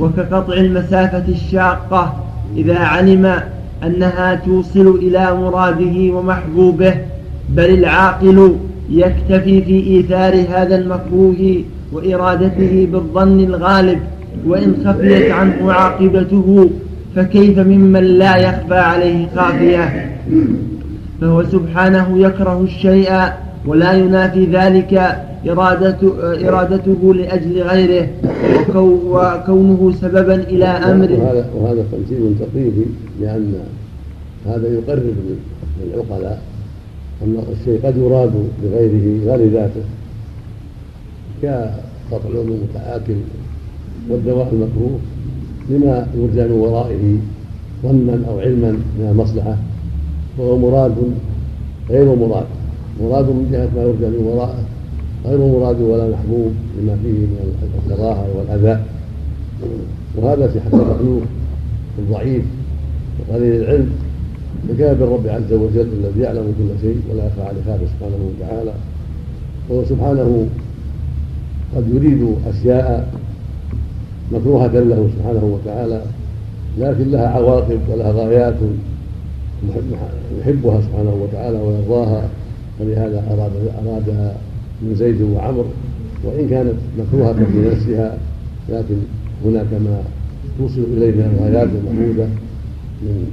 وكقطع 0.00 0.54
المسافة 0.54 1.24
الشاقة 1.28 2.16
إذا 2.56 2.78
علم 2.78 3.40
أنها 3.84 4.34
توصل 4.34 4.98
إلى 5.02 5.34
مراده 5.34 6.14
ومحبوبه 6.14 6.94
بل 7.48 7.70
العاقل 7.70 8.56
يكتفي 8.90 9.62
في 9.62 9.86
إيثار 9.86 10.34
هذا 10.50 10.76
المكروه 10.76 11.62
وإرادته 11.92 12.88
بالظن 12.92 13.40
الغالب 13.40 13.98
وإن 14.46 14.74
خفيت 14.86 15.30
عنه 15.30 15.72
عاقبته 15.72 16.70
فكيف 17.16 17.58
ممن 17.58 18.04
لا 18.04 18.36
يخفى 18.36 18.74
عليه 18.74 19.28
خافية؟ 19.36 20.18
فهو 21.20 21.42
سبحانه 21.42 22.18
يكره 22.18 22.62
الشيء 22.62 23.12
ولا 23.66 23.92
ينافي 23.92 24.44
ذلك 24.46 24.92
إرادته, 25.48 26.08
إرادته 26.48 27.14
لأجل 27.14 27.62
غيره 27.62 28.08
وكونه 28.74 29.92
سببا 30.00 30.34
إلى 30.34 30.64
أمر. 30.64 31.12
وهذا, 31.12 31.46
وهذا 31.54 31.84
تمثيل 31.92 32.34
تقريبي 32.40 32.86
لأن 33.20 33.54
هذا 34.46 34.68
يقرب 34.68 35.14
للعقلاء 35.80 36.42
أن 37.22 37.42
الشيء 37.52 37.80
قد 37.86 37.96
يراد 37.96 38.32
بغيره 38.62 39.24
لا 39.26 39.44
لذاته 39.44 39.82
كقطع 41.42 42.28
المتآكل 42.28 43.16
والدواء 44.10 44.48
المكروه 44.52 44.98
لما 45.70 46.06
يرجى 46.14 46.44
من 46.48 46.58
ورائه 46.58 47.16
ظنا 47.82 48.28
أو 48.28 48.38
علما 48.38 48.70
من 48.70 49.08
المصلحة 49.10 49.56
وهو 50.38 50.58
مراد 50.58 50.94
غير 51.90 52.14
مراد. 52.14 52.46
مراد 53.00 53.24
من 53.24 53.48
جهة 53.52 53.68
ما 53.76 53.82
يرجى 53.82 54.18
من 54.18 54.24
ورائه 54.24 54.64
غير 55.26 55.38
مراد 55.38 55.80
ولا 55.80 56.10
محبوب 56.10 56.52
لما 56.78 56.96
فيه 57.02 57.10
من 57.10 57.56
الكراهة 57.86 58.26
والأذى. 58.36 58.80
وهذا 60.16 60.48
في 60.48 60.60
حق 60.60 60.74
المخلوق 60.74 61.22
الضعيف 61.98 62.44
وقليل 63.20 63.62
العلم. 63.62 63.90
فكان 64.68 64.94
بالرب 64.94 65.26
عز 65.26 65.52
وجل 65.52 65.88
الذي 66.00 66.20
يعلم 66.20 66.54
كل 66.58 66.80
شيء 66.80 67.00
ولا 67.10 67.26
يخفى 67.26 67.42
عليه 67.42 67.60
خافه 67.66 67.86
سبحانه 67.86 68.30
وتعالى. 68.30 68.72
وهو 69.68 69.84
سبحانه 69.84 70.46
قد 71.76 71.84
يريد 71.94 72.36
أشياء 72.46 73.12
مكروهة 74.32 74.66
له 74.66 75.08
سبحانه 75.16 75.44
وتعالى 75.44 76.02
لكن 76.78 77.10
لها 77.10 77.28
عواقب 77.28 77.80
ولها 77.92 78.12
غايات 78.12 78.54
يحبها 80.40 80.80
سبحانه 80.80 81.14
وتعالى 81.22 81.58
ويرضاها. 81.60 82.28
ولهذا 82.80 83.24
اراد 83.30 83.52
ارادها 83.86 84.36
من 84.82 84.94
زيد 84.94 85.22
وعمر 85.22 85.64
وإن 86.24 86.48
كانت 86.48 86.74
مكروهة 86.98 87.32
في 87.32 87.68
نفسها 87.70 88.18
لكن 88.68 88.96
هناك 89.44 89.72
ما 89.72 90.02
توصل 90.58 90.80
إليه 90.96 91.10
من 91.10 91.36
الغايات 91.38 91.68
المحمودة 91.68 92.26
من 93.02 93.26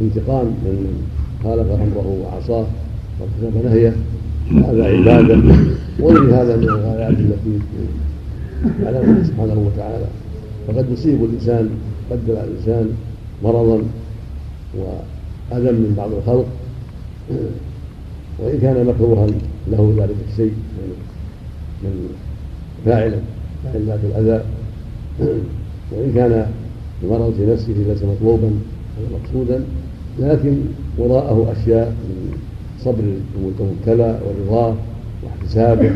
انتقام 0.00 0.46
من 0.46 1.02
خالف 1.44 1.66
أمره 1.70 2.18
وعصاه 2.22 2.66
وارتكب 3.20 3.64
نهيه 3.64 3.96
هذا 4.50 4.84
عبادة 4.84 5.42
وغير 6.00 6.42
هذا 6.42 6.56
من 6.56 6.62
الغايات 6.62 7.10
التي 7.10 7.58
يعلمها 8.82 9.24
سبحانه 9.24 9.70
وتعالى. 9.74 10.04
فقد 10.68 10.86
يصيب 10.92 11.24
الإنسان 11.24 11.70
قدر 12.10 12.44
الإنسان 12.44 12.90
مرضا 13.44 13.82
وأذى 14.78 15.72
من 15.72 15.94
بعض 15.96 16.10
الخلق. 16.12 16.46
وإن 18.38 18.58
كان 18.60 18.86
مكروها 18.86 19.26
له 19.70 19.94
ذلك 19.98 20.16
الشيء 20.32 20.52
من 20.76 20.88
من 21.82 22.08
فاعلا 22.84 23.18
فاعل 23.64 23.86
ذات 23.86 24.00
الأذى. 24.04 24.44
وإن 25.92 26.12
كان 26.14 26.46
المرض 27.02 27.34
في 27.36 27.46
نفسه 27.46 27.74
ليس 27.88 28.02
مطلوبا 28.02 28.50
ولا 28.96 29.18
مقصودا 29.18 29.64
لكن 30.18 30.56
وراءه 30.98 31.52
أشياء 31.52 31.88
من 31.88 32.38
صبر 32.80 33.04
المبتلى 33.60 34.20
ورضاه 34.26 34.74
واحتسابه 35.24 35.92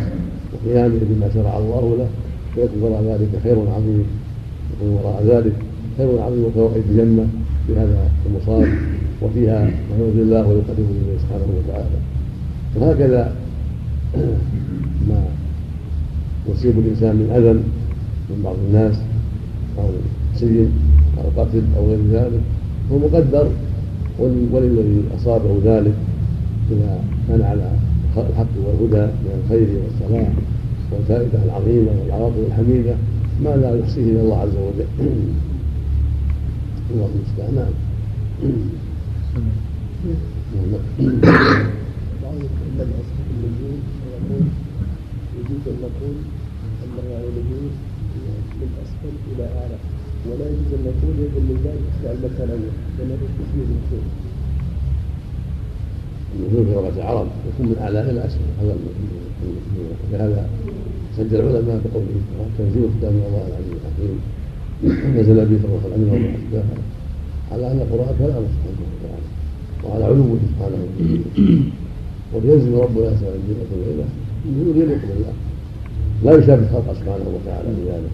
وقيامه 0.53 0.99
بما 1.03 1.31
شرع 1.35 1.59
الله 1.59 1.97
له 1.99 2.09
فيكون 2.55 2.83
وراء 2.83 3.03
ذلك 3.03 3.43
خير 3.43 3.57
عظيم. 3.71 4.05
يكون 4.73 4.93
وراء 4.95 5.25
ذلك 5.27 5.53
خير 5.97 6.23
عظيم 6.23 6.45
وفوائد 6.45 6.85
الجنة 6.91 7.27
في 7.67 7.73
هذا 7.73 8.11
المصاب 8.27 8.69
وفيها 9.23 9.65
ما 9.65 10.05
يرضي 10.05 10.23
الله 10.23 10.49
ويقرب 10.49 10.79
اليه 10.79 11.19
سبحانه 11.19 11.47
وتعالى. 11.59 11.99
وهكذا 12.77 13.35
ما 15.09 15.25
يصيب 16.49 16.79
الإنسان 16.79 17.17
من 17.17 17.31
أذى 17.37 17.53
من 18.31 18.43
بعض 18.45 18.57
الناس 18.69 18.97
أو 19.79 19.89
سجن 20.35 20.71
أو 21.19 21.43
قتل 21.43 21.63
أو 21.77 21.87
غير 21.87 21.99
ذلك 22.13 22.41
هو 22.93 22.99
مقدر 22.99 23.49
وللذي 24.19 25.03
أصابه 25.17 25.57
ذلك 25.65 25.95
إذا 26.71 27.01
كان 27.29 27.43
على 27.43 27.71
الحق 28.17 28.47
والهدى 28.67 29.07
من 29.07 29.43
الخير 29.45 29.69
والصلاح 29.85 30.33
والفائدة 30.93 31.45
العظيمة 31.45 31.91
والعواقب 32.03 32.45
الحميدة 32.49 32.95
ما 33.45 33.57
لا 33.57 33.79
يحصيه 33.79 34.03
إلا 34.03 34.21
الله 34.21 34.39
عز 34.39 34.57
وجل. 34.57 34.87
الله 36.91 37.09
المستعان. 37.15 37.73
نعم. 41.23 41.80
يجوز 45.39 45.63
أن 45.67 45.77
نقول 45.83 46.17
انه 46.85 47.07
يجوز 47.39 47.73
من 48.61 48.69
اسفل 48.83 49.15
إلى 49.33 49.45
أعلى 49.45 49.79
ولا 50.27 50.45
يجوز 50.51 50.71
أن 50.75 50.83
نقول 50.89 51.15
يجب 51.25 51.43
من 51.51 51.57
ذلك 51.65 52.17
المكان 52.17 52.49
الأول 52.49 52.73
لأن 52.99 53.11
هذا 53.11 53.27
تشبيه 53.39 53.65
بالنصوص. 53.69 54.07
النزول 56.35 56.65
في 56.67 56.73
لغه 56.73 56.97
العرب 56.97 57.29
يكون 57.49 57.67
من 57.67 57.77
أعلى 57.81 58.11
إلى 58.11 58.27
أسفل. 58.27 58.41
هذا 58.61 58.77
لهذا 60.13 60.49
سجل 61.17 61.41
العلماء 61.41 61.81
بقوله 61.85 62.21
تنزيل 62.59 62.89
كتاب 62.99 63.13
الله 63.13 63.47
العزيز 63.49 63.75
الحكيم. 63.81 64.21
نزل 65.21 65.47
به 65.47 65.57
الروح 65.65 65.85
الامين 65.85 66.09
وما 66.09 66.37
اشباهه 66.39 66.79
على 67.53 67.73
أن 67.73 67.79
القرآن 67.81 68.15
كلام 68.19 68.45
سبحانه 68.55 68.83
وتعالى 68.91 69.27
وعلى 69.85 70.05
علوه 70.05 70.39
سبحانه 70.49 70.77
وتعالى. 70.85 71.80
وينزل 72.35 72.75
ربنا 72.75 73.11
سبحانه 73.17 73.37
الجنه 73.41 73.67
والليله 73.73 74.05
نزول 74.47 74.77
يليق 74.77 75.01
بالله 75.09 75.33
لا 76.25 76.33
يشابه 76.33 76.67
خلقه 76.67 76.95
سبحانه 76.95 77.27
وتعالى 77.35 77.69
بذلك 77.69 78.11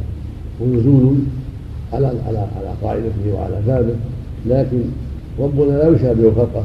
ونزول 0.60 1.16
على 1.92 2.06
على 2.06 2.38
على 2.38 2.70
قاعدته 2.82 3.34
وعلى 3.34 3.62
بابه 3.66 3.94
لكن 4.46 4.80
ربنا 5.38 5.72
لا 5.72 5.88
يشابه 5.88 6.30
خلقه. 6.34 6.64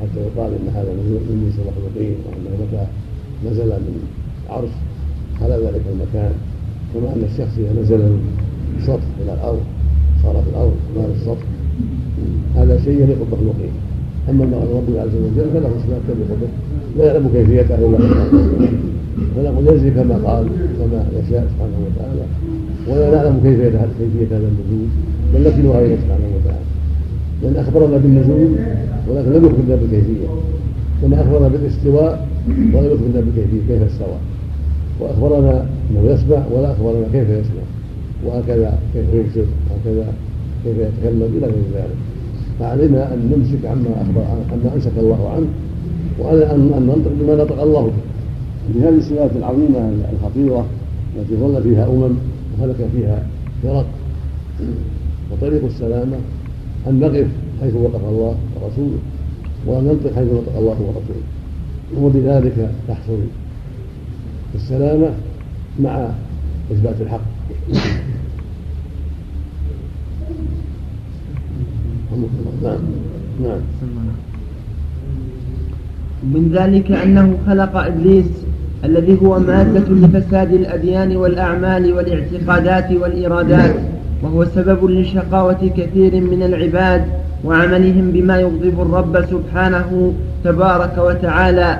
حتى 0.00 0.20
يقال 0.20 0.52
إن 0.52 0.68
هذا 0.74 0.90
من 0.92 1.04
جنس 1.28 1.54
المخلوقين 1.58 2.16
وأنه 2.26 2.56
متى 2.62 2.86
نزل 3.50 3.66
من 3.66 4.08
عرش. 4.50 4.70
على 5.42 5.54
ذلك 5.54 5.82
المكان. 5.92 6.32
كما 6.94 7.12
أن 7.12 7.22
الشخص 7.32 7.58
إذا 7.58 7.82
نزل 7.82 7.98
من 7.98 8.34
السطح 8.78 9.08
إلى 9.22 9.34
الأرض 9.34 9.60
صار 10.22 10.42
في 10.44 10.50
الأرض 10.50 10.74
ما 10.96 11.02
في 11.02 11.12
السطح. 11.20 11.46
هذا 12.56 12.84
شيء 12.84 13.02
يليق 13.02 13.18
بالمخلوقين 13.18 13.72
أما 14.30 14.44
ما 14.44 14.56
رب 14.56 14.88
عز 14.96 15.14
وجل 15.24 15.50
فله 15.54 15.70
صفات 15.82 16.00
تليق 16.08 16.50
لا 16.98 17.04
يعلم 17.04 17.28
كيفيته 17.32 17.74
الله 17.74 17.98
فنقول 19.36 19.66
ينزل 19.66 19.90
كما 19.94 20.14
قال 20.14 20.46
كما 20.78 21.04
يشاء 21.18 21.46
سبحانه 21.52 21.78
وتعالى. 21.86 22.24
ولا 22.88 23.16
نعلم 23.16 23.40
كيفية 23.42 23.88
كيفية 23.98 24.36
هذا 24.36 24.48
النزول. 24.52 24.88
بل 25.34 25.40
نكلها 25.40 25.80
إليه 25.80 25.96
سبحانه 25.96 26.28
وتعالى. 26.36 26.66
لأن 27.42 27.56
أخبرنا 27.56 27.96
بالنزول 27.96 28.50
ولكن 29.08 29.30
لم 29.32 29.44
يخبرنا 29.46 29.76
بالكيفية 29.80 30.28
كما 31.02 31.22
أخبرنا 31.22 31.48
بالاستواء 31.48 32.26
ولم 32.48 32.86
يخبرنا 32.92 33.20
بالكيفية 33.20 33.62
كيف 33.68 33.82
استوى؟ 33.82 34.18
وأخبرنا 35.00 35.66
أنه 35.90 36.10
يسمع 36.10 36.42
ولا 36.52 36.72
أخبرنا 36.72 37.06
كيف 37.12 37.28
يسمع. 37.28 37.64
وهكذا 38.26 38.78
كيف 38.94 39.04
يبصر 39.14 39.48
وهكذا 39.70 40.06
كيف 40.64 40.76
يتكلم. 40.78 41.30
إلى 41.38 41.46
غير 41.46 41.64
ذلك. 41.74 41.98
فعلينا 42.60 43.14
أن 43.14 43.18
نمسك 43.36 43.66
عما 43.66 44.02
أخبر 44.02 44.24
عما 44.52 44.74
أمسك 44.74 44.92
الله 44.96 45.30
عنه 45.30 45.46
وعلى 46.20 46.54
أن 46.54 46.86
ننطق 46.86 47.12
بما 47.20 47.44
نطق 47.44 47.62
الله 47.62 47.82
به. 47.86 47.92
بهذه 48.74 48.98
الصفات 48.98 49.30
العظيمة 49.36 49.92
الخطيرة 50.12 50.66
التي 51.16 51.36
ظل 51.36 51.62
فيها 51.62 51.86
أمم 51.86 52.14
وهلك 52.58 52.88
فيها 52.96 53.26
فرق. 53.62 53.86
وطريق 55.32 55.64
السلامة 55.64 56.16
أن 56.88 57.00
نقف 57.00 57.26
حيث 57.60 57.74
وقف 57.74 58.08
الله 58.08 58.34
ورسوله 58.56 58.98
وأن 59.66 59.84
ننطق 59.84 60.14
حيث 60.14 60.28
نطق 60.32 60.58
الله 60.58 60.76
ورسوله. 60.80 61.24
وبذلك 61.96 62.70
تحصل 62.88 63.18
السلامة 64.54 65.10
مع 65.80 66.10
إثبات 66.72 67.00
الحق. 67.00 67.20
نعم. 72.62 72.78
نعم. 73.42 73.60
من 76.22 76.52
ذلك 76.54 76.92
أنه 76.92 77.36
خلق 77.46 77.76
إبليس 77.76 78.26
الذي 78.84 79.18
هو 79.22 79.38
مادة 79.38 79.84
لفساد 79.90 80.52
الأديان 80.52 81.16
والأعمال 81.16 81.92
والاعتقادات 81.92 82.92
والإرادات 82.92 83.74
وهو 84.22 84.44
سبب 84.44 84.90
لشقاوة 84.90 85.70
كثير 85.76 86.20
من 86.20 86.42
العباد 86.42 87.04
وعملهم 87.44 88.10
بما 88.10 88.40
يغضب 88.40 88.80
الرب 88.80 89.24
سبحانه 89.30 90.12
تبارك 90.44 90.98
وتعالى 90.98 91.78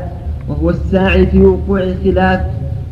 وهو 0.49 0.71
الساعي 0.71 1.27
في 1.27 1.41
وقوع 1.41 1.95
خلاف 2.05 2.41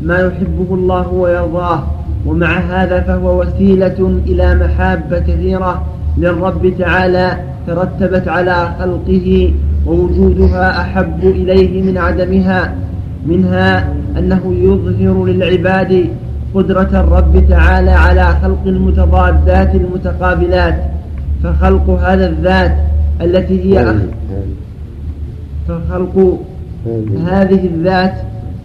ما 0.02 0.18
يحبه 0.18 0.74
الله 0.74 1.12
ويرضاه 1.12 1.84
ومع 2.26 2.58
هذا 2.58 3.00
فهو 3.00 3.40
وسيلة 3.40 4.20
إلى 4.26 4.54
محاب 4.54 5.24
كثيرة 5.28 5.84
للرب 6.18 6.72
تعالى 6.78 7.38
ترتبت 7.66 8.28
على 8.28 8.74
خلقه 8.78 9.54
ووجودها 9.86 10.80
أحب 10.80 11.24
إليه 11.24 11.82
من 11.82 11.98
عدمها 11.98 12.74
منها 13.26 13.94
أنه 14.18 14.54
يظهر 14.54 15.24
للعباد 15.24 16.08
قدرة 16.54 17.00
الرب 17.00 17.48
تعالى 17.48 17.90
على 17.90 18.26
خلق 18.42 18.62
المتضادات 18.66 19.74
المتقابلات 19.74 20.74
فخلق 21.42 21.90
هذا 21.90 22.26
الذات 22.26 22.76
التي 23.20 23.64
هي 23.64 23.90
أخ 23.90 23.96
فخلق 25.68 26.38
هذه 27.26 27.66
الذات 27.66 28.14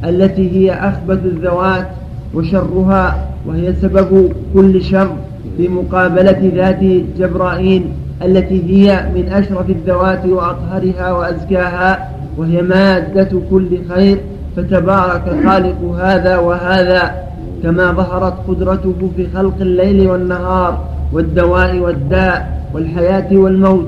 التي 0.03 0.51
هي 0.51 0.73
أخبث 0.73 1.25
الذوات 1.25 1.87
وشرها 2.33 3.27
وهي 3.45 3.73
سبب 3.81 4.31
كل 4.53 4.81
شر. 4.83 5.15
في 5.57 5.67
مقابلة 5.67 6.51
ذات 6.55 6.79
جبرائيل 7.17 7.83
التي 8.25 8.63
هي 8.69 9.05
من 9.15 9.29
أشرف 9.29 9.69
الذوات 9.69 10.25
وأطهرها 10.25 11.11
وأزكاها 11.11 12.09
وهي 12.37 12.61
مادة 12.61 13.41
كل 13.51 13.67
خير 13.89 14.17
فتبارك 14.57 15.23
خالق 15.45 15.95
هذا 15.99 16.37
وهذا 16.37 17.15
كما 17.63 17.91
ظهرت 17.91 18.33
قدرته 18.47 19.09
في 19.15 19.27
خلق 19.35 19.53
الليل 19.61 20.09
والنهار 20.09 20.87
والدواء 21.13 21.79
والداء 21.79 22.67
والحياة 22.73 23.37
والموت 23.37 23.87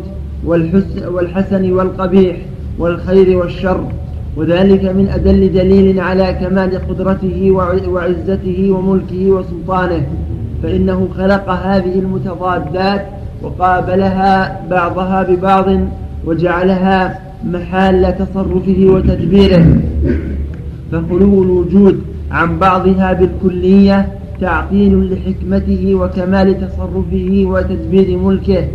والحسن 1.07 1.71
والقبيح 1.71 2.37
والخير 2.79 3.37
والشر. 3.37 3.83
وذلك 4.37 4.85
من 4.85 5.09
أدل 5.09 5.53
دليل 5.53 5.99
على 5.99 6.33
كمال 6.33 6.87
قدرته 6.87 7.51
وعزته 7.87 8.71
وملكه 8.71 9.25
وسلطانه. 9.31 10.07
فإنه 10.63 11.07
خلق 11.17 11.49
هذه 11.49 11.99
المتضادات 11.99 13.05
وقابلها 13.41 14.61
بعضها 14.69 15.23
ببعض 15.23 15.65
وجعلها 16.25 17.19
محال 17.45 18.15
تصرفه 18.17 18.85
وتدبيره. 18.87 19.65
فخلو 20.91 21.43
الوجود 21.43 22.01
عن 22.31 22.59
بعضها 22.59 23.13
بالكلية 23.13 24.07
تعطيل 24.41 25.13
لحكمته 25.13 25.95
وكمال 25.95 26.57
تصرفه 26.67 27.43
وتدبير 27.47 28.17
ملكه 28.17 28.67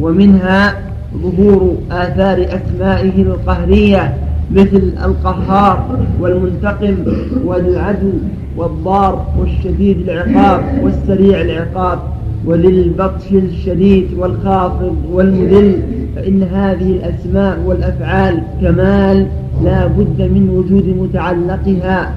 ومنها 0.00 0.74
ظهور 1.22 1.76
آثار 1.90 2.46
أسمائه 2.48 3.22
القهرية 3.22 4.14
مثل 4.50 4.92
القهار 5.04 5.98
والمنتقم 6.20 6.96
والعدو 7.44 8.12
والضار 8.56 9.26
والشديد 9.40 10.08
العقاب 10.08 10.64
والسريع 10.82 11.40
العقاب 11.40 11.98
وللبطش 12.46 13.32
الشديد 13.32 14.06
والخافض 14.18 14.96
والمذل 15.12 15.82
فإن 16.16 16.42
هذه 16.42 16.90
الأسماء 16.90 17.60
والأفعال 17.66 18.42
كمال 18.60 19.26
لا 19.64 19.86
بد 19.86 20.22
من 20.22 20.48
وجود 20.48 20.86
متعلقها. 20.86 22.14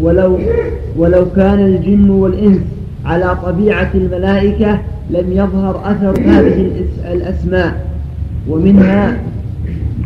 ولو 0.00 0.38
ولو 0.96 1.26
كان 1.36 1.60
الجن 1.60 2.10
والإنس 2.10 2.58
على 3.04 3.36
طبيعة 3.46 3.90
الملائكة 3.94 4.78
لم 5.10 5.32
يظهر 5.32 5.80
أثر 5.84 6.20
هذه 6.20 6.70
الأسماء. 7.12 7.86
ومنها 8.48 9.16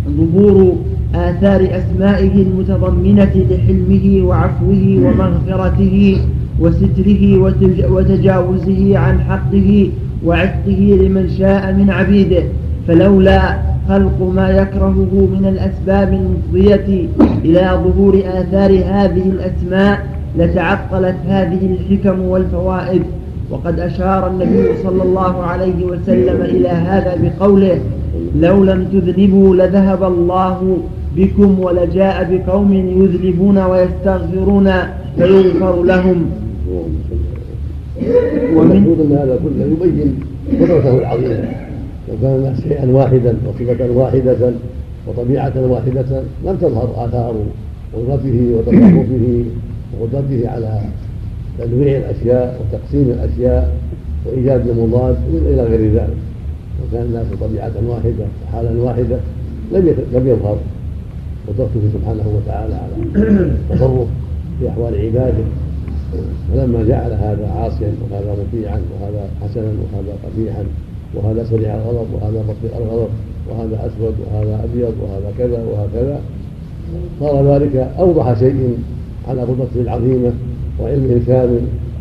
ظهور 0.08 0.76
آثار 1.14 1.61
أسمائه 1.61 2.42
المتضمنة 2.42 3.46
لحلمه 3.50 4.26
وعفوه 4.26 4.98
ومغفرته 5.04 6.20
وستره 6.61 7.38
وتجاوزه 7.90 8.98
عن 8.98 9.20
حقه 9.20 9.90
وعتقه 10.24 10.98
لمن 11.02 11.30
شاء 11.38 11.72
من 11.72 11.90
عبيده. 11.90 12.42
فلولا 12.88 13.58
خلق 13.88 14.32
ما 14.34 14.50
يكرهه 14.50 15.28
من 15.32 15.46
الأسباب 15.48 16.12
المفضية 16.12 17.08
إلى 17.44 17.80
ظهور 17.84 18.22
آثار 18.26 18.70
هذه 18.70 19.22
الأسماء 19.26 20.06
لتعطلت 20.38 21.16
هذه 21.28 21.76
الحكم 21.76 22.20
والفوائد. 22.20 23.02
وقد 23.50 23.80
أشار 23.80 24.30
النبي 24.30 24.68
صلى 24.82 25.02
الله 25.02 25.42
عليه 25.42 25.84
وسلم 25.84 26.42
إلى 26.42 26.68
هذا 26.68 27.16
بقوله 27.22 27.80
لو 28.40 28.64
لم 28.64 28.84
تذنبوا 28.92 29.56
لذهب 29.56 30.02
الله 30.02 30.78
بكم 31.20 31.60
ولجاء 31.60 32.16
بقوم 32.30 32.72
يذنبون 32.72 33.58
ويستغفرون 33.58 34.72
فيغفر 35.16 35.82
لهم. 35.82 36.30
ومن 38.56 38.76
أن 39.00 39.12
هذا 39.18 39.38
كله 39.42 39.88
يبين 39.88 40.20
قدرته 40.60 40.98
العظيمة. 40.98 41.44
لو 42.08 42.14
كان 42.22 42.34
الناس 42.34 42.60
شيئا 42.60 42.86
واحدا 42.90 43.36
وصفة 43.46 43.90
واحدة 43.90 44.52
وطبيعة 45.06 45.52
واحدة 45.56 46.22
لم 46.46 46.56
تظهر 46.56 46.88
اثار 47.04 47.34
قدرته 47.94 48.54
وتصرفه 48.56 49.44
وقدرته 50.00 50.48
على 50.48 50.80
تنويع 51.58 51.98
الأشياء 51.98 52.60
وتقسيم 52.60 53.10
الأشياء 53.10 53.76
وإيجاد 54.26 54.68
المضاد 54.68 55.16
إلى 55.34 55.62
غير 55.62 55.92
ذلك. 55.92 56.16
وكان 56.82 57.02
الناس 57.02 57.26
طبيعه 57.40 57.72
واحدة 57.88 58.26
وحالا 58.48 58.82
واحدة 58.82 59.16
لم 59.72 59.94
لم 60.14 60.28
يظهر. 60.28 60.58
قدرته 61.51 61.80
سبحانه 61.94 62.26
وتعالى 62.36 62.74
على 62.74 62.94
التصرف 63.70 64.09
في 64.59 64.68
أحوال 64.68 64.94
عباده. 64.94 65.44
فلما 66.53 66.82
جعل 66.84 67.12
هذا 67.12 67.46
عاصيا 67.57 67.92
وهذا 68.03 68.36
مطيعا 68.42 68.80
وهذا 68.92 69.22
حسنا 69.42 69.70
وهذا 69.82 70.12
قبيحا 70.24 70.64
وهذا 71.14 71.44
سريع 71.44 71.74
الغضب 71.74 72.07
وهذا 72.14 72.42
بطيء 72.48 72.78
الغضب 72.78 73.09
وهذا 73.51 73.76
أسود 73.86 74.14
وهذا 74.26 74.64
أبيض 74.64 74.94
وهذا 75.03 75.32
كذا 75.38 75.64
وهكذا 75.64 76.20
صار 77.20 77.55
ذلك 77.55 77.76
أوضح 77.76 78.38
شيء 78.38 78.78
على 79.28 79.42
قدرته 79.42 79.80
العظيمة 79.80 80.32
وعلمه 80.80 81.12
الكامل 81.12 81.61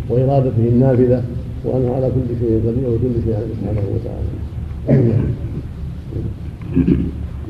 وإرادته 0.09 0.67
النافذة 0.73 1.23
وأنه 1.65 1.95
على 1.95 2.07
كل 2.07 2.35
شيء 2.39 2.61
قدير 2.67 2.89
وكل 2.89 3.13
شيء 3.25 3.37
سبحانه 3.61 3.83
وتعالى. 3.95 5.19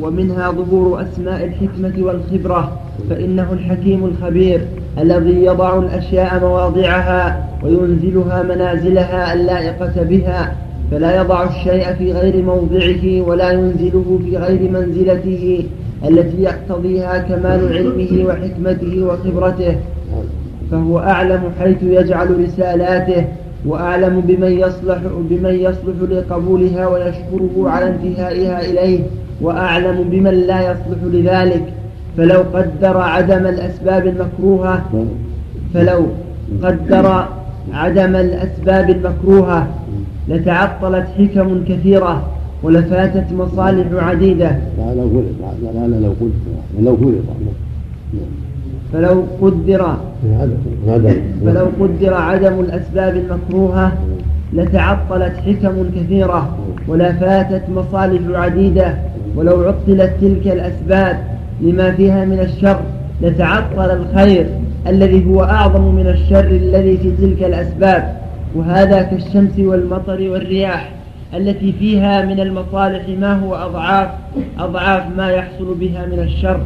ومنها 0.01 0.51
ظهور 0.51 1.01
أسماء 1.01 1.45
الحكمة 1.45 1.93
والخبرة 2.05 2.71
فإنه 3.09 3.53
الحكيم 3.53 4.05
الخبير 4.05 4.61
الذي 4.99 5.45
يضع 5.45 5.77
الأشياء 5.79 6.39
مواضعها 6.39 7.49
وينزلها 7.63 8.43
منازلها 8.43 9.33
اللائقة 9.33 10.03
بها 10.03 10.55
فلا 10.91 11.21
يضع 11.21 11.43
الشيء 11.43 11.93
في 11.93 12.11
غير 12.13 12.43
موضعه 12.43 13.29
ولا 13.29 13.51
ينزله 13.51 14.19
في 14.25 14.37
غير 14.37 14.71
منزلته 14.71 15.65
التي 16.07 16.41
يقتضيها 16.41 17.17
كمال 17.17 17.77
علمه 17.77 18.25
وحكمته 18.25 19.03
وخبرته 19.03 19.75
فهو 20.71 20.99
أعلم 20.99 21.41
حيث 21.59 21.77
يجعل 21.83 22.43
رسالاته 22.43 23.25
وأعلم 23.65 24.21
بمن 24.21 24.51
يصلح 24.51 24.97
بمن 25.29 25.55
يصلح 25.55 25.95
لقبولها 26.11 26.87
ويشكره 26.87 27.69
على 27.69 27.87
انتهائها 27.87 28.61
إليه. 28.61 28.99
وأعلم 29.41 30.03
بمن 30.11 30.33
لا 30.33 30.61
يصلح 30.61 30.99
لذلك. 31.03 31.63
فلو 32.17 32.43
قدر 32.53 32.97
عدم 32.97 33.47
الأسباب 33.47 34.07
المكروهة 34.07 34.81
فلو 35.73 36.07
قدر 36.63 37.25
عدم 37.73 38.15
الأسباب 38.15 38.89
المكروهة 38.89 39.67
لتعطلت 40.27 41.07
حكم 41.17 41.63
كثيرة 41.67 42.27
ولفاتت 42.63 43.33
مصالح 43.33 44.03
عديدة. 44.03 44.51
لو 44.95 45.09
فرض 45.09 45.25
لو 46.03 46.13
فرض 46.19 46.31
لو 46.79 46.95
فرض 46.97 47.15
فلو 48.93 49.23
قدر 49.41 49.95
فلو 51.45 51.67
قدر 51.79 52.13
عدم 52.13 52.59
الأسباب 52.59 53.15
المكروهة 53.15 53.91
لتعطلت 54.53 55.33
حكم 55.37 55.89
كثيرة 55.95 56.57
ولفاتت 56.87 57.63
مصالح 57.69 58.39
عديدة. 58.39 58.93
ولو 59.35 59.63
عطلت 59.63 60.11
تلك 60.21 60.47
الأسباب 60.47 61.17
لما 61.61 61.91
فيها 61.91 62.25
من 62.25 62.39
الشر 62.39 62.81
لتعطل 63.21 63.91
الخير 63.91 64.45
الذي 64.87 65.25
هو 65.25 65.43
أعظم 65.43 65.95
من 65.95 66.07
الشر 66.07 66.45
الذي 66.45 66.97
في 66.97 67.11
تلك 67.11 67.43
الأسباب. 67.43 68.19
وهذا 68.55 69.01
كالشمس 69.01 69.59
والمطر 69.59 70.29
والرياح 70.29 70.89
التي 71.33 71.73
فيها 71.79 72.25
من 72.25 72.39
المصالح 72.39 73.01
ما 73.19 73.33
هو 73.33 73.55
أضعاف 73.55 74.09
أضعاف 74.59 75.03
ما 75.17 75.29
يحصل 75.29 75.75
بها 75.79 76.05
من 76.05 76.19
الشر. 76.19 76.61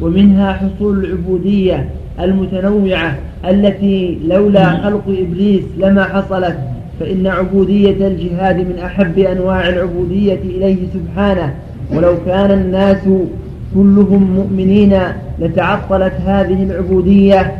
ومنها 0.00 0.52
حصول 0.52 1.04
العبودية 1.04 1.88
المتنوعة 2.20 3.18
التي 3.48 4.18
لولا 4.28 4.70
خلق 4.70 5.02
إبليس 5.08 5.64
لما 5.78 6.04
حصلت. 6.04 6.58
فإن 7.00 7.26
عبودية 7.26 8.06
الجهاد 8.06 8.56
من 8.56 8.78
أحب 8.84 9.18
أنواع 9.18 9.68
العبودية 9.68 10.38
إليه 10.44 10.76
سبحانه. 10.94 11.54
ولو 11.92 12.14
كان 12.26 12.50
الناس 12.50 13.08
كلهم 13.74 14.34
مؤمنين 14.34 14.98
لتعطلت 15.38 16.12
هذه 16.26 16.62
العبودية 16.62 17.52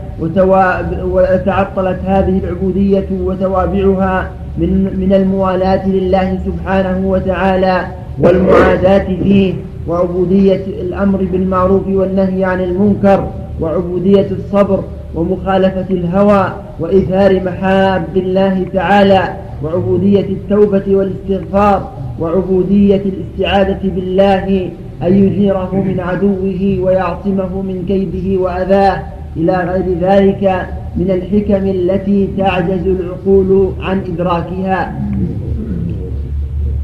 وتعطلت 1.05 1.99
هذه 2.07 2.41
العبودية 2.45 3.07
وتوابعها 3.25 4.31
من 4.59 4.99
من 5.01 5.13
الموالاة 5.13 5.89
لله 5.89 6.39
سبحانه 6.47 7.09
وتعالى 7.09 7.87
والمعاداة 8.21 9.05
فيه 9.23 9.55
وعبودية 9.89 10.65
الأمر 10.67 11.19
بالمعروف 11.33 11.83
والنهي 11.89 12.45
عن 12.45 12.61
المنكر 12.61 13.29
وعبودية 13.61 14.27
الصبر 14.31 14.85
ومخالفة 15.15 15.87
الهوى 15.91 16.53
وإثار 16.81 17.41
محاب 17.45 18.05
الله 18.17 18.67
تعالى 18.75 19.23
وعبودية 19.63 20.21
التوبة 20.21 20.83
والاستغفار 20.89 21.93
وعبودية 22.21 23.03
الاستعاذة 23.07 23.81
بالله 23.95 24.71
أن 25.03 25.25
يجيره 25.25 25.83
من 25.87 26.01
عدوه 26.01 26.79
ويعصمه 26.85 27.63
من 27.63 27.85
كيده 27.89 28.41
وأذاه. 28.43 29.03
إلى 29.37 29.57
غير 29.57 29.99
ذلك 30.01 30.67
من 30.97 31.11
الحكم 31.11 31.67
التي 31.67 32.29
تعجز 32.39 32.87
العقول 32.87 33.73
عن 33.81 33.99
إدراكها. 33.99 35.01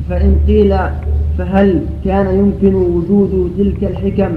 فإن 0.09 0.37
قيل 0.47 0.77
فهل 1.39 1.81
كان 2.05 2.39
يمكن 2.39 2.75
وجود 2.75 3.53
تلك 3.59 3.85
الحكم؟ 3.85 4.33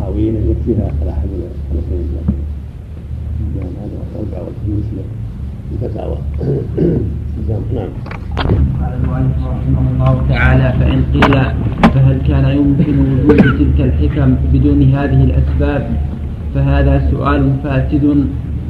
طاوين 0.00 0.34
يكفيها 0.34 0.92
على 1.02 1.10
احد 1.10 1.28
مثله 4.78 5.04
الفتاوى 5.72 6.18
نعم. 7.48 7.88
قال 8.80 8.92
المؤلف 9.00 9.36
رحمه 9.46 9.84
الله 9.92 10.22
تعالى 10.28 10.68
فإن 10.80 11.00
قيل 11.14 11.34
فهل 11.94 12.18
كان 12.28 12.46
يمكن 12.58 12.96
وجود 13.28 13.56
تلك 13.58 13.78
الحكم 13.80 14.34
بدون 14.52 14.82
هذه 14.82 15.24
الأسباب؟ 15.24 15.90
فهذا 16.54 17.10
سؤال 17.10 17.50
فاسد 17.64 18.04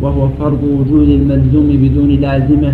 وهو 0.03 0.29
فرض 0.29 0.63
وجود 0.65 1.09
الملزوم 1.09 1.69
بدون 1.69 2.11
لازمة 2.11 2.73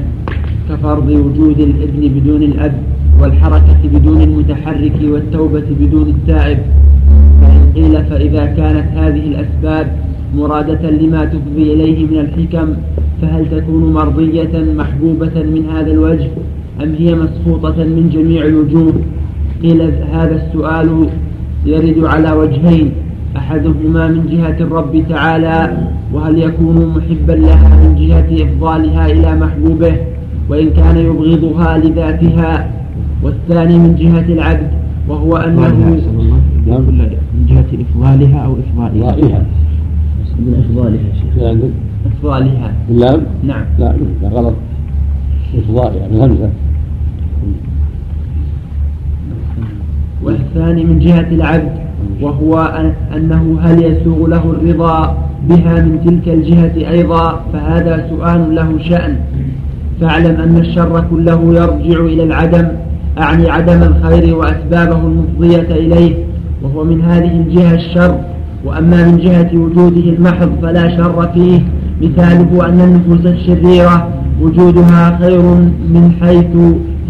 كفرض 0.69 1.09
وجود 1.09 1.59
الابن 1.61 2.03
بدون 2.21 2.43
الأب 2.43 2.75
والحركة 3.21 3.81
بدون 3.95 4.21
المتحرك 4.23 4.99
والتوبة 5.03 5.67
بدون 5.81 6.09
التائب. 6.09 6.59
فإن 7.41 7.73
قيل 7.75 8.05
فإذا 8.05 8.45
كانت 8.47 8.99
هذه 8.99 9.25
الأسباب 9.33 10.04
مرادة 10.37 10.91
لما 10.91 11.25
تفضي 11.25 11.73
إليه 11.73 12.07
من 12.07 12.19
الحكم 12.19 12.69
فهل 13.23 13.51
تكون 13.51 13.93
مرضية 13.93 14.75
محبوبة 14.77 15.43
من 15.43 15.65
هذا 15.75 15.91
الوجه 15.91 16.29
أم 16.83 16.95
هي 16.99 17.15
مسقوطة 17.15 17.85
من 17.85 18.11
جميع 18.15 18.45
الوجوه؟ 18.45 18.93
قيل 19.63 19.83
هذا 20.13 20.47
السؤال 20.47 21.09
يرد 21.67 22.05
على 22.05 22.33
وجهين 22.33 22.93
أحدهما 23.37 24.09
من 24.09 24.27
جهة 24.27 24.57
الرب 24.61 25.05
تعالى 25.09 25.77
وهل 26.13 26.39
يكون 26.39 26.87
محبا 26.97 27.33
لها 27.33 27.69
من 27.69 27.97
جهة 27.97 28.45
إفضالها 28.45 29.07
إلى 29.07 29.37
محبوبه 29.37 29.97
وإن 30.49 30.71
كان 30.71 30.97
يبغضها 30.99 31.79
لذاتها 31.79 32.71
والثاني 33.23 33.79
من 33.79 33.95
جهة 33.97 34.33
العبد 34.35 34.71
وهو 35.09 35.37
أنه 35.37 35.69
من 37.35 37.47
جهة 37.49 37.83
إفضالها 37.83 38.39
أو 38.39 38.57
إفضالها 38.59 39.47
من 40.39 40.65
أفضالها 40.65 41.15
شيخ. 41.15 41.45
عندك 41.49 41.71
إفضالها. 42.07 42.73
باللام 42.89 43.21
نعم. 43.45 43.65
لا 43.79 43.95
لا 44.23 44.29
غلط. 44.29 44.55
إفضائها 45.59 45.97
يعني 45.97 46.13
بالهمزة 46.13 46.49
والثاني 50.23 50.85
من 50.85 50.99
جهة 50.99 51.29
العبد 51.33 51.73
وهو 52.21 52.65
أن- 52.65 53.15
أنه 53.17 53.59
هل 53.63 53.83
يسوغ 53.85 54.27
له 54.29 54.43
الرضا 54.51 55.19
بها 55.49 55.81
من 55.81 56.01
تلك 56.05 56.35
الجهة 56.35 56.91
أيضا؟ 56.91 57.41
فهذا 57.53 58.07
سؤال 58.11 58.55
له 58.55 58.79
شأن. 58.79 59.17
فاعلم 60.01 60.41
أن 60.41 60.57
الشر 60.59 61.05
كله 61.11 61.43
يرجع 61.55 62.01
إلى 62.05 62.23
العدم 62.23 62.69
أعني 63.21 63.51
عدم 63.51 63.83
الخير 63.83 64.37
وأسبابه 64.37 64.97
المفضية 65.07 65.75
إليه 65.75 66.15
وهو 66.63 66.85
من 66.85 67.01
هذه 67.01 67.41
الجهة 67.41 67.75
الشر. 67.75 68.19
وأما 68.65 69.05
من 69.05 69.19
جهة 69.19 69.51
وجوده 69.55 70.11
المحض 70.11 70.51
فلا 70.63 70.97
شر 70.97 71.29
فيه 71.35 71.61
مثاله 72.03 72.69
أن 72.69 72.81
النفوس 72.81 73.27
الشريرة 73.27 74.09
وجودها 74.41 75.19
خير 75.23 75.43
من 75.95 76.13
حيث 76.21 76.57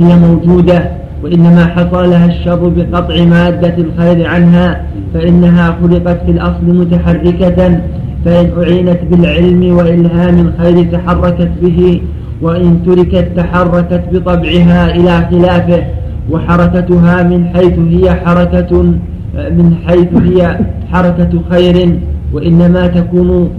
هي 0.00 0.16
موجودة 0.16 0.90
وإنما 1.24 1.66
حصل 1.66 2.10
لها 2.10 2.26
الشر 2.26 2.68
بقطع 2.68 3.24
مادة 3.24 3.74
الخير 3.78 4.26
عنها 4.26 4.84
فإنها 5.14 5.76
خلقت 5.82 6.20
في 6.26 6.30
الأصل 6.30 6.64
متحركة 6.64 7.80
فإن 8.24 8.50
أعينت 8.62 8.98
بالعلم 9.10 9.76
وإلهام 9.76 10.38
الخير 10.38 10.84
تحركت 10.92 11.50
به 11.62 12.00
وإن 12.42 12.82
تركت 12.86 13.28
تحركت 13.36 14.02
بطبعها 14.12 14.96
إلى 14.96 15.28
خلافه 15.30 15.84
وحركتها 16.30 17.22
من 17.22 17.46
حيث 17.54 17.78
هي 17.78 18.14
حركة 18.14 18.94
من 19.34 19.74
حيث 19.86 20.08
هي 20.22 20.58
حركة 20.92 21.30
خير 21.50 21.98
وإنما 22.32 22.86
تكون 22.86 23.50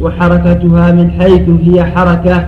وحركتها 0.00 0.92
من 0.92 1.10
حيث 1.10 1.48
هي 1.64 1.84
حركة 1.84 2.46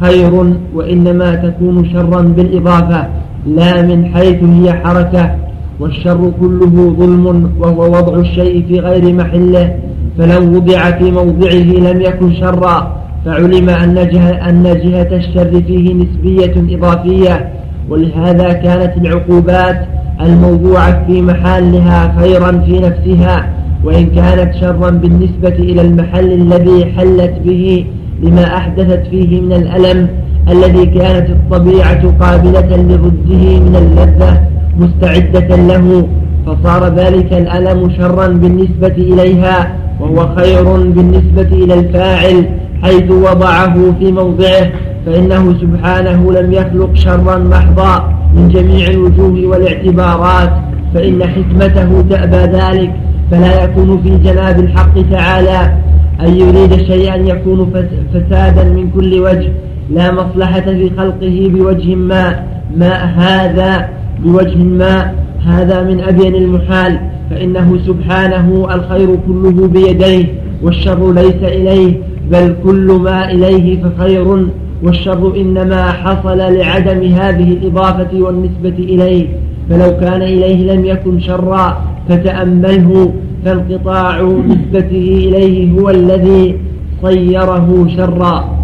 خير 0.00 0.54
وإنما 0.74 1.34
تكون 1.34 1.90
شرا 1.92 2.22
بالإضافة 2.22 3.06
لا 3.46 3.82
من 3.82 4.04
حيث 4.14 4.44
هي 4.44 4.72
حركة 4.72 5.34
والشر 5.80 6.32
كله 6.40 6.94
ظلم 6.98 7.52
وهو 7.60 7.82
وضع 7.84 8.16
الشيء 8.18 8.66
في 8.68 8.80
غير 8.80 9.14
محله 9.14 9.74
فلو 10.18 10.56
وضع 10.56 10.90
في 10.90 11.10
موضعه 11.10 11.92
لم 11.92 12.00
يكن 12.00 12.34
شرا 12.34 13.02
فعلم 13.24 13.68
أن 13.68 13.94
جهة, 13.94 14.48
أن 14.48 14.62
جهة 14.62 15.16
الشر 15.16 15.62
فيه 15.66 15.94
نسبية 15.94 16.76
إضافية 16.76 17.52
ولهذا 17.88 18.52
كانت 18.52 18.96
العقوبات 18.96 19.86
الموضوعة 20.20 21.06
في 21.06 21.22
محلها 21.22 22.20
خيرا 22.20 22.52
في 22.66 22.80
نفسها 22.80 23.48
وإن 23.84 24.06
كانت 24.06 24.54
شرا 24.54 24.90
بالنسبة 24.90 25.48
إلى 25.48 25.80
المحل 25.80 26.32
الذي 26.32 26.92
حلت 26.96 27.34
به 27.44 27.86
لما 28.22 28.56
أحدثت 28.56 29.06
فيه 29.10 29.40
من 29.40 29.52
الألم 29.52 30.08
الذي 30.50 30.86
كانت 30.86 31.30
الطبيعة 31.30 32.12
قابلة 32.20 32.76
لرده 32.76 33.60
من 33.60 33.76
اللذة 33.76 34.42
مستعدة 34.78 35.56
له 35.56 36.06
فصار 36.46 36.94
ذلك 36.94 37.32
الألم 37.32 37.90
شرا 37.98 38.26
بالنسبة 38.26 38.94
إليها 38.98 39.76
وهو 40.00 40.28
خير 40.36 40.64
بالنسبة 40.76 41.64
إلى 41.64 41.74
الفاعل 41.74 42.44
حيث 42.82 43.10
وضعه 43.10 43.74
في 43.98 44.12
موضعه. 44.12 44.70
فإنه 45.06 45.54
سبحانه 45.60 46.32
لم 46.32 46.52
يخلق 46.52 46.90
شرا 46.94 47.38
محضا 47.38 48.14
من 48.36 48.48
جميع 48.48 48.88
الوجوه 48.88 49.46
والاعتبارات 49.46 50.50
فإن 50.94 51.24
حكمته 51.24 52.02
تأبى 52.10 52.36
ذلك 52.58 52.90
فلا 53.30 53.64
يكون 53.64 54.02
في 54.02 54.18
جناب 54.30 54.58
الحق 54.60 54.94
تعالى. 55.10 55.72
أن 56.20 56.34
يريد 56.36 56.76
شيئا 56.82 57.16
يكون 57.16 57.70
فس- 57.74 58.18
فسادا 58.20 58.64
من 58.64 58.90
كل 58.90 59.20
وجه 59.20 59.52
لا 59.90 60.12
مصلحة 60.12 60.60
في 60.60 60.90
خلقه 60.98 61.50
بوجه 61.54 61.94
ما. 61.94 62.42
ما 62.76 62.92
هذا؟ 62.94 63.88
بوجه 64.24 64.56
ما. 64.64 65.12
هذا 65.46 65.82
من 65.82 66.00
أبين 66.00 66.34
المحال. 66.34 66.98
فإنه 67.30 67.78
سبحانه 67.86 68.68
الخير 68.74 69.08
كله 69.26 69.68
بيديه 69.68 70.24
والشر 70.62 71.12
ليس 71.12 71.42
إليه 71.42 71.94
بل 72.30 72.54
كل 72.64 72.92
ما 73.04 73.30
إليه 73.30 73.82
فخير. 73.82 74.46
والشر 74.82 75.36
إنما 75.36 75.92
حصل 75.92 76.38
لعدم 76.38 77.02
هذه 77.02 77.52
الإضافة 77.52 78.20
والنسبة 78.20 78.68
إليه 78.78 79.26
فلو 79.70 79.96
كان 80.00 80.22
إليه 80.22 80.72
لم 80.72 80.84
يكن 80.84 81.20
شرا 81.20 81.84
فتأمله 82.08 83.12
فانقطاع 83.44 84.22
نسبته 84.22 85.28
إليه 85.28 85.72
هو 85.80 85.90
الذي 85.90 86.56
صيره 87.02 87.86
شرا. 87.96 88.58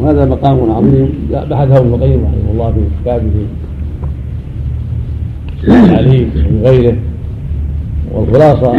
وهذا 0.00 0.24
مقام 0.24 0.70
عظيم 0.70 1.08
بحثه 1.30 1.78
ابن 1.78 1.94
القيم 1.94 2.24
رحمه 2.24 2.50
الله 2.52 2.70
في 2.70 2.80
كتابه 3.02 3.30
العليم 5.84 6.30
من 6.34 6.62
غيره 6.64 6.96
والخلاصة 8.14 8.72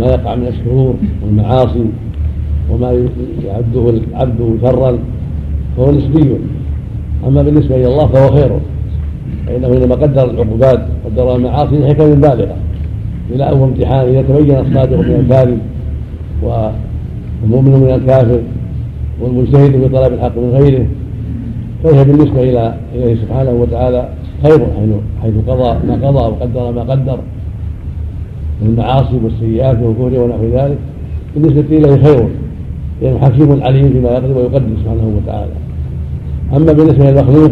ما 0.00 0.06
يقع 0.06 0.34
من 0.34 0.46
الشرور 0.46 0.94
والمعاصي 1.22 1.84
وما 2.70 3.06
يعده 3.44 3.90
العبد 3.90 4.58
شرا. 4.62 4.98
فهو 5.76 5.90
نسبي. 5.90 6.36
أما 7.26 7.42
بالنسبة 7.42 7.76
إلى 7.76 7.86
الله 7.86 8.06
فهو 8.06 8.28
خير. 8.28 8.50
فإنه 9.46 9.66
إنما 9.68 9.94
قدر 9.94 10.30
العقوبات 10.30 10.86
قدر 11.04 11.36
المعاصي 11.36 11.78
لحكم 11.78 12.14
بالغة 12.14 12.56
إلى 13.30 13.50
أول 13.50 13.62
امتحان 13.62 14.08
إذا 14.08 14.22
تبين 14.22 14.58
الصادق 14.58 14.98
من 14.98 15.20
الكاذب 15.20 15.58
والمؤمن 16.42 17.80
من 17.80 17.90
الكافر 17.94 18.40
والمجتهد 19.20 19.70
في 19.70 19.88
طلب 19.88 20.12
الحق 20.12 20.38
من 20.38 20.50
غيره 20.50 20.86
فهي 21.84 22.04
بالنسبة 22.04 22.42
إلى 22.42 22.74
إليه 22.94 23.14
سبحانه 23.14 23.50
وتعالى 23.50 24.08
خير 24.42 24.66
حيث 25.22 25.34
قضى 25.48 25.78
ما 25.88 25.94
قضى 25.94 26.18
وقدر 26.18 26.72
ما 26.72 26.80
قدر. 26.80 27.18
من 28.62 28.68
المعاصي 28.68 29.20
والسيئات 29.24 29.78
والكفر 29.82 30.20
ونحو 30.20 30.44
ذلك. 30.52 30.78
بالنسبة 31.36 31.76
إليه 31.76 32.02
خير. 32.02 32.28
لأنه 33.02 33.18
حكيم 33.18 33.62
عليم 33.62 33.92
فيما 33.92 34.08
يقدر 34.08 34.38
ويقدر 34.38 34.68
سبحانه 34.82 35.20
وتعالى. 35.22 35.52
أما 36.56 36.72
بالنسبة 36.72 37.10
للمخلوق 37.10 37.50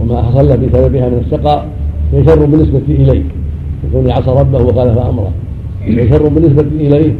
وما 0.00 0.22
حصل 0.22 0.46
بسببها 0.46 1.08
من 1.08 1.22
الشقاء 1.26 1.66
فهي 2.12 2.24
شر 2.24 2.44
بالنسبة 2.44 2.82
إليه. 2.88 3.22
يكون 3.88 4.10
عصى 4.10 4.30
ربه 4.30 4.62
وخالف 4.62 4.98
أمره. 4.98 5.32
فهي 5.86 6.08
شر 6.08 6.28
بالنسبة 6.28 6.66
إليه 6.80 7.14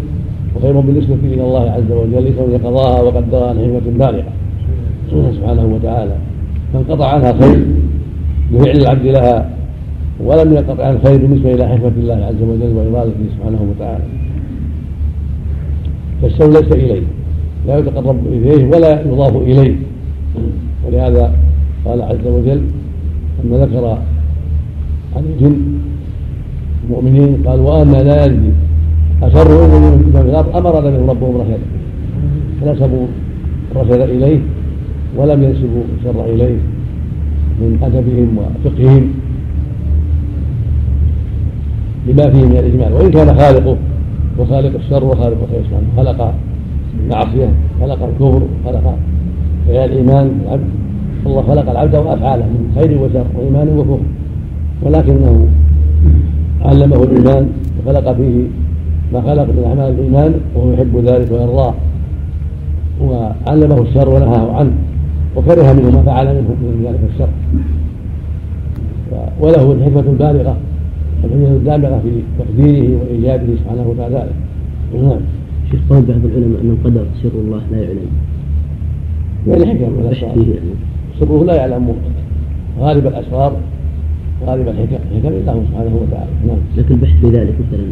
وخير 0.57 0.81
بالنسبة 0.81 1.19
إلى 1.25 1.43
الله 1.43 1.71
عز 1.71 1.91
وجل 1.91 2.25
لكونه 2.25 2.59
قضاها 2.65 3.03
وقدرها 3.03 3.49
عن 3.49 3.57
حكمة 3.59 3.99
بالغة. 3.99 4.25
سبحانه 5.11 5.75
وتعالى. 5.75 6.17
فانقطع 6.73 7.09
عنها 7.09 7.33
خير 7.33 7.65
بفعل 8.53 8.77
العبد 8.77 9.07
لها 9.07 9.51
ولم 10.25 10.53
ينقطع 10.53 10.87
عن 10.87 10.95
الخير 10.95 11.17
بالنسبة 11.17 11.55
إلى 11.55 11.69
حكمة 11.69 11.93
الله 11.97 12.15
عز 12.15 12.43
وجل 12.43 12.73
وإرادته 12.77 13.25
سبحانه 13.37 13.59
وتعالى. 13.71 14.05
فالشر 16.25 16.49
ليس 16.51 16.73
إليه 16.73 17.03
لا 17.67 17.79
يتقرب 17.79 18.27
إليه 18.27 18.65
ولا 18.67 19.01
يضاف 19.01 19.37
إليه. 19.37 19.77
ولهذا 20.87 21.33
قال 21.85 22.03
عز 22.03 22.27
وجل 22.27 22.63
لما 23.45 23.57
ذكر 23.57 23.99
عن 25.17 25.25
الجن 25.25 25.57
المؤمنين 26.85 27.43
قال 27.47 27.61
وأنا 27.61 28.03
لا 28.03 28.25
يدري 28.25 28.53
أشر 29.23 29.49
من 29.69 30.13
في 30.13 30.21
الأرض 30.21 30.57
أمر 30.57 30.81
لهم 30.81 31.11
ربهم 31.11 31.37
رشدا؟ 31.37 31.59
فنسبوا 32.61 33.07
الرشد 33.73 34.01
إليه 34.01 34.39
ولم 35.17 35.43
ينسبوا 35.43 35.83
الشر 35.99 36.25
إليه 36.25 36.57
من 37.61 37.79
أدبهم 37.83 38.39
وفقههم. 38.39 39.09
لما 42.09 42.31
فيه 42.31 42.45
من 42.45 42.57
الإجمال 42.57 42.93
وإن 42.93 43.11
كان 43.11 43.35
خالقه 43.39 43.77
وخالق 44.39 44.75
الشر 44.75 45.05
وخالق 45.05 45.37
الخير. 45.43 45.63
سبحانه 45.65 45.89
خلق 45.97 46.35
المعصية 47.01 47.49
خلق 47.81 48.03
الكفر 48.05 48.43
خلق 48.65 48.97
الإيمان 49.69 50.41
العبد 50.47 50.65
الله 51.27 51.43
خلق 51.43 51.71
العبد 51.71 51.95
وأفعاله 51.95 52.45
من 52.45 52.73
خير 52.79 52.99
وشر 53.03 53.27
وإيمان 53.37 53.79
وكفر. 53.79 53.99
ولكنه 54.83 55.47
علمه 56.63 57.03
الإيمان 57.03 57.49
وخلق 57.79 58.13
فيه 58.13 58.43
ما 59.13 59.21
خلق 59.21 59.43
من 59.43 59.65
أعمال 59.67 59.91
الإيمان 59.93 60.35
وهو 60.55 60.73
يحب 60.73 60.97
ذلك 60.97 61.33
ويرضاه. 61.33 61.75
وعلمه 63.03 63.83
الشر 63.83 64.09
ونهاه 64.09 64.53
عنه 64.53 64.73
وكره 65.37 65.73
منه 65.73 65.91
ما 65.91 66.03
فعل 66.03 66.27
منه 66.27 66.49
من 66.63 66.85
ذلك 66.87 67.01
الشر. 67.15 67.29
وله 69.41 69.73
الحكمة 69.73 70.01
البالغة. 70.01 70.57
الحكمة 71.25 71.49
البالغة 71.57 72.01
في 72.05 72.11
تقديره 72.39 73.01
وإيجاده 73.01 73.57
سبحانه 73.57 73.89
وتعالى. 73.89 74.27
نعم. 75.03 75.21
شيخ 75.71 75.81
قول 75.91 76.03
بعض 76.03 76.25
العلماء 76.25 76.61
أن 76.61 76.71
القدر 76.71 77.05
سر 77.23 77.35
الله 77.35 77.61
لا 77.73 77.79
يعلم. 77.79 78.11
من 79.47 79.55
الحكم 79.55 79.97
والأسرار 79.97 80.35
سره 81.21 81.45
لا 81.45 81.55
يعلم 81.55 81.93
غالب 82.81 83.07
الأسرار 83.07 83.57
غالب 84.47 84.69
الحكم 84.69 84.97
حكم 85.15 85.29
الله 85.29 85.65
سبحانه 85.69 85.95
وتعالى. 86.03 86.31
نعم. 86.47 86.59
لكن 86.77 86.95
البحث 86.95 87.21
في 87.21 87.27
ذلك 87.27 87.55
مثلا. 87.61 87.85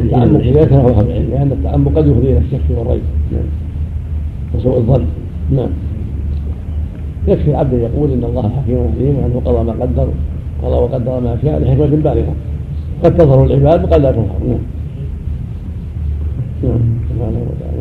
التعمق 0.00 0.40
إذا 0.40 0.60
يكره 0.60 1.00
العلم 1.00 1.30
لأن 1.30 1.52
التعمق 1.52 1.92
قد 1.92 2.06
يفضي 2.06 2.30
إلى 2.30 2.38
الشك 2.38 2.78
والريب. 2.78 3.02
نعم. 3.32 3.48
وسوء 4.54 4.76
الظن. 4.76 5.04
نعم. 5.56 5.70
يكفي 7.28 7.50
العبد 7.50 7.72
يقول 7.72 8.12
إن 8.12 8.24
الله 8.24 8.42
حكيم 8.42 8.78
عليم 8.78 9.14
وأنه 9.18 9.42
قضى 9.44 9.64
ما 9.64 9.72
قدر. 9.72 10.08
قضى 10.64 10.76
وقدر 10.76 11.20
ما 11.20 11.36
شاء 11.42 11.60
لحكمة 11.62 11.86
بالغة 11.86 12.34
قد 13.04 13.16
تظهر 13.16 13.44
العباد 13.44 13.84
وقد 13.84 14.00
لا 14.00 14.10
تظهر. 14.10 14.38
نعم. 14.48 14.58
نعم. 16.62 16.94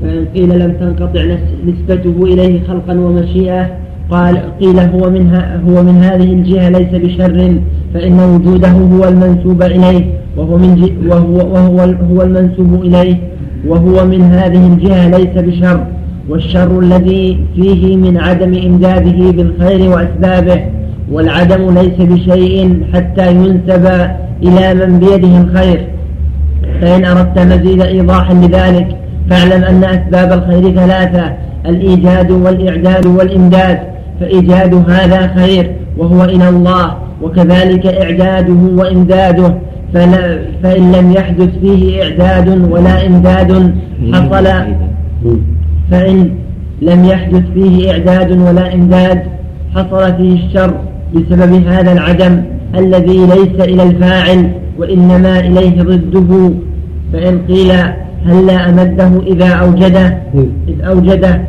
فإن 0.02 0.26
قيل 0.36 0.60
لم 0.60 0.74
تنقطع 0.80 1.24
نسبته 1.68 2.24
إليه 2.24 2.64
خلقا 2.68 2.94
ومشيئة 3.00 3.70
قال 4.10 4.38
قيل 4.62 4.80
هو 4.80 5.10
من 5.10 5.36
هو 5.68 5.84
من 5.84 5.96
هذه 6.04 6.34
الجهة 6.34 6.70
ليس 6.70 6.90
بشر 6.94 7.56
فإن 7.94 8.20
وجوده 8.20 8.72
هو 8.72 9.08
المنسوب 9.08 9.62
إليه 9.62 10.06
وهو 10.38 10.58
من 10.58 10.90
وهو 11.08 11.38
وهو 11.54 11.80
هو 11.80 12.22
المنسوب 12.22 12.84
إليه 12.84 13.18
وهو 13.68 14.06
من 14.06 14.22
هذه 14.22 14.68
الجهة 14.74 15.10
ليس 15.18 15.38
بشر 15.38 15.86
والشر 16.30 16.80
الذي 16.80 17.46
فيه 17.56 17.98
من 17.98 18.18
عدم 18.18 18.54
إمداده 18.54 19.32
بالخير 19.32 19.90
وأسبابه. 19.90 20.66
والعدم 21.14 21.74
ليس 21.80 21.98
بشيء 22.00 22.84
حتى 22.94 23.32
ينسب 23.32 23.86
إلى 24.44 24.74
من 24.74 25.00
بيده 25.00 25.42
الخير. 25.42 25.88
فإن 26.82 27.06
أردت 27.06 27.40
مزيد 27.40 27.82
إيضاحا 27.82 28.34
لذلك 28.34 28.88
فاعلم 29.30 29.64
أن 29.64 29.84
أسباب 29.84 30.32
الخير 30.32 30.76
ثلاثة 30.76 31.34
الإيجاد 31.66 32.32
والإعداد 32.32 33.06
والإمداد. 33.06 33.80
فإيجاد 34.20 34.90
هذا 34.90 35.34
خير 35.36 35.76
وهو 35.98 36.24
إلى 36.24 36.50
الله 36.50 36.94
وكذلك 37.22 37.86
إعداده 37.86 38.82
وإمداده. 38.82 39.56
فإن 40.64 40.92
لم 40.92 41.12
يحدث 41.12 41.50
فيه 41.62 42.04
إعداد 42.04 42.72
ولا 42.72 43.08
إمداد 43.08 43.76
حصل. 44.14 44.48
فإن 45.92 46.30
لم 46.82 47.06
يحدث 47.06 47.44
فيه 47.54 47.92
إعداد 47.92 48.32
ولا 48.32 48.74
إمداد 48.74 49.24
حصل 49.76 50.14
فيه 50.18 50.48
الشر. 50.48 50.74
بسبب 51.16 51.68
هذا 51.68 51.92
العدم 51.92 52.42
الذي 52.76 53.18
ليس 53.18 53.68
إلى 53.68 53.84
الفاعل 53.84 54.52
وإنما 54.80 55.40
إليه 55.40 55.82
ضده. 55.84 56.54
فإن 57.14 57.42
قيل 57.48 57.72
هل 58.26 58.46
لا 58.48 58.70
أمده 58.70 59.12
إذا 59.28 59.48
أوجده 59.48 60.18
إذ 60.68 60.82
أوجده 60.82 61.42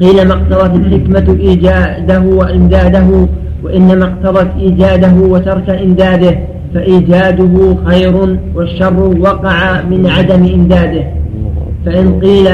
قيل 0.00 0.28
ما 0.28 0.34
اقتضت 0.34 0.74
الحكمة 0.74 1.36
إيجاده 1.40 2.20
وإمداده 2.20 3.26
وإنما 3.62 4.04
اقتضت 4.04 4.48
إيجاده 4.58 5.14
وترك 5.14 5.70
إمداده 5.70 6.38
فإيجاده 6.74 7.76
خير 7.86 8.38
والشر 8.54 9.16
وقع 9.20 9.82
من 9.90 10.06
عدم 10.06 10.44
إمداده. 10.54 11.04
فإن 11.86 12.20
قيل 12.20 12.48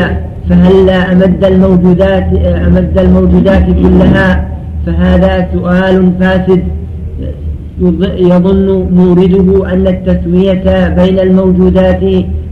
فهل 0.50 0.86
لا 0.86 1.12
أمد 1.12 1.44
الموجودات 1.44 2.28
أمد 2.66 2.98
الموجودات 2.98 3.64
كلها 3.66 4.51
فهذا 4.86 5.48
سؤال 5.54 6.12
فاسد 6.20 6.62
يظن 8.16 8.88
مورده 8.92 9.72
أن 9.72 9.86
التسوية 9.86 10.88
بين 10.88 11.18
الموجودات 11.18 12.00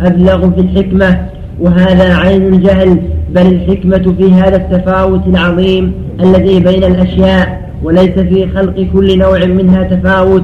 أبلغ 0.01 0.51
في 0.51 0.61
الحكمة 0.61 1.27
وهذا 1.61 2.17
عين 2.17 2.55
الجهل 2.55 2.99
بل 3.35 3.47
الحكمة 3.47 4.15
في 4.19 4.33
هذا 4.33 4.57
التفاوت 4.57 5.27
العظيم 5.27 5.93
الذي 6.21 6.61
بين 6.61 6.85
الأشياء 6.85 7.71
وليس 7.83 8.11
في 8.11 8.49
خلق 8.49 8.87
كل 8.93 9.19
نوع 9.19 9.45
منها 9.45 9.83
تفاوت. 9.83 10.43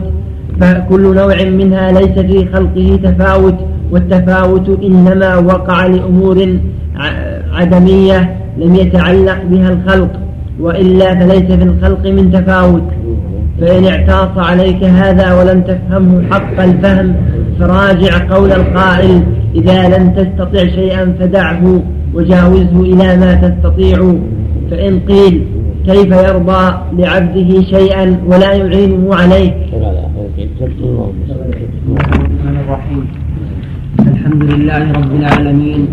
فكل 0.61 1.15
نوع 1.15 1.45
منها 1.45 1.93
ليس 1.93 2.19
في 2.19 2.47
خلقه 2.53 2.99
تفاوت 3.05 3.55
والتفاوت 3.93 4.83
إنما 4.83 5.37
وقع 5.37 5.87
لأمور 5.87 6.49
عدمية 7.53 8.37
لم 8.59 8.75
يتعلق 8.75 9.39
بها 9.51 9.69
الخلق. 9.73 10.11
وإلا 10.61 11.15
فليس 11.15 11.53
في 11.59 11.63
الخلق 11.63 12.07
من 12.07 12.33
تفاوت. 12.33 12.83
فإن 13.61 13.85
اعتاص 13.85 14.39
عليك 14.39 14.85
هذا 14.85 15.35
ولم 15.35 15.61
تفهمه 15.61 16.23
حق 16.31 16.61
الفهم 16.61 17.15
فراجع 17.59 18.37
قول 18.37 18.53
القائل 18.53 19.23
إذا 19.55 19.99
لم 19.99 20.11
تستطع 20.11 20.67
شيئا 20.67 21.17
فدعه 21.21 21.83
وجاوزه 22.15 22.81
إلى 22.81 23.17
ما 23.17 23.35
تستطيع. 23.35 24.15
فإن 24.71 25.01
قيل 25.01 25.45
كيف 25.87 26.11
يرضى 26.29 26.77
لعبده 26.93 27.63
شيئا 27.63 28.21
ولا 28.27 28.53
يعينه 28.53 29.15
عليه؟ 29.15 29.53
الحمد 33.99 34.45
لله 34.45 34.93
رب 34.93 35.13
العالمين 35.21 35.89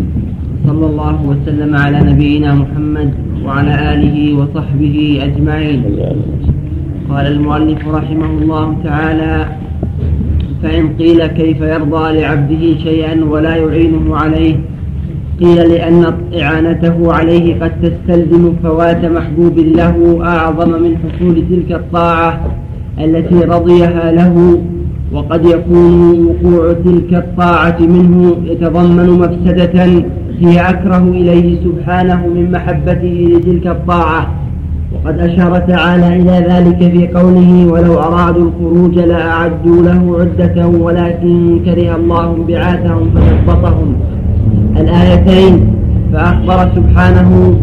صلى 0.66 0.86
الله 0.86 1.16
وسلم 1.30 1.76
على 1.76 1.98
نبينا 2.10 2.54
محمد 2.54 3.10
وعلى 3.44 3.74
آله 3.94 4.16
وصحبه 4.38 4.96
أجمعين. 5.22 5.82
قال 7.10 7.26
المؤلف 7.26 7.88
رحمه 7.88 8.30
الله 8.42 8.76
تعالى 8.84 9.46
فإن 10.62 10.88
قيل 11.00 11.26
كيف 11.26 11.60
يرضى 11.60 12.20
لعبده 12.20 12.78
شيئا 12.86 13.24
ولا 13.24 13.56
يعينه 13.56 14.16
عليه 14.16 14.56
قيل 15.40 15.56
لأن 15.72 16.14
إعانته 16.42 17.12
عليه 17.12 17.60
قد 17.60 17.72
تستلزم 17.82 18.52
فوات 18.62 19.04
محبوب 19.04 19.58
له 19.58 20.20
أعظم 20.24 20.70
من 20.82 20.92
حصول 21.02 21.34
تلك 21.50 21.72
الطاعة 21.72 22.40
التي 23.04 23.34
رضيها 23.44 24.12
له 24.12 24.62
وقد 25.12 25.46
يكون 25.46 26.26
وقوع 26.26 26.72
تلك 26.72 27.14
الطاعة 27.14 27.78
منه 27.80 28.36
يتضمن 28.44 29.08
مفسدة 29.10 30.04
هي 30.46 30.60
أكره 30.60 31.04
إليه 31.08 31.58
سبحانه 31.64 32.26
من 32.34 32.52
محبته 32.52 33.16
لتلك 33.32 33.66
الطاعة. 33.66 34.26
وقد 34.94 35.18
أشار 35.18 35.58
تعالى 35.58 36.08
إلى 36.20 36.46
ذلك 36.50 36.78
في 36.92 37.08
قوله 37.18 37.66
ولو 37.72 37.94
أرادوا 37.98 38.48
الخروج 38.48 38.98
لأعدوا 38.98 39.82
له 39.82 40.16
عدة 40.20 40.66
ولكن 40.66 41.60
كره 41.64 41.96
الله 41.96 42.36
انبعاثهم 42.36 43.10
فثبطهم 43.14 43.94
الآيتين 44.76 45.66
فأخبر 46.12 46.58
سبحانه 46.76 47.54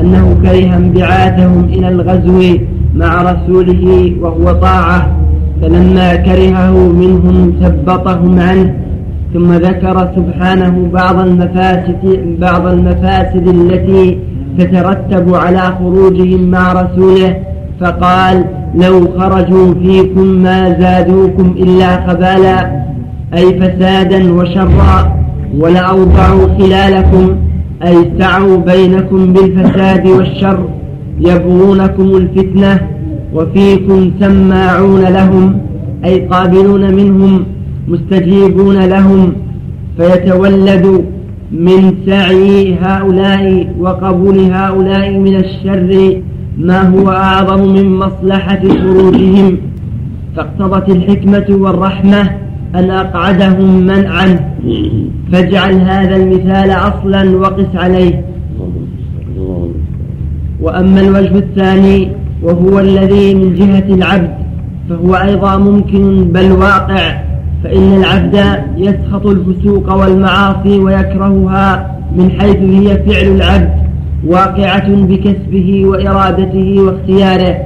أنه 0.00 0.36
كره 0.42 0.76
انبعاثهم 0.76 1.64
إلى 1.64 1.88
الغزو 1.88 2.58
مع 2.94 3.10
رسوله 3.32 4.12
وهو 4.20 4.52
طاعة 4.52 5.16
فلما 5.62 6.16
كرهه 6.16 6.74
منهم 6.92 7.52
ثبطهم 7.60 8.38
عنه. 8.40 8.74
ثم 9.34 9.52
ذكر 9.52 10.10
سبحانه 10.16 10.88
بعض 10.92 11.18
المفاسد 11.18 12.36
بعض 12.40 12.66
المفاسد 12.66 13.48
التي 13.48 14.18
تترتب 14.58 15.34
على 15.34 15.60
خروجهم 15.78 16.50
مع 16.50 16.72
رسوله 16.72 17.36
فقال 17.80 18.44
لو 18.74 19.08
خرجوا 19.18 19.74
فيكم 19.74 20.26
ما 20.26 20.80
زادوكم 20.80 21.54
إلا 21.56 22.06
خبالا 22.06 22.82
أي 23.36 23.60
فسادا 23.60 24.32
وشرا 24.32 25.16
ولأوضعوا 25.58 26.48
خلالكم 26.58 27.36
أي 27.86 28.12
سعوا 28.18 28.56
بينكم 28.56 29.32
بالفساد 29.32 30.06
والشر 30.06 30.68
يبغونكم 31.20 32.02
الفتنة 32.16 32.80
وفيكم 33.34 34.10
سماعون 34.20 35.00
لهم 35.00 35.58
أي 36.04 36.20
قابلون 36.26 36.94
منهم 36.94 37.44
مستجيبون 37.88 38.78
لهم 38.84 39.32
فيتولد 39.96 41.04
من 41.52 41.94
سعي 42.06 42.74
هؤلاء 42.82 43.74
وقبول 43.78 44.38
هؤلاء 44.38 45.10
من 45.18 45.36
الشر 45.36 46.20
ما 46.58 46.88
هو 46.88 47.10
أعظم 47.10 47.72
من 47.74 47.96
مصلحة 47.96 48.60
خروجهم 48.68 49.56
فاقتضت 50.36 50.88
الحكمة 50.88 51.46
والرحمة 51.50 52.30
أن 52.74 52.90
أقعدهم 52.90 53.80
منعا. 53.86 54.50
فاجعل 55.32 55.74
هذا 55.74 56.16
المثال 56.16 56.70
أصلا 56.70 57.36
وقس 57.36 57.76
عليه. 57.76 58.24
وأما 60.60 61.00
الوجه 61.00 61.38
الثاني 61.38 62.08
وهو 62.42 62.78
الذي 62.78 63.34
من 63.34 63.54
جهة 63.54 63.94
العبد 63.94 64.30
فهو 64.88 65.14
أيضا 65.14 65.56
ممكن 65.56 66.24
بل 66.24 66.52
واقع. 66.52 67.29
فإن 67.64 67.94
العبد 67.94 68.36
يسخط 68.76 69.26
الفسوق 69.26 69.94
والمعاصي 69.94 70.78
ويكرهها 70.78 71.96
من 72.16 72.30
حيث 72.30 72.56
هي 72.56 72.96
فعل 72.96 73.26
العبد 73.36 73.70
واقعة 74.26 74.88
بكسبه 74.88 75.82
وإرادته 75.86 76.76
واختياره 76.80 77.56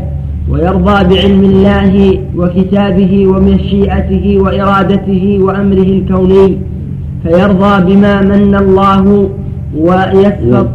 ويرضى 0.50 1.14
بعلم 1.14 1.44
الله 1.44 2.18
وكتابه 2.36 3.26
ومشيئته 3.26 4.38
وإرادته 4.38 5.38
وأمره 5.40 5.82
الكوني 5.82 6.58
فيرضى 7.22 7.94
بما 7.94 8.20
من 8.22 8.54
الله 8.54 9.28
ويسخط 9.76 10.68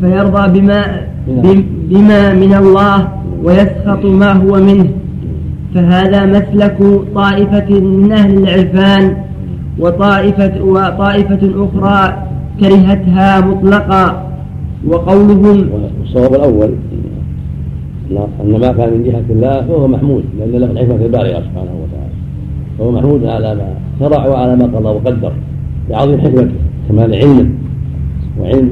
فيرضى 0.00 0.60
بما 0.60 1.00
بما 1.90 2.34
من 2.34 2.54
الله 2.54 3.08
ويسخط 3.44 4.04
ما 4.04 4.32
هو 4.32 4.60
منه. 4.60 4.88
فهذا 5.74 6.26
مسلك 6.26 6.78
طائفة 7.14 7.80
من 7.80 8.12
أهل 8.12 8.38
العرفان 8.38 9.16
وطائفة 9.78 10.64
وطائفة 10.64 11.42
أخرى 11.64 12.22
كرهتها 12.60 13.40
مطلقا. 13.40 14.30
وقولهم 14.88 15.68
الصواب 16.02 16.34
الأول 16.34 16.74
أن 18.40 18.60
ما 18.60 18.72
كان 18.72 18.92
من 18.92 19.02
جهة 19.04 19.24
الله 19.30 19.60
فهو 19.60 19.88
محمود 19.88 20.24
لأن 20.38 20.50
له 20.50 20.70
الحكمة 20.70 21.04
البارية 21.04 21.34
سبحانه 21.34 21.74
وتعالى. 21.82 22.14
فهو 22.78 22.90
محمود 22.90 23.26
على 23.26 23.54
ما 23.54 23.68
شرع 24.00 24.26
وعلى 24.26 24.56
ما 24.56 24.64
قضى 24.64 24.88
وقدر 24.88 25.32
لعظيم 25.90 26.20
حكمته 26.20 26.54
كمال 26.88 27.14
علمه 27.14 27.50
وعلم 28.40 28.70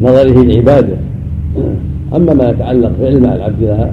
ونظره 0.00 0.42
لعباده. 0.42 0.96
أما 2.16 2.34
ما 2.34 2.50
يتعلق 2.50 2.92
بعلم 3.00 3.24
العبد 3.24 3.62
لها 3.62 3.90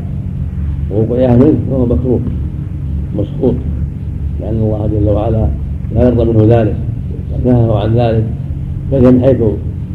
ووقوعها 0.96 1.36
منه 1.36 1.58
فهو 1.72 1.86
مكروه 1.86 2.20
مسقوط. 3.18 3.56
لأن 4.42 4.56
الله 4.56 4.88
جل 4.88 5.10
وعلا 5.10 5.48
لا 5.96 6.08
يرضى 6.08 6.26
منه 6.26 6.46
ذلك 6.56 6.76
نهاه 7.46 7.80
عن 7.80 7.96
ذلك 7.96 8.24
فهي 8.92 9.12
من 9.12 9.22
حيث 9.22 9.38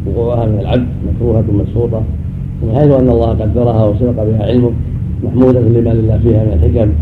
وقوعها 0.07 0.47
من 0.47 0.59
العبد 0.61 0.87
مكروهة 1.09 1.45
مسقوطة. 1.53 2.03
ومن 2.63 2.75
حيث 2.75 2.91
أن 2.91 3.09
الله 3.09 3.29
قدرها 3.29 3.85
وسبق 3.87 4.25
بها 4.25 4.47
علمه 4.47 4.71
محمودة 5.25 5.61
لما 5.61 5.91
لله 5.91 6.19
فيها 6.19 6.45
من 6.45 6.53
الحكم 6.53 6.93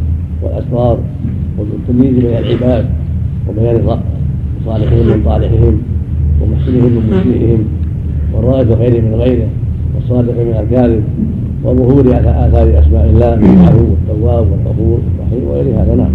والأسرار 0.43 0.99
والتمييز 1.59 2.15
بين 2.25 2.37
العباد 2.37 2.87
وبيان 3.49 3.99
صالحهم 4.67 5.07
من 5.07 5.23
صالحهم 5.25 5.79
ومحسنهم 6.43 6.93
من 6.93 7.03
مسيئهم 7.11 7.65
والرائد 8.35 8.75
خير 8.75 9.03
من 9.03 9.15
غيره 9.15 9.49
والصادق 9.95 10.33
من 10.33 10.57
الكاذب. 10.61 11.03
وظهور 11.65 12.01
آثار 12.01 12.81
أسماء 12.81 13.05
الله 13.11 13.35
العفو 13.35 13.85
والتواب 13.91 14.47
والغفور 14.51 14.99
والرحيم 15.19 15.49
وغير 15.49 15.83
هذا 15.83 15.95
نعم. 15.95 16.15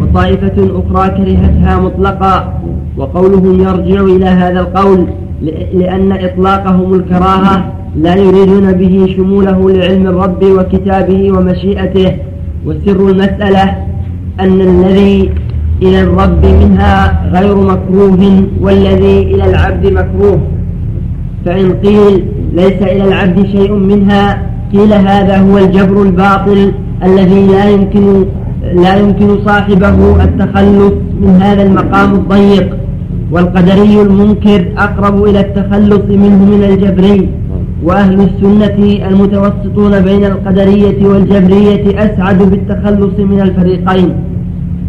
وطائفة 0.00 0.56
أخرى 0.56 1.08
كرهتها 1.10 1.80
مطلقا 1.80 2.60
وقولهم 2.96 3.60
يرجع 3.60 4.00
إلى 4.00 4.26
هذا 4.26 4.60
القول 4.60 5.06
لأن 5.74 6.12
إطلاقهم 6.12 6.94
الكراهة 6.94 7.72
لا 7.96 8.14
يريدون 8.14 8.72
به 8.72 9.14
شموله 9.16 9.70
لعلم 9.70 10.06
الرب 10.06 10.44
وكتابه 10.44 11.32
ومشيئته. 11.32 12.16
وسر 12.66 13.08
المسألة 13.08 13.76
أن 14.40 14.60
الذي 14.60 15.30
إلى 15.82 16.00
الرب 16.00 16.44
منها 16.44 17.28
غير 17.32 17.56
مكروه 17.56 18.42
والذي 18.60 19.22
إلى 19.22 19.50
العبد 19.50 19.86
مكروه. 19.92 20.40
فإن 21.44 21.72
قيل 21.72 22.24
ليس 22.52 22.82
إلى 22.82 23.04
العبد 23.04 23.46
شيء 23.46 23.72
منها 23.72 24.42
قيل 24.72 24.92
هذا 24.92 25.38
هو 25.38 25.58
الجبر 25.58 26.02
الباطل 26.02 26.72
الذي 27.04 27.46
لا 27.46 27.64
يمكن 27.70 28.24
لا 28.74 28.96
يمكن 28.96 29.44
صاحبه 29.44 30.24
التخلص 30.24 30.94
من 31.20 31.38
هذا 31.42 31.62
المقام 31.62 32.14
الضيق 32.14 32.76
والقدري 33.32 34.02
المنكر 34.02 34.60
أقرب 34.78 35.24
إلى 35.24 35.40
التخلص 35.40 36.04
منه 36.08 36.44
من 36.44 36.64
الجبري 36.70 37.28
وأهل 37.84 38.20
السنة 38.20 39.08
المتوسطون 39.08 40.00
بين 40.00 40.24
القدرية 40.24 41.06
والجبرية 41.06 42.04
أسعد 42.04 42.38
بالتخلص 42.50 43.18
من 43.18 43.40
الفريقين. 43.40 44.14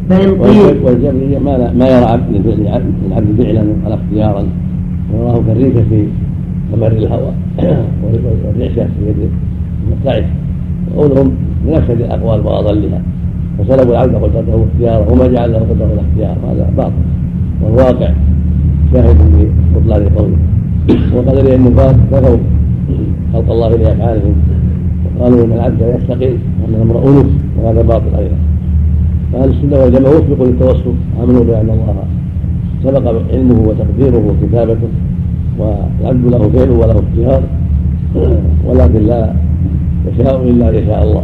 فإن 0.09 0.41
قيل 0.43 0.75
والجبرية 0.83 1.39
ما, 1.39 1.73
ما 1.73 1.87
يرى 1.87 2.05
عبد 2.05 2.45
العبد 3.07 3.41
فعلا 3.43 3.63
ولا 3.85 3.95
اختيارا. 3.95 4.43
ويراه 5.13 5.43
كالريشة 5.47 5.83
في 5.89 6.07
ممر 6.73 6.87
الهوى. 6.87 7.31
والرعشة 8.03 8.87
في 8.93 9.01
يد 9.09 9.29
المرتعش 9.83 10.23
وقولهم 10.95 11.31
بنفس 11.65 11.89
الأقوال 11.89 12.39
وأضلها. 12.45 13.01
وسلبوا 13.59 13.91
العبد 13.91 14.15
قدرته 14.15 14.65
اختياره. 14.65 15.11
وما 15.11 15.27
جعل 15.27 15.51
له 15.51 15.59
قدره 15.59 15.93
الاختيار 15.93 16.35
هذا 16.51 16.71
باطل. 16.77 16.93
والواقع 17.63 18.09
شاهد 18.93 19.17
ببطلان 19.75 20.09
قوله. 20.09 20.37
وقدر 21.15 21.55
النفاق 21.55 21.95
كفروا. 22.11 22.37
خلق 23.33 23.51
الله 23.51 23.69
لافعالهم 23.69 24.35
وقالوا 25.05 25.45
إن 25.45 25.51
العبد 25.51 25.81
يستقيم. 25.99 26.39
وأن 26.61 26.73
الأمر 26.75 27.07
أنس. 27.09 27.29
وهذا 27.57 27.81
باطل 27.81 28.15
أيضا. 28.17 28.37
فأهل 29.33 29.49
السنة 29.49 29.79
والجماعة 29.79 30.17
وفقوا 30.17 30.45
للتوسط 30.45 30.95
آمنوا 31.23 31.43
بأن 31.43 31.69
الله 31.69 31.95
سبق 32.83 33.05
علمه 33.33 33.59
وتقديره 33.67 34.23
وكتابته. 34.27 34.87
والعبد 35.59 36.25
له 36.33 36.49
فعل 36.49 36.69
وله 36.69 36.99
اختيار 37.03 37.41
ولكن 38.65 39.01
لا 39.07 39.33
يشاء 40.07 40.43
إلا 40.49 40.69
ان 40.69 40.75
يشاء 40.75 41.03
الله. 41.03 41.23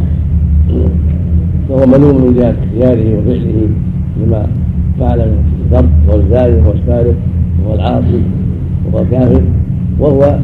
فهو 1.68 1.86
ملوم 1.86 2.16
من 2.24 2.34
جهه 2.34 2.54
اختياره 2.64 3.18
وفعله 3.18 3.68
لما 4.20 4.46
فعل 4.98 5.18
من 5.18 5.38
الذنب 5.60 5.90
والزايد 6.08 6.66
والسارق 6.66 7.14
وهو 7.64 7.74
العاصي 7.74 8.22
وهو 8.84 8.98
الكافر 9.02 9.42
وهو 10.00 10.38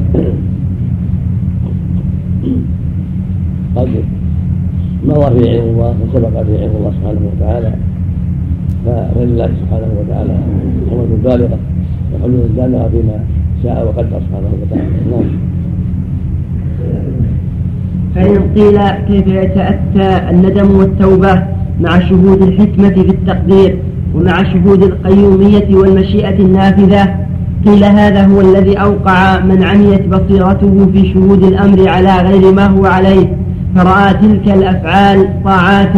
قد 3.77 3.89
مضى 5.05 5.29
في 5.41 5.51
علم 5.51 5.69
الله 5.69 5.95
وسبق 6.03 6.43
في 6.43 6.63
علم 6.63 6.73
الله 6.79 6.93
سبحانه 6.99 7.21
وتعالى. 7.33 7.73
فلله 9.15 9.51
سبحانه 9.61 9.91
وتعالى 10.01 10.35
حكمة 10.91 11.17
بالغة 11.25 11.59
وحلول 12.15 12.41
الجامعة 12.51 12.89
فيما 12.89 13.17
شاء 13.63 13.87
وقدر 13.87 14.21
سبحانه 14.21 14.51
وتعالى. 14.63 14.89
نعم. 15.11 15.49
فإن 18.15 18.55
قيل 18.55 18.79
كيف 19.09 19.27
يتأتى 19.27 20.31
الندم 20.31 20.77
والتوبة 20.79 21.43
مع 21.81 22.01
شهود 22.01 22.43
الحكمة 22.43 22.89
في 22.89 23.11
التقدير 23.11 23.79
ومع 24.15 24.43
شهود 24.43 24.83
القيومية 24.83 25.77
والمشيئة 25.77 26.39
النافذة 26.39 27.15
قيل 27.67 27.85
هذا 27.85 28.27
هو 28.27 28.41
الذي 28.41 28.77
أوقع 28.77 29.41
من 29.41 29.63
عميت 29.63 30.07
بصيرته 30.09 30.91
في 30.93 31.13
شهود 31.13 31.45
الأمر 31.45 31.89
على 31.89 32.17
غير 32.17 32.53
ما 32.53 32.67
هو 32.67 32.87
عليه 32.87 33.37
فرأى 33.75 34.15
تلك 34.15 34.49
الأفعال 34.49 35.43
طاعات 35.45 35.97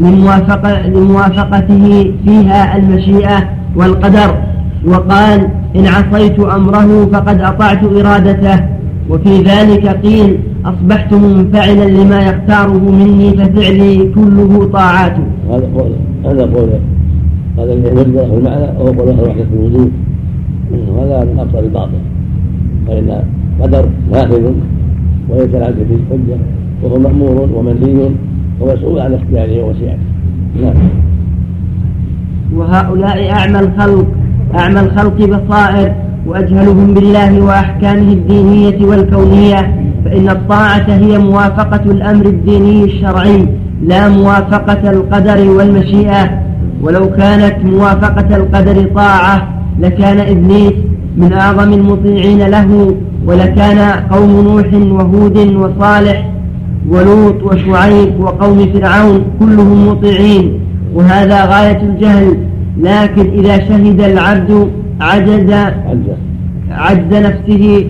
لموافقة 0.00 0.86
لموافقته 0.86 2.12
فيها 2.24 2.76
المشيئة 2.76 3.48
والقدر. 3.76 4.36
وقال 4.84 5.48
إن 5.76 5.86
عصيت 5.86 6.40
أمره 6.40 7.06
فقد 7.12 7.40
أطعت 7.40 7.84
إرادته 7.84 8.64
وفي 9.10 9.42
ذلك 9.42 9.86
قيل 9.86 10.38
أصبحت 10.64 11.12
منفعلا 11.12 11.84
لما 11.84 12.18
يختاره 12.20 12.90
مني 12.90 13.30
ففعلي 13.30 14.12
كله 14.14 14.64
طاعات 14.72 15.16
هذا 15.50 15.68
قول 15.76 15.92
هذا 16.24 16.42
قول 16.42 16.68
هذا 17.58 17.72
يمد 17.72 18.08
له 18.08 18.38
المعنى 18.38 18.78
وهو 18.78 18.86
قول 18.86 19.08
له 19.08 19.22
وحدة 19.22 19.46
الوجود 19.52 19.92
وهذا 20.88 21.24
من 21.24 21.38
أبطال 21.40 21.64
الباطل. 21.64 21.98
فإن 22.86 23.22
قدر 23.62 23.88
نافذ 24.12 24.52
ويتعدى 25.30 25.84
في 25.84 25.94
الحجة 25.94 26.38
وهو 26.82 26.98
مأمور 26.98 27.48
ومنهي 27.54 28.10
ومسؤول 28.60 29.00
عن 29.00 29.14
اختياره 29.14 29.64
ووسيعته 29.64 29.98
نعم. 30.62 30.74
وهؤلاء 32.54 33.30
أعمى 33.30 33.60
الخلق. 33.60 34.06
أعمى 34.54 34.80
الخلق 34.80 35.16
بصائر 35.16 35.92
وأجهلهم 36.26 36.94
بالله 36.94 37.40
وأحكامه 37.40 38.12
الدينية 38.12 38.86
والكونية 38.86 39.74
فإن 40.04 40.28
الطاعة 40.28 40.84
هي 40.88 41.18
موافقة 41.18 41.90
الأمر 41.90 42.26
الديني 42.26 42.84
الشرعي 42.84 43.48
لا 43.82 44.08
موافقة 44.08 44.90
القدر 44.90 45.50
والمشيئة. 45.50 46.30
ولو 46.82 47.10
كانت 47.10 47.56
موافقة 47.64 48.36
القدر 48.36 48.88
طاعة 48.94 49.48
لكان 49.80 50.20
إبليس 50.20 50.72
من 51.16 51.32
أعظم 51.32 51.72
المطيعين 51.72 52.38
له 52.38 52.94
ولكان 53.26 53.78
قوم 54.10 54.30
نوح 54.30 54.66
وهود 54.92 55.36
وصالح 55.38 56.30
ولوط 56.88 57.42
وشعيب 57.42 58.20
وقوم 58.20 58.72
فرعون 58.74 59.22
كلهم 59.40 59.88
مطيعين. 59.88 60.60
وهذا 60.94 61.44
غاية 61.44 61.80
الجهل 61.82 62.36
لكن 62.78 63.30
إذا 63.38 63.58
شهد 63.58 64.00
العبد 64.00 64.70
عجز 65.00 65.50
عجز. 66.70 67.12
نفسه 67.12 67.86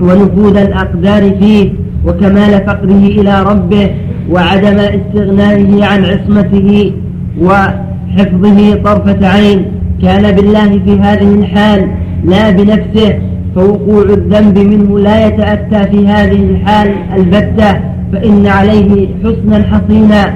ونفوذ 0.00 0.56
الأقدار 0.56 1.22
فيه 1.38 1.72
وكمال 2.06 2.66
فقره 2.66 3.06
إلى 3.06 3.42
ربه 3.42 3.90
وعدم 4.30 4.78
استغنائه 4.78 5.84
عن 5.84 6.04
عصمته 6.04 6.92
وحفظه 7.40 8.74
طرفة 8.74 9.28
عين 9.28 9.64
كان 10.02 10.36
بالله 10.36 10.68
في 10.68 11.00
هذه 11.00 11.34
الحال 11.34 11.88
لا 12.24 12.50
بنفسه 12.50 13.18
فوقوع 13.54 14.02
الذنب 14.02 14.58
منه 14.58 14.98
لا 14.98 15.26
يتأتى 15.26 15.90
في 15.90 16.06
هذه 16.08 16.50
الحال 16.50 16.94
البتة 17.16 17.80
فإن 18.12 18.46
عليه 18.46 19.08
حسنا 19.24 19.64
حصينا 19.72 20.34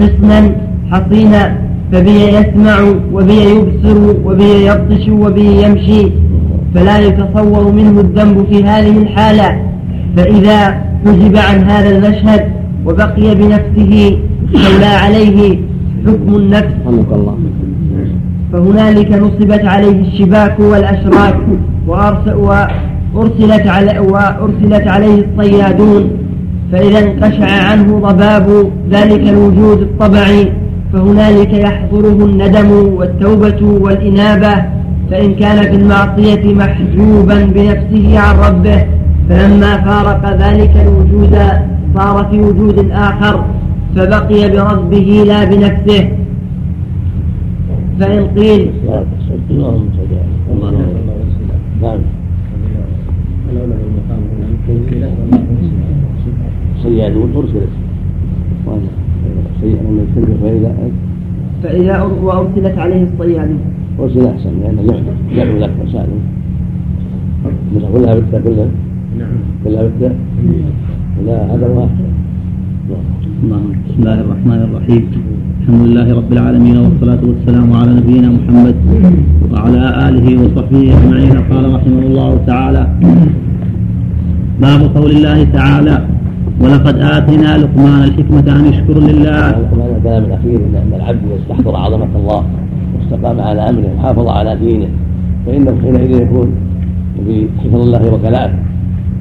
حسنا 0.00 0.56
حصينا 0.90 1.65
فبي 1.92 2.28
يسمع 2.28 2.94
وبي 3.12 3.40
يبصر 3.50 4.14
وبي 4.24 4.66
يبطش 4.66 5.08
وبي 5.08 5.62
يمشي 5.62 6.12
فلا 6.74 6.98
يتصور 6.98 7.72
منه 7.72 8.00
الذنب 8.00 8.46
في 8.50 8.64
هذه 8.64 8.98
الحالة. 9.02 9.62
فإذا 10.16 10.68
حجب 11.06 11.36
عن 11.36 11.64
هذا 11.70 11.90
المشهد 11.96 12.42
وبقي 12.86 13.34
بنفسه 13.34 14.18
استولى 14.54 14.86
عليه 14.86 15.58
حكم 16.06 16.34
النفس. 16.36 16.74
الله. 16.88 17.38
فهنالك 18.52 19.12
نصبت 19.12 19.64
عليه 19.64 20.00
الشباك 20.00 20.60
والأشراك 20.60 21.36
وأرسلت, 21.86 23.66
علي 23.66 23.98
وأرسلت 23.98 24.88
عليه 24.88 25.26
الصيادون. 25.26 26.10
فإذا 26.72 26.98
انقشع 26.98 27.50
عنه 27.70 27.98
ضباب 27.98 28.70
ذلك 28.90 29.28
الوجود 29.28 29.80
الطبعي 29.80 30.52
فهنالك 30.96 31.52
يحضره 31.52 32.24
الندم 32.24 32.70
والتوبة 32.98 33.60
والإنابة 33.62 34.54
فإن 35.10 35.34
كان 35.34 35.62
في 35.62 35.76
المعصية 35.76 36.54
محجوبا 36.54 37.44
بنفسه 37.44 38.18
عن 38.18 38.36
ربه 38.36 38.86
فلما 39.28 39.76
فارق 39.84 40.22
ذلك 40.42 40.76
الوجود 40.76 41.38
صار 41.94 42.26
في 42.30 42.40
وجود 42.40 42.90
آخر 42.90 43.44
فبقي 43.96 44.50
بربه 44.50 45.24
لا 45.26 45.44
بنفسه. 45.44 46.08
فإن 48.00 48.26
قيل 48.36 48.70
نعم 49.58 49.90
صيادون 56.82 57.32
أرسلت 57.36 57.68
سيئة 59.66 59.82
من 59.82 60.00
الكلب 60.06 60.30
فإذا 60.42 60.72
فإذا 61.62 62.02
وأرسلت 62.02 62.78
عليه 62.78 63.02
الصيادون 63.02 63.60
أرسل 64.00 64.26
أحسن 64.26 64.50
لأن 64.60 64.76
جعلوا 65.36 65.58
لك 65.58 65.70
وسائل 65.84 66.08
كلها 67.92 68.14
بالتاء 68.14 68.40
كلها 68.40 68.68
نعم. 69.18 69.28
كلها 69.64 69.82
بالتاء 69.82 70.14
لا 71.26 71.54
هذا 71.54 71.66
هو 71.66 71.84
أحسن 71.84 72.08
بسم 73.86 73.98
الله 73.98 74.20
الرحمن 74.20 74.60
الرحيم. 74.66 75.02
الحمد 75.60 75.82
لله 75.86 76.06
رب 76.14 76.32
العالمين 76.32 76.76
والصلاة 76.76 77.22
والسلام 77.28 77.72
على 77.72 77.90
نبينا 78.00 78.28
محمد 78.38 78.76
وعلى 79.52 79.82
آله 80.08 80.26
وصحبه 80.42 80.82
أجمعين. 80.96 81.36
قال 81.50 81.64
رحمه 81.74 82.02
الله 82.08 82.40
تعالى 82.46 82.82
باب 84.62 84.80
قول 84.96 85.10
الله 85.10 85.38
تعالى 85.44 86.15
ولقد 86.60 86.98
آتينا 86.98 87.58
لقمان 87.58 88.02
الحكمة 88.04 88.56
أن 88.56 88.66
يشكر 88.66 88.98
لله. 89.00 89.50
لقمان 89.50 89.96
الكلام 89.96 90.24
الأخير 90.24 90.56
أن 90.56 90.92
العبد 90.96 91.22
يستحضر 91.36 91.76
عظمة 91.76 92.08
الله 92.16 92.44
واستقام 92.98 93.40
على 93.40 93.60
أمره 93.70 93.88
وحافظ 93.98 94.28
على 94.28 94.56
دينه. 94.56 94.88
فإنه 95.46 95.74
حينئذ 95.82 96.22
يكون 96.22 96.54
بحفظ 97.26 97.74
الله 97.74 98.14
وكلاءه 98.14 98.54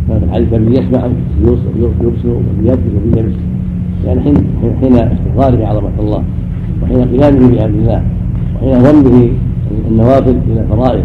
ففي 0.10 0.26
الحديث 0.26 0.54
الذي 0.54 0.74
يسمع 0.80 1.10
يبصر 1.42 2.28
ويبكي 2.28 2.90
ويمشي 3.16 3.38
يعني 4.06 4.22
حين 4.22 4.36
حين 4.82 4.96
استحضاره 4.96 5.68
عظمة 5.68 5.90
الله 6.00 6.24
وحين 6.84 7.02
قيامه 7.02 7.48
بأمر 7.52 7.66
الله 7.66 8.02
وحين 8.56 8.84
ظنه 8.84 9.30
النوافل 9.90 10.38
إلى 10.52 10.62
الفرائض 10.62 11.04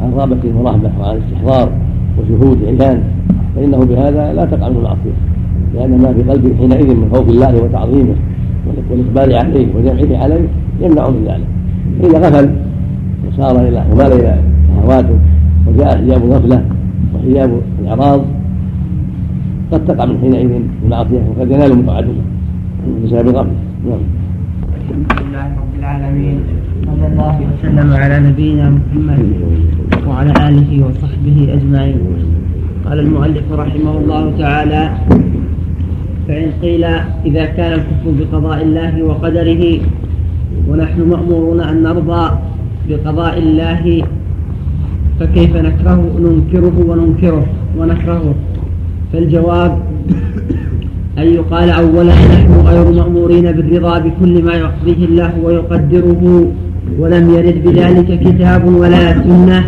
عن 0.00 0.12
رغبة 0.12 0.58
ورهبة 0.58 0.90
وعن 1.00 1.16
استحضار 1.16 1.72
وشهود 2.18 2.58
عيان 2.64 3.02
فإنه 3.56 3.78
بهذا 3.78 4.32
لا 4.32 4.44
تقع 4.44 4.68
منه 4.68 4.78
المعصية. 4.78 5.16
لأن 5.76 5.92
ما 6.02 6.12
في 6.12 6.22
قلبه 6.30 6.56
حينئذ 6.58 6.88
من 6.96 7.08
خوف 7.12 7.28
الله 7.28 7.62
وتعظيمه 7.62 8.16
والإقبال 8.90 9.34
عليه 9.34 9.66
وجمعه 9.74 10.22
عليه 10.22 10.48
يمنع 10.80 11.04
من 11.10 11.22
ذلك. 11.28 11.48
إذا 12.04 12.18
غفل 12.18 12.46
وصار 13.28 13.68
إلى 13.68 13.84
ومال 13.92 14.12
إلى 14.12 14.38
شهواته 14.68 15.18
وجاء 15.66 15.98
حجاب 15.98 16.24
الغفلة 16.24 16.64
وحجاب 17.14 17.50
الإعراض 17.80 18.20
قد 19.72 19.84
تقع 19.84 20.04
من 20.04 20.18
حينئذ 20.20 20.50
المعصية 20.84 21.22
وقد 21.28 21.50
ينال 21.50 21.78
متعددا 21.78 22.24
بسبب 23.04 23.28
الغفلة. 23.28 23.56
نعم. 23.88 24.02
الحمد 24.78 25.10
لله 25.20 25.46
رب 25.62 25.74
العالمين 25.78 26.38
صلى 26.86 27.06
الله 27.06 27.36
وسلم 27.48 27.88
على 27.92 28.16
نبينا 28.28 28.70
محمد 28.70 29.20
وعلى 30.06 30.32
آله 30.48 30.70
وصحبه 30.86 31.38
أجمعين. 31.56 31.98
قال 32.86 32.98
المؤلف 33.00 33.52
رحمه 33.52 33.94
الله 33.98 34.24
تعالى 34.38 34.82
فإن 36.28 36.50
قيل 36.62 36.84
إذا 37.24 37.44
كان 37.44 37.72
الكفر 37.72 38.10
بقضاء 38.18 38.62
الله 38.62 39.02
وقدره 39.02 39.80
ونحن 40.68 41.00
مأمورون 41.00 41.60
أن 41.60 41.82
نرضى 41.82 42.30
بقضاء 42.88 43.38
الله 43.38 44.02
فكيف 45.20 45.56
نكره؟ 45.56 46.00
ننكره 46.18 46.76
وننكره 46.88 47.46
ونكرهه 47.78 48.34
فالجواب 49.12 49.78
أن 51.18 51.26
يقال 51.26 51.70
أولا 51.70 52.14
نحن 52.14 52.52
غير 52.66 52.92
مأمورين 52.92 53.52
بالرضا 53.52 53.98
بكل 53.98 54.42
ما 54.44 54.54
يقضيه 54.54 55.04
الله 55.04 55.32
ويقدره 55.44 56.46
ولم 56.98 57.30
يرد 57.34 57.62
بذلك 57.64 58.20
كتاب 58.20 58.64
ولا 58.74 59.12
سنة 59.12 59.64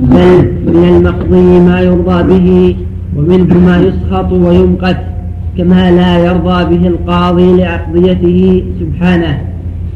بل 0.00 0.36
من 0.66 0.84
المقضي 0.96 1.60
ما 1.60 1.80
يرضى 1.80 2.22
به 2.22 2.76
ومنه 3.16 3.58
ما 3.66 3.76
يسخط 3.78 4.32
ويمقت 4.32 5.15
كما 5.58 5.90
لا 5.90 6.18
يرضى 6.18 6.76
به 6.76 6.86
القاضي 6.86 7.56
لعقضيته 7.56 8.64
سبحانه 8.80 9.40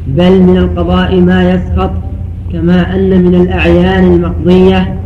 بل 0.07 0.41
من 0.41 0.57
القضاء 0.57 1.21
ما 1.21 1.53
يسخط 1.53 1.91
كما 2.53 2.95
أن 2.95 3.23
من 3.23 3.35
الأعيان 3.35 4.13
المقضية. 4.13 4.99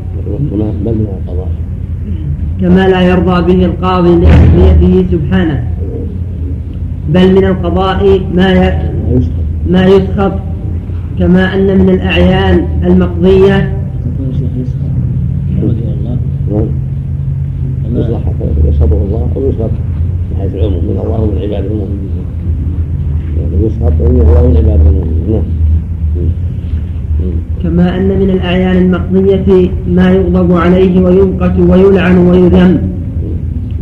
بل 0.52 0.96
من 0.96 1.08
القضاء. 1.28 1.48
كما 2.62 2.88
لا 2.88 3.02
يرضى 3.02 3.54
به 3.54 3.66
القاضي 3.66 4.26
لعقضيته 4.26 5.06
سبحانه 5.12 5.64
بل 7.10 7.36
من 7.36 7.46
القضاء 7.46 8.22
ما 8.34 8.80
ما 9.70 9.86
يسخط. 9.86 10.34
كما 11.20 11.54
أن 11.54 11.78
من 11.78 11.90
الأعيان 11.90 12.66
المقضية. 12.84 13.74
يصلح 17.96 18.22
يسخطه 18.68 19.02
الله 19.06 19.30
أو 19.36 19.50
يسخط 19.50 19.70
من 19.72 19.85
حيث 20.46 20.56
العموم 20.56 20.84
من 20.90 20.98
الله 21.04 21.26
من 21.26 21.38
عباده 21.44 21.68
المؤمنين 21.74 22.26
يعني 23.38 23.66
يسخط 23.66 23.98
من 24.00 24.22
الله 24.22 24.42
من 24.48 24.58
عباده 24.58 24.90
المؤمنين 24.90 25.30
نعم. 25.32 25.44
كما 27.64 27.98
أن 27.98 28.08
من 28.20 28.30
الأعيان 28.30 28.78
المقضية 28.78 29.70
ما 29.88 30.12
يغضب 30.12 30.52
عليه 30.54 31.02
ويمقت 31.02 31.60
ويلعن 31.60 32.18
ويذم. 32.18 32.78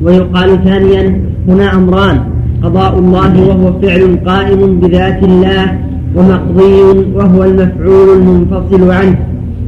ويقال 0.04 0.64
ثانيا 0.64 1.22
هنا 1.48 1.76
أمران. 1.76 2.18
قضاء 2.64 3.00
الله 3.00 3.48
وهو 3.48 3.80
فعل 3.82 4.20
قائم 4.26 4.80
بذات 4.80 5.24
الله 5.24 5.80
ومقضي 6.16 6.76
وهو 7.16 7.44
المفعول 7.44 8.08
المنفصل 8.18 8.92
عنه. 8.92 9.18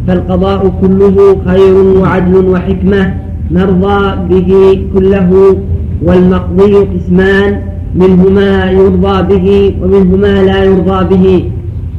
فالقضاء 0.07 0.61
كله 0.81 1.37
خير 1.45 1.75
وعدل 1.99 2.35
وحكمة 2.45 3.13
نرضى 3.51 3.99
به 4.29 4.81
كله 4.93 5.57
والمقضي 6.03 6.75
قسمان 6.75 7.61
منه 7.95 8.29
ما 8.29 8.71
يرضى 8.71 9.35
به 9.35 9.75
ومنه 9.81 10.17
ما 10.17 10.43
لا 10.43 10.63
يرضى 10.63 11.15
به. 11.15 11.51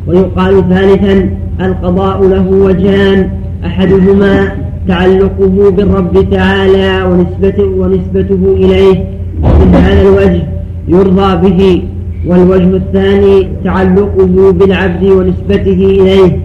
ويقال 0.06 0.68
ثالثا 0.68 1.30
القضاء 1.60 2.28
له 2.28 2.50
وجهان 2.50 3.30
أحدهما 3.64 4.48
تعلقه 4.88 5.70
بالرب 5.70 6.30
تعالى 6.30 7.02
ونسبته, 7.10 7.64
ونسبته 7.64 8.54
إليه 8.56 9.04
من 9.42 9.74
هذا 9.74 10.02
الوجه 10.02 10.42
يرضى 10.88 11.50
به. 11.50 11.82
والوجه 12.26 12.76
الثاني 12.76 13.48
تعلقه 13.64 14.52
بالعبد 14.52 15.04
ونسبته 15.04 15.72
إليه 16.00 16.38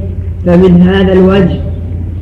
فمن 0.45 0.81
هذا 0.81 1.13
الوجه 1.13 1.59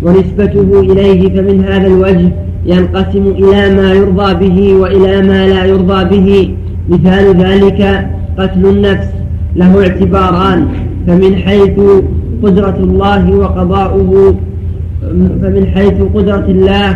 ونسبته 0.04 0.80
إليه 0.80 1.30
فمن 1.30 1.66
هذا 1.66 1.88
الوجه 1.88 2.32
ينقسم 2.74 3.26
إلى 3.42 3.62
ما 3.78 3.88
يرضى 4.00 4.30
به 4.42 4.58
وإلى 4.82 5.14
ما 5.30 5.48
لا 5.54 5.62
يرضى 5.72 6.00
به. 6.14 6.30
مثال 6.90 7.26
ذلك 7.46 7.82
قتل 8.40 8.64
النفس 8.74 9.10
له 9.56 9.72
اعتباران. 9.84 10.60
فمن 11.08 11.36
حيث 11.46 11.78
قدرة 12.44 12.78
الله 12.88 13.24
وقضاؤه 13.42 14.12
فمن 15.42 15.64
حيث 15.74 15.98
قدرة 16.16 16.46
الله 16.56 16.90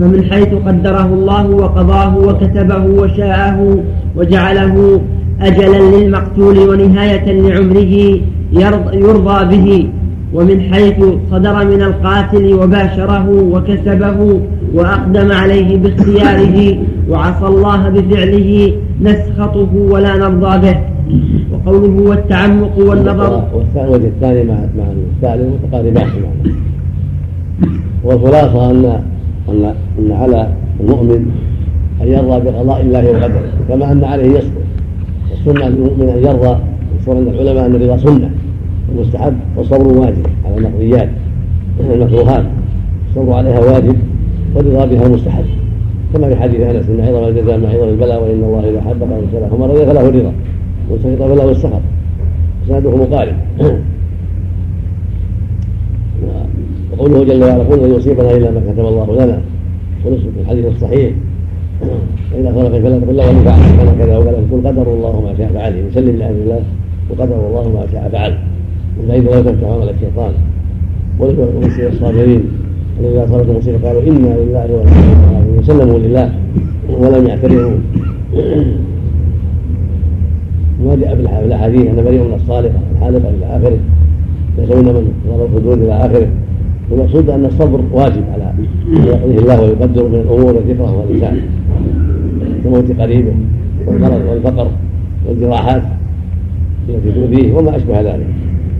فمن 0.00 0.20
حيث 0.30 0.48
قدره 0.66 1.08
الله 1.18 1.44
وقضاه 1.62 2.12
وكتبه 2.26 2.84
وشاءه 3.00 3.58
وجعله 4.16 5.00
أجلا 5.40 5.80
للمقتول 5.96 6.56
ونهاية 6.68 7.26
لعمره 7.40 7.94
يرضى 9.06 9.38
به. 9.52 9.68
ومن 10.34 10.60
حيث 10.60 10.98
صدر 11.30 11.64
من 11.64 11.82
القاتل 11.82 12.54
وباشره 12.54 13.26
وكسبه 13.52 14.40
وأقدم 14.74 15.32
عليه 15.32 15.76
باختياره 15.78 16.78
وعصى 17.10 17.46
الله 17.46 17.88
بفعله 17.88 18.72
نسخطه 19.02 19.72
ولا 19.74 20.16
نرضى 20.16 20.58
به. 20.64 20.76
وقوله 21.52 21.94
والتعمق 22.10 22.78
والنظر. 22.78 23.44
والوجه 23.74 24.06
الثاني 24.06 24.44
مع 24.44 24.54
مع 24.54 24.84
الثالث 25.16 25.54
متقاربان 25.54 26.08
والخلاصة 28.04 28.70
أن 28.70 29.02
أن 29.48 29.74
أن 29.98 30.12
على 30.12 30.48
المؤمن 30.80 31.30
أن 32.02 32.08
يرضى 32.08 32.50
بقضاء 32.50 32.80
الله 32.80 33.10
وقدره 33.10 33.52
كما 33.68 33.92
أن 33.92 34.04
عليه 34.04 34.38
يصبر 34.38 34.62
السنة 35.32 35.68
للمؤمن 35.68 36.08
أن 36.08 36.18
يرضى 36.18 36.56
يصبر 37.00 37.16
عند 37.16 37.28
العلماء 37.28 37.66
أن 37.66 37.74
الرضا 37.74 37.96
سنة. 37.96 38.30
ومستحب 38.96 39.34
والصبر 39.56 39.98
واجب 39.98 40.26
على 40.44 40.56
المقضيات 40.58 41.08
المكروهات 41.80 42.44
الصبر 43.10 43.32
عليها 43.32 43.60
واجب 43.60 43.96
والرضا 44.54 44.86
بها 44.86 45.08
مستحب. 45.08 45.44
كما 46.14 46.28
في 46.28 46.36
حديث 46.36 46.60
أنس 46.60 46.88
إن 46.88 47.00
عظم 47.00 47.28
الجزاء 47.28 47.58
مع 47.58 47.68
عظم 47.68 47.88
البلاء 47.88 48.22
وإن 48.22 48.44
الله 48.44 48.70
إذا 48.70 48.80
حب 48.80 49.02
السلام 49.02 49.50
فمن 49.50 49.62
رضي 49.62 49.86
فله 49.86 50.08
الرضا. 50.08 50.32
وسخط 50.90 51.22
فله 51.22 51.50
السخط. 51.50 51.80
اسناده 52.64 52.96
مقارب 52.96 53.34
وقوله 56.92 57.24
جل 57.24 57.44
وعلا 57.44 57.62
قل 57.62 57.88
لن 57.88 57.94
يصيبنا 57.94 58.30
إلا 58.30 58.50
ما 58.50 58.60
كتب 58.60 58.86
الله 58.86 59.24
لنا. 59.24 59.40
ونصف 60.06 60.28
الحديث 60.40 60.66
الصحيح. 60.66 61.12
فإذا 62.32 62.52
خلق 62.52 62.78
فلا 62.78 62.98
تقل 62.98 63.16
له 63.16 63.42
فعل 63.44 63.60
كذا 63.98 64.16
وكذا. 64.18 64.44
قل 64.52 64.68
قدر 64.68 64.92
الله 64.92 65.20
ما 65.20 65.34
شاء 65.38 65.50
فعل. 65.54 65.76
يسلم 65.76 66.16
لأمر 66.16 66.36
الله 66.42 66.60
وقدر 67.10 67.46
الله 67.48 67.68
ما 67.68 67.86
شاء 67.92 68.08
فعل. 68.12 68.38
فإذا 69.08 69.30
لا 69.30 69.42
تفتح 69.42 69.68
عمل 69.68 69.88
الشيطان 69.88 70.32
ولبشر 71.18 71.88
الصابرين 71.88 72.42
الذين 73.00 73.12
إذا 73.12 73.24
أصابتهم 73.24 73.56
مصيبة 73.56 73.88
قالوا 73.88 74.02
إنا 74.02 74.16
لله 74.16 74.66
وإنا 74.72 75.40
إليه 75.48 75.62
سلموا 75.62 75.98
لله 75.98 76.32
ولم 76.98 77.26
يعترضوا 77.26 77.70
ما 80.84 80.96
جاء 80.96 81.14
في 81.16 81.44
الأحاديث 81.44 81.86
أن 81.86 82.04
بريء 82.04 82.22
من 82.22 82.34
الصالحة 82.34 82.78
الحالقه 82.96 83.28
إلى 83.28 83.46
آخره 83.46 83.78
يسعون 84.58 84.84
من 84.84 85.12
ضرب 85.28 85.56
الحدود 85.56 85.82
إلى 85.82 85.92
آخره. 85.92 86.28
والمقصود 86.90 87.30
أن 87.30 87.44
الصبر 87.44 87.80
واجب 87.92 88.22
على 88.32 88.52
يقضيه 89.06 89.38
الله 89.38 89.60
ويقدر 89.60 90.08
من 90.08 90.14
الأمور 90.14 90.50
التي 90.50 90.70
يكرهها 90.70 91.04
الانسان 91.04 91.40
كموت 92.64 93.00
قريبه 93.00 93.32
والمرض 93.86 94.20
والفقر 94.30 94.70
والجراحات 95.28 95.82
التي 96.88 97.12
تؤذيه 97.12 97.52
وما 97.52 97.76
أشبه 97.76 98.00
ذلك. 98.00 98.26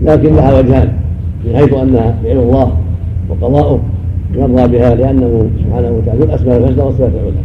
لكن 0.01 0.35
لها 0.35 0.59
وجهان 0.59 0.89
من 1.45 1.55
حيث 1.55 1.73
انها 1.73 2.15
فعل 2.23 2.37
الله 2.37 2.71
وقضاؤه 3.29 3.79
يرضى 4.33 4.77
بها 4.77 4.95
لأنه 4.95 5.49
سبحانه 5.63 5.91
وتعالى 5.91 6.23
الأسماء 6.23 6.57
الحسنى 6.57 6.83
والصفات 6.83 7.11
العلى. 7.13 7.41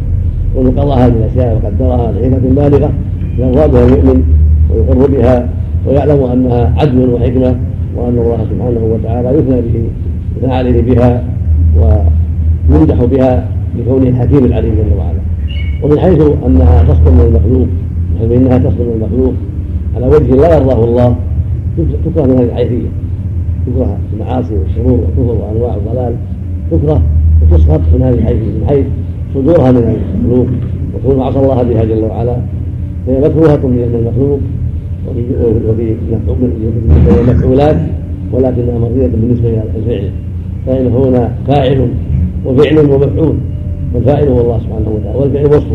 ومن 0.55 0.71
قضى 0.71 1.01
هذه 1.01 1.13
الاشياء 1.13 1.55
وقدرها 1.55 2.11
لحكمه 2.11 2.69
بالغة 2.69 2.91
يرضى 3.37 3.67
بها 3.67 3.85
المؤمن 3.85 4.23
ويقر 4.71 5.07
بها 5.11 5.49
ويعلم 5.87 6.23
أنها 6.23 6.73
عدل 6.77 7.09
وحكمة 7.09 7.55
وأن 7.95 8.17
الله 8.17 8.37
سبحانه 8.51 8.93
وتعالى 8.93 9.29
يثنى 9.29 9.61
به 9.61 9.83
يثنى 10.37 10.53
عليه 10.53 10.81
بها 10.81 11.23
ويمدح 12.69 13.03
بها 13.03 13.47
لكونه 13.77 14.09
الحكيم 14.09 14.45
العليم 14.45 14.75
جل 14.75 14.97
وعلا. 14.97 15.19
ومن 15.83 15.99
حيث 15.99 16.21
أنها 16.45 16.83
تصدر 16.83 17.11
من 17.11 17.21
المخلوق 17.27 17.67
بحيث 18.15 18.31
انها 18.31 18.57
تصدر 18.57 18.83
من 18.83 19.01
المخلوق 19.01 19.33
على 19.95 20.07
وجه 20.07 20.35
لا 20.35 20.57
يرضاه 20.57 20.83
الله 20.83 21.15
تكره 22.05 22.25
من 22.25 22.37
هذه 22.37 22.43
الحيثيه 22.43 22.87
تكره 23.67 23.97
المعاصي 24.13 24.53
والشرور 24.55 24.99
والكفر 24.99 25.43
وأنواع 25.43 25.75
الضلال 25.75 26.15
تكره 26.71 27.01
وتسقط 27.41 27.81
من 27.93 28.01
هذه 28.01 28.13
الحيثيه 28.13 28.51
من 28.59 28.65
حيث 28.67 28.85
صدورها 29.33 29.71
من 29.71 29.77
المخلوق 30.15 30.47
وكون 30.95 31.21
عصى 31.21 31.39
الله 31.39 31.63
بها 31.63 31.83
جل 31.83 32.03
وعلا 32.03 32.37
فهي 33.07 33.19
مكروهة 33.19 33.67
من 33.67 34.01
المخلوق 34.05 34.39
وفي 35.07 35.95
المفعولات 37.21 37.77
ولكنها 38.31 38.79
مرضية 38.79 39.07
بالنسبة 39.07 39.49
إلى 39.49 39.63
الفعل 39.75 40.09
فإن 40.65 40.87
هنا 40.87 41.31
فاعل 41.47 41.87
وفعل 42.45 42.77
ومفعول 42.79 43.35
والفاعل 43.93 44.27
هو 44.27 44.41
الله 44.41 44.59
سبحانه 44.59 44.89
وتعالى 44.89 45.19
والفعل 45.19 45.45
وصف 45.45 45.67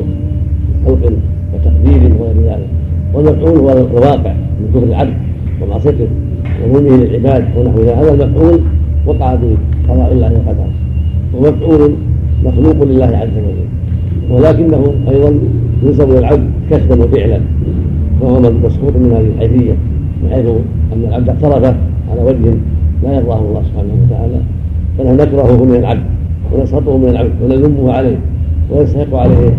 خلق 0.87 1.12
وتقدير 1.55 2.12
وغير 2.20 2.37
ذلك 2.45 2.69
والمفعول 3.15 3.59
هو 3.59 3.73
الواقع 3.73 4.33
من 4.33 4.70
كفر 4.74 4.85
العبد. 4.87 5.15
ومعصيته 5.62 6.06
وظلمه 6.64 6.97
للعباد 6.97 7.44
ونحو 7.56 7.78
ذلك. 7.80 7.89
هذا 7.89 8.24
المفعول 8.24 8.60
وقع 9.06 9.34
بقضاء 9.34 10.12
الله 10.12 10.32
وقدره. 10.32 10.70
ومفعول 11.34 11.93
مخلوق 12.44 12.84
لله 12.84 13.05
عز 13.06 13.36
وجل. 13.36 13.68
ولكنه 14.30 14.94
أيضا 15.10 15.39
ينسب 15.82 16.10
للعبد 16.10 16.51
كسبا 16.70 17.05
وفعلا. 17.05 17.40
وهو 18.20 18.40
مسقوط 18.40 18.97
من 18.97 19.12
هذه 19.12 19.28
الحيثية. 19.36 19.72
بحيث 20.24 20.47
أن 20.93 21.05
العبد 21.09 21.28
اقترف 21.28 21.74
على 22.10 22.22
وجه 22.24 22.55
لا 23.02 23.12
يرضاه 23.14 23.39
الله 23.39 23.62
سبحانه 23.62 23.94
وتعالى. 24.06 24.40
فنحن 24.98 25.16
نكرهه 25.16 25.64
من 25.64 25.76
العبد. 25.76 26.02
ونسخطه 26.52 26.98
من 26.98 27.09
العبد. 27.09 27.32
ونلمه 27.44 27.93
عليه. 27.93 28.16
ويستحق 28.70 29.14
عليه 29.14 29.55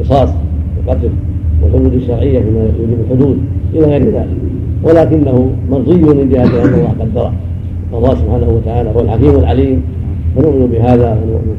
قصاص 0.00 0.30
وقتل 0.86 1.10
والحدود 1.62 1.94
الشرعية 1.94 2.40
فيما 2.40 2.60
يوجب 2.60 2.98
الحدود. 3.04 3.38
إلى 3.74 3.86
غير 3.86 4.04
ذلك. 4.04 4.36
ولكنه 4.84 5.50
مرضي 5.70 6.02
من 6.02 6.28
جهة 6.32 6.44
أن 6.44 6.74
الله 6.74 6.94
قدره 7.00 7.32
الله 7.94 8.14
سبحانه 8.14 8.48
وتعالى 8.48 8.88
هو 8.96 9.00
الحكيم 9.00 9.34
العليم. 9.36 9.82
فنؤمن 10.36 10.66
بهذا 10.72 11.18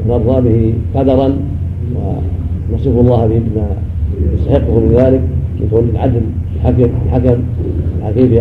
ونرضى 0.10 0.49
به 0.49 0.73
قدرا. 0.95 1.30
ونصف 2.72 2.95
الله 2.99 3.26
بما 3.27 3.68
يستحقه 4.34 4.80
من 4.80 4.91
ذلك. 4.95 5.22
من 5.60 5.68
كون 5.72 5.89
العدل 5.93 6.22
الحكم 6.56 6.89
الحكم 7.06 7.39
الحكيم 7.99 8.27
في 8.27 8.39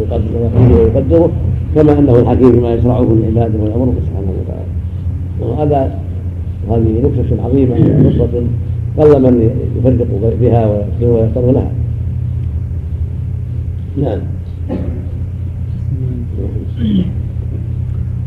يقدر 0.00 0.20
ويقدره 0.74 1.30
كما 1.74 1.98
أنه 1.98 2.18
الحكيم 2.18 2.52
فيما 2.52 2.74
يشرعه 2.74 3.00
لعباده 3.02 3.58
ويأمره 3.62 3.94
سبحانه 4.06 4.30
وتعالى. 4.38 4.70
وهذا 5.40 5.98
هذه 6.70 6.92
نكتة 7.04 7.44
عظيمة 7.44 7.74
نصرة 8.08 8.42
قل 8.98 9.22
من 9.22 9.50
يفرق 9.78 10.06
بها 10.40 10.84
ويختار 11.02 11.50
لها. 11.50 11.70
نعم. 13.96 14.20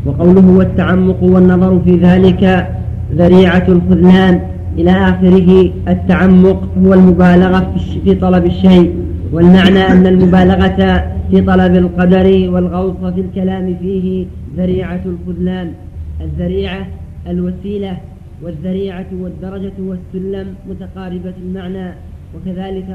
وقوله 0.06 0.50
والتعمق 0.50 1.22
والنظر 1.22 1.80
في 1.84 1.96
ذلك 1.96 2.68
ذريعة 3.12 3.64
الخذلان 3.68 4.40
إلى 4.78 4.90
آخره 4.90 5.70
التعمق 5.88 6.68
هو 6.78 6.94
المبالغة 6.94 7.74
في 8.04 8.14
طلب 8.14 8.46
الشيء 8.46 8.94
والمعنى 9.32 9.78
أن 9.78 10.06
المبالغة 10.06 11.04
في 11.30 11.40
طلب 11.40 11.76
القدر 11.76 12.50
والغوص 12.52 13.12
في 13.14 13.20
الكلام 13.20 13.76
فيه 13.80 14.26
ذريعة 14.56 15.00
الخذلان 15.06 15.72
الذريعة 16.20 16.86
الوسيلة 17.26 17.96
والذريعة 18.42 19.06
والدرجة 19.20 19.72
والسلم 19.78 20.46
متقاربة 20.70 21.32
المعنى 21.42 21.92
وكذلك 22.34 22.86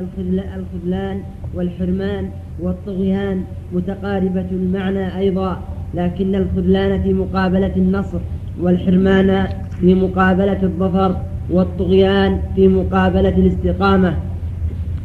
الخذلان 0.58 1.20
والحرمان 1.56 2.26
والطغيان 2.60 3.42
متقاربة 3.74 4.46
المعنى 4.52 5.18
أيضا 5.18 5.58
لكن 5.94 6.36
الخذلان 6.36 7.02
في 7.02 7.14
مقابلة 7.14 7.72
النصر 7.78 8.18
والحرمان 8.62 9.48
في 9.80 9.96
مقابلة 9.96 10.64
الظفر 10.64 11.16
والطغيان 11.52 12.38
في 12.56 12.68
مقابلة 12.68 13.30
الاستقامة. 13.30 14.14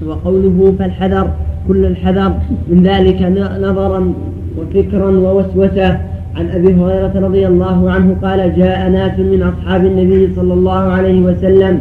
وقوله 0.07 0.75
فالحذر 0.79 1.31
كل 1.69 1.85
الحذر 1.85 2.35
من 2.69 2.83
ذلك 2.83 3.23
نظرا 3.61 4.15
وفكرا 4.59 5.11
ووسوسة. 5.11 6.01
عن 6.37 6.49
أبي 6.49 6.75
هريرة 6.75 7.13
رضي 7.27 7.47
الله 7.47 7.91
عنه 7.91 8.17
قال 8.23 8.57
جاء 8.57 8.91
ناس 8.91 9.19
من 9.19 9.43
أصحاب 9.43 9.87
النبي 9.87 10.35
صلى 10.37 10.55
الله 10.55 10.71
عليه 10.71 11.21
وسلم 11.21 11.81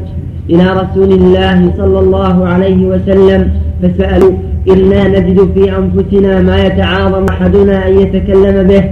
إلى 0.50 0.66
رسول 0.82 1.12
الله 1.14 1.74
صلى 1.78 2.00
الله 2.00 2.48
عليه 2.48 2.88
وسلم 2.88 3.52
فسألوا 3.82 4.34
إنا 4.70 5.08
نجد 5.08 5.50
في 5.54 5.78
أنفسنا 5.78 6.42
ما 6.42 6.66
يتعاظم 6.66 7.26
أحدنا 7.30 7.88
أن 7.88 8.00
يتكلم 8.00 8.68
به. 8.68 8.84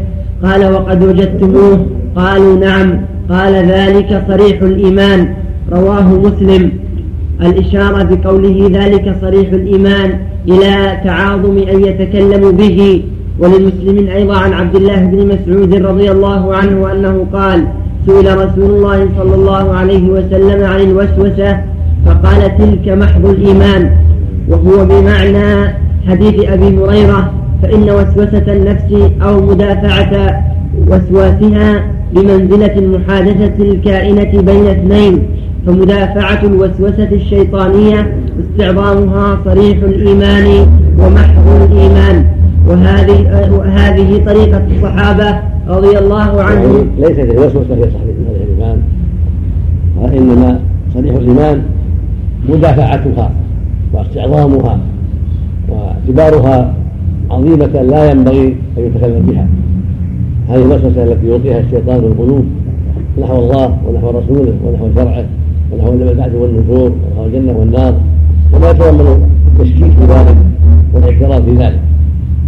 قال 0.43 0.73
وقد 0.73 1.03
وجدتموه. 1.03 1.85
قالوا 2.15 2.59
نعم. 2.59 3.01
قال 3.29 3.53
ذلك 3.53 4.23
صريح 4.27 4.61
الإيمان. 4.61 5.33
رواه 5.71 6.13
مسلم. 6.13 6.71
الإشارة 7.41 8.03
بقوله 8.03 8.69
ذلك 8.73 9.15
صريح 9.21 9.49
الإيمان 9.49 10.19
إلى 10.47 10.97
تعاظم 11.03 11.57
أن 11.57 11.85
يتكلم 11.85 12.51
به. 12.51 13.03
وللمسلمين 13.39 14.07
أيضا 14.09 14.37
عن 14.37 14.53
عبد 14.53 14.75
الله 14.75 15.05
بن 15.05 15.27
مسعود 15.27 15.75
رضي 15.75 16.11
الله 16.11 16.55
عنه 16.55 16.91
أنه 16.91 17.25
قال 17.33 17.67
سئل 18.07 18.37
رسول 18.37 18.69
الله 18.69 19.09
صلى 19.17 19.35
الله 19.35 19.73
عليه 19.73 20.09
وسلم 20.09 20.63
عن 20.63 20.81
الوسوسة 20.81 21.59
فقال 22.05 22.57
تلك 22.57 22.97
محض 22.97 23.25
الإيمان. 23.25 23.91
وهو 24.49 24.85
بمعنى 24.85 25.73
حديث 26.07 26.49
أبي 26.49 26.77
هريرة 26.77 27.33
فإن 27.61 27.83
وسوسة 27.83 28.53
النفس 28.53 29.11
أو 29.21 29.41
مدافعة 29.41 30.43
وسواسها 30.87 31.83
بمنزلة 32.13 32.77
المحادثة 32.77 33.63
الكائنة 33.63 34.41
بين 34.41 34.67
اثنين 34.67 35.19
فمدافعة 35.65 36.43
الوسوسة 36.43 37.09
الشيطانية 37.11 38.17
استعظامها 38.39 39.37
صريح 39.45 39.77
الإيمان 39.77 40.67
ومحض 40.99 41.71
الإيمان. 41.71 42.25
وهذه 42.67 43.45
هذه 43.65 44.25
طريقة 44.25 44.61
الصحابة 44.75 45.39
رضي 45.67 45.97
الله 45.97 46.41
عنهم. 46.41 46.87
ليست 46.97 47.19
الوسوسة 47.19 47.75
هي 47.75 47.83
صحيح 47.83 48.15
الإيمان. 48.41 48.81
وإنما 50.01 50.59
صريح 50.93 51.15
الإيمان 51.15 51.61
مدافعتها. 52.49 53.31
واستعظامها 53.95 54.79
واعتبارها 55.69 56.73
عظيمة 57.31 57.81
لا 57.81 58.11
ينبغي 58.11 58.55
أن 58.77 58.83
يتكلم 58.85 59.25
بها. 59.25 59.47
هذه 60.49 60.65
الوسوسة 60.65 61.03
التي 61.03 61.27
يلقيها 61.27 61.59
الشيطان 61.59 61.99
في 61.99 62.07
القلوب 62.07 62.45
نحو 63.21 63.39
الله 63.39 63.77
ونحو 63.87 64.09
رسوله 64.09 64.53
ونحو 64.65 64.87
شرعه 64.95 65.25
ونحو 65.71 65.93
البعث 65.93 66.35
والنشور 66.35 66.91
ونحو 66.91 67.25
الجنة 67.25 67.57
والنار 67.59 67.93
وما 68.53 68.69
يتضمن 68.69 69.29
التشكيك 69.47 69.91
في 69.91 70.05
ذلك 70.05 70.37
والاعتراف 70.93 71.45
في 71.45 71.51
ذلك. 71.51 71.79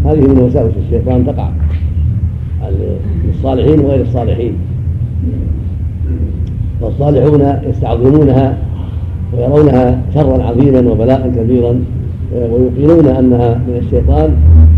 هذه 0.06 0.20
من 0.20 0.40
وساوس 0.40 0.72
الشيطان 0.86 1.26
تقع 1.26 1.50
للصالحين 3.28 3.80
وغير 3.80 4.02
الصالحين. 4.02 4.54
فالصالحون 6.82 7.54
يستعظمونها 7.70 8.58
ويرونها 9.34 10.02
شرا 10.14 10.44
عظيما 10.44 10.92
وبلاء 10.92 11.34
كبيرا 11.36 11.80
ويقينون 12.36 13.08
أنها 13.08 13.62
من 13.68 13.78
الشيطان 13.86 14.30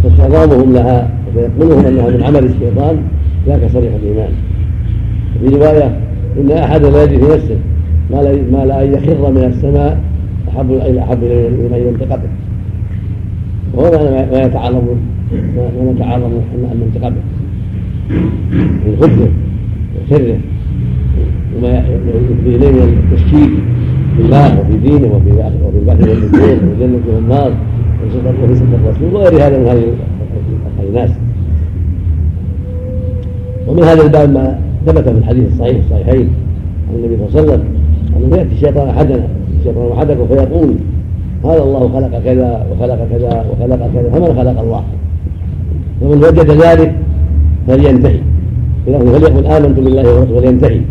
فاستعظامهم 0.03 0.73
لها 0.73 1.09
ويقولون 1.35 1.85
أنها 1.85 2.09
من 2.09 2.23
عمل 2.23 2.43
الشيطان 2.43 2.97
ذاك 3.47 3.71
صريح 3.71 3.93
الإيمان. 4.03 4.29
في 5.39 5.55
رواية 5.55 5.99
إن 6.39 6.51
أحد 6.51 6.85
لا 6.85 7.03
يجد 7.03 7.25
في 7.25 7.33
نفسه 7.33 7.57
ما 8.51 8.65
لا 8.65 8.83
أن 8.83 8.93
يخر 8.93 9.31
من 9.31 9.43
السماء 9.43 9.99
أحب 10.49 10.71
أحب 10.97 11.23
اليه 11.23 11.49
من 11.49 11.73
ان 11.73 11.87
ينطق 11.87 12.15
به 12.15 12.29
وهو 13.73 13.91
ما 14.31 14.41
يتعاظم 14.41 14.81
ما 15.31 15.91
نتعاظم 15.91 16.31
أن 16.55 16.81
ننطق 16.81 17.07
به 17.09 17.21
من 18.85 18.97
خبثه 19.01 19.29
وسره 19.95 20.37
وما 21.57 21.77
يفضي 21.77 22.55
إليه 22.55 22.71
من 22.71 23.03
التشكيك. 23.11 23.51
في 24.19 24.25
الله 24.25 24.59
وفي 24.59 24.77
دينه 24.77 25.15
وفي 25.15 25.29
وفي 25.65 25.77
البحث 25.77 26.07
والنزول 26.07 26.51
وفي 26.51 26.63
الجنه 26.63 27.15
والنار 27.15 27.51
وفي 28.03 28.11
صدق 28.13 28.35
الرسول 28.43 29.15
وغير 29.15 29.33
هذا 29.47 29.57
من 29.57 29.67
هذه 29.67 29.83
الناس. 30.89 31.11
ومن 33.67 33.83
هذا 33.83 34.01
الباب 34.03 34.29
ما 34.33 34.59
ثبت 34.85 35.09
في 35.09 35.17
الحديث 35.17 35.51
الصحيح 35.53 35.77
الصحيحين 35.85 36.29
عن 36.89 36.95
النبي 36.95 37.17
صلى 37.17 37.41
الله 37.41 37.41
عليه 37.41 37.43
وسلم. 37.43 37.63
أنه 38.17 38.37
يأتي 38.37 38.53
الشيطان 38.53 38.87
احدنا 38.89 39.27
الشيطان 39.59 39.91
أحدكم 39.91 40.27
فيقول 40.27 40.69
هذا 41.45 41.63
الله 41.63 41.79
خلق 41.79 42.23
كذا 42.25 42.65
وخلق 42.71 43.07
كذا 43.11 43.45
وخلق 43.51 43.89
كذا 43.93 44.09
فمن 44.13 44.35
خلق 44.37 44.59
الله؟ 44.61 44.83
فمن 46.01 46.17
وجد 46.17 46.49
ذلك 46.51 46.95
فلينتهي. 47.67 48.19
فليقل 48.85 49.45
آمنت 49.45 49.79
بالله 49.79 50.01
ورسوله 50.01 50.37
ولينتهي 50.37 50.81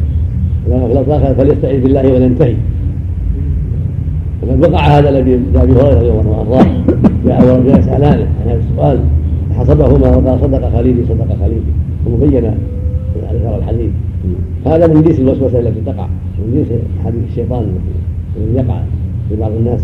وفي 0.71 1.35
فليستعذ 1.35 1.81
بالله 1.81 2.13
ولينتهي. 2.13 2.55
وقد 4.49 4.73
وقع 4.73 4.99
هذا 4.99 5.09
الذي 5.09 5.35
أبي 5.35 5.73
هريرة 5.73 5.99
رضي 5.99 6.09
الله 6.11 6.21
عنه. 6.21 6.31
وارضاه 6.31 6.67
جاء 7.27 7.39
ورجل 7.45 7.91
عن 7.91 8.03
هذا 8.03 8.29
السؤال 8.71 9.01
حسبهما 9.59 10.17
وقال 10.17 10.41
صدق 10.41 10.73
خليلي 10.77 11.05
صدق 11.09 11.37
خليلي. 11.41 11.61
ومبين 12.07 12.41
في 13.15 13.19
اثر 13.31 13.59
الحديث. 13.59 13.91
هذا 14.67 14.87
من 14.87 15.03
جنس 15.03 15.19
الوسوسة 15.21 15.59
التي 15.59 15.81
تقع. 15.87 16.07
من 16.39 16.55
جنس 16.55 16.81
حديث 17.05 17.21
الشيطان 17.31 17.65
الذي 18.37 18.55
يقع 18.57 18.81
في 19.29 19.37
بعض 19.37 19.53
الناس. 19.53 19.81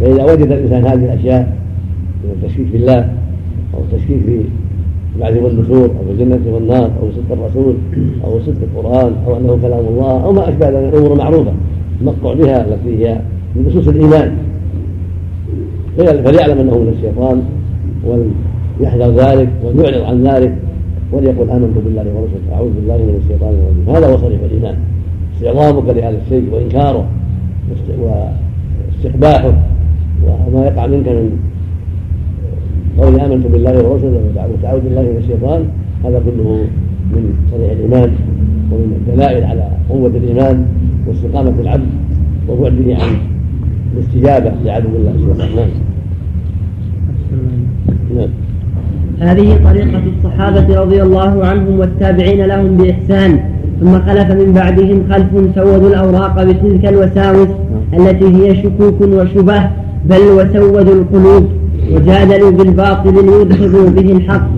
فإذا 0.00 0.32
وجد 0.32 0.52
الإنسان 0.52 0.84
هذه 0.84 1.04
الأشياء 1.04 1.56
من 2.24 2.30
التشكيك 2.30 2.66
في 2.66 2.76
الله 2.76 3.12
أو 3.74 3.80
التشكيك 3.80 4.20
في 4.26 4.40
البعث 5.16 5.42
والنشور 5.42 5.84
أو 5.84 6.12
الجنة 6.12 6.40
والنار 6.54 6.90
أو 7.02 7.10
صدق 7.10 7.32
الرسول 7.32 7.74
أو 8.24 8.40
صدق 8.40 8.56
القرآن 8.62 9.12
أو 9.26 9.36
أنه 9.36 9.58
كلام 9.62 9.84
الله 9.86 10.24
أو 10.24 10.32
ما 10.32 10.48
أشبه 10.48 10.68
ذلك 10.68 10.94
الأمور 10.94 11.18
معروفه 11.18 11.52
المقطع 12.00 12.34
بها 12.34 12.64
التي 12.64 13.06
هي 13.06 13.20
من 13.56 13.66
نصوص 13.68 13.88
الإيمان. 13.88 14.36
فليعلم 15.96 16.58
أنه 16.58 16.78
من 16.78 16.94
الشيطان 16.96 17.42
وليحذر 18.04 19.10
ذلك 19.10 19.48
وليعرض 19.64 20.04
عن 20.04 20.24
ذلك 20.26 20.54
وليقل 21.12 21.50
آمنت 21.50 21.78
بالله 21.84 22.02
ورسوله 22.02 22.52
أعوذ 22.52 22.70
بالله 22.70 22.96
من 22.96 23.20
الشيطان 23.24 23.54
الرجيم. 23.54 23.96
هذا 23.96 24.06
هو 24.12 24.18
صريح 24.18 24.40
الإيمان. 24.42 24.76
استعظامك 25.36 25.96
لهذا 25.96 26.18
الشيء 26.26 26.44
وإنكاره 26.52 27.04
واستقباحه 28.00 29.52
وما 30.46 30.66
يقع 30.66 30.86
منك 30.86 31.08
من 31.08 31.38
قول 32.98 33.20
آمنت 33.20 33.46
بالله 33.46 33.88
ورسوله 33.88 34.20
وتعوذ 34.28 34.80
بالله 34.80 35.02
من 35.02 35.16
الشيطان 35.16 35.68
هذا 36.04 36.22
كله 36.26 36.66
من 37.12 37.34
صريح 37.52 37.70
الإيمان 37.70 38.10
ومن 38.72 39.06
الدلائل 39.08 39.44
على 39.44 39.68
قوة 39.90 40.06
الإيمان. 40.06 40.66
واستقامة 41.06 41.60
العبد 41.60 41.88
وبعده 42.48 42.94
عن 43.02 43.16
الاستجابة 43.94 44.52
لعدو 44.64 44.88
الله 44.88 45.12
سبحانه 45.20 45.54
نعم. 45.54 45.68
نعم. 48.16 48.28
هذه 49.20 49.58
طريقة 49.64 50.02
الصحابة 50.18 50.80
رضي 50.80 51.02
الله 51.02 51.46
عنهم 51.46 51.78
والتابعين 51.78 52.46
لهم 52.46 52.76
بإحسان 52.76 53.40
ثم 53.80 53.92
خلف 54.00 54.30
من 54.30 54.52
بعدهم 54.52 55.02
خلف 55.10 55.54
سودوا 55.54 55.88
الأوراق 55.88 56.42
بتلك 56.44 56.86
الوساوس 56.86 57.48
التي 57.98 58.24
هي 58.24 58.62
شكوك 58.62 59.00
وشبه 59.00 59.62
بل 60.04 60.20
وسودوا 60.20 60.94
القلوب 60.94 61.44
وجادلوا 61.92 62.50
بالباطل 62.50 63.14
ليدحضوا 63.14 63.90
به 63.90 64.12
الحق. 64.12 64.48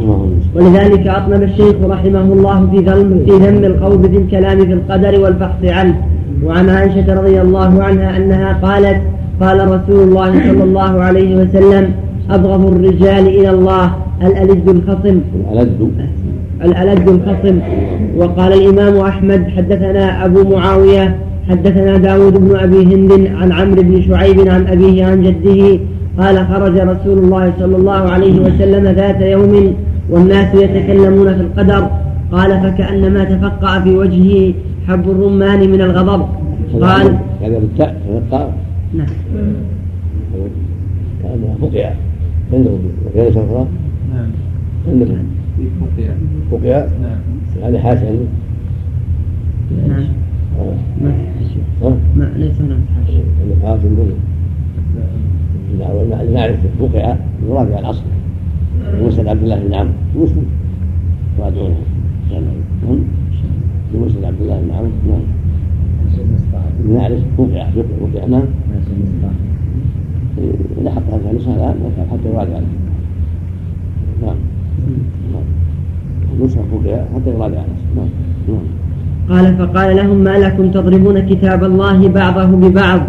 ولذلك 0.54 1.06
أطلب 1.06 1.42
الشيخ 1.42 1.74
رحمه 1.84 2.20
الله 2.32 2.70
في 2.70 2.78
ذم 2.78 3.24
في 3.26 3.30
ذم 3.30 3.64
الخوض 3.64 4.06
في 4.06 4.16
الكلام 4.16 4.58
في 4.58 4.72
القدر 4.72 5.20
والبحث 5.20 5.64
عنه. 5.64 5.94
وعن 6.44 6.68
عائشة 6.70 7.14
رضي 7.14 7.40
الله 7.40 7.82
عنها 7.82 8.16
أنها 8.16 8.52
قالت 8.52 9.02
قال 9.40 9.58
رسول 9.68 10.08
الله 10.08 10.32
صلى 10.32 10.64
الله 10.64 11.00
عليه 11.00 11.36
وسلم 11.36 11.92
أبغض 12.30 12.66
الرجال 12.66 13.26
إلى 13.26 13.50
الله 13.50 13.94
الألد 14.22 14.68
الخصم. 14.68 15.20
الألد. 15.52 15.90
الألد 16.64 17.08
الخصم. 17.08 17.58
وقال 18.16 18.52
الإمام 18.52 18.96
أحمد 18.96 19.48
حدثنا 19.56 20.24
أبو 20.24 20.56
معاوية 20.56 21.16
حدثنا 21.48 21.96
داود 21.96 22.34
بن 22.48 22.56
أبي 22.56 22.84
هند 22.94 23.12
عن 23.40 23.52
عمرو 23.52 23.82
بن 23.82 24.02
شعيب 24.02 24.48
عن 24.48 24.66
أبيه 24.66 25.04
عن 25.04 25.22
جده 25.22 25.78
قال 26.18 26.46
خرج 26.46 26.78
رسول 26.78 27.18
الله 27.18 27.52
صلى 27.60 27.76
الله 27.76 27.92
عليه 27.92 28.40
وسلم 28.40 28.84
ذات 28.84 29.20
يوم 29.20 29.74
والناس 30.10 30.54
يتكلمون 30.54 31.34
في 31.34 31.40
القدر. 31.40 31.88
قال 32.32 32.60
فكأنما 32.60 33.24
تفقع 33.24 33.80
في 33.80 33.90
وجهه 33.90 34.54
حب 34.88 35.10
الرمان 35.10 35.70
من 35.70 35.80
الغضب. 35.80 36.26
قال 36.82 37.18
هذا 37.42 37.58
بالتاء 37.58 38.02
تفقع 38.08 38.48
نعم. 38.94 39.06
كانها 41.22 41.54
فقع. 41.60 41.92
عندهم 42.52 42.78
في 43.12 43.28
أخرى 43.30 43.66
نعم. 44.14 44.30
عندكم 44.88 45.16
فقع. 45.80 46.14
فقع؟ 46.50 46.86
نعم. 47.02 47.18
هذه 47.62 47.78
حاشا 47.78 48.06
عندك 48.08 48.28
نعم. 49.88 50.04
ما 52.16 52.32
ليس 52.36 52.60
هناك 52.60 52.78
حاشا 52.96 53.22
عندك 53.42 53.62
حاشا 53.64 53.88
نعرف 56.32 56.56
فقع. 56.80 57.16
يراد 57.48 57.72
على 57.72 57.80
الأصل. 57.80 58.02
مسند 59.02 59.26
عبد 59.26 59.42
الله 59.42 59.58
بن 59.58 59.74
عمرو 59.74 59.92
مسلم 60.16 60.46
يرادونه 61.38 61.76
نعم 62.30 62.98
مسند 63.94 64.24
عبد 64.24 64.40
الله 64.40 64.60
بن 64.60 64.70
عمرو 64.70 64.90
نعم. 65.08 65.22
نعرف 66.94 67.20
وقع 67.38 67.66
وقع 68.00 68.26
نعم 68.26 68.44
لحق 70.84 71.06
هذا 71.14 71.30
النسخة 71.30 71.54
الآن 71.54 71.74
حتى 72.10 72.28
يراد 72.28 72.50
عليه 72.50 72.76
نعم. 74.22 74.36
نسخة 76.40 76.60
وقع 76.72 77.04
حتى 77.14 77.30
يراد 77.30 77.54
عليه 77.54 77.76
نعم. 77.96 78.08
نعم. 78.48 78.66
قال 79.30 79.56
فقال 79.56 79.96
لهم 79.96 80.16
ما 80.16 80.38
لكم 80.38 80.70
تضربون 80.70 81.20
كتاب 81.20 81.64
الله 81.64 82.08
بعضه 82.08 82.46
ببعض؟ 82.46 83.00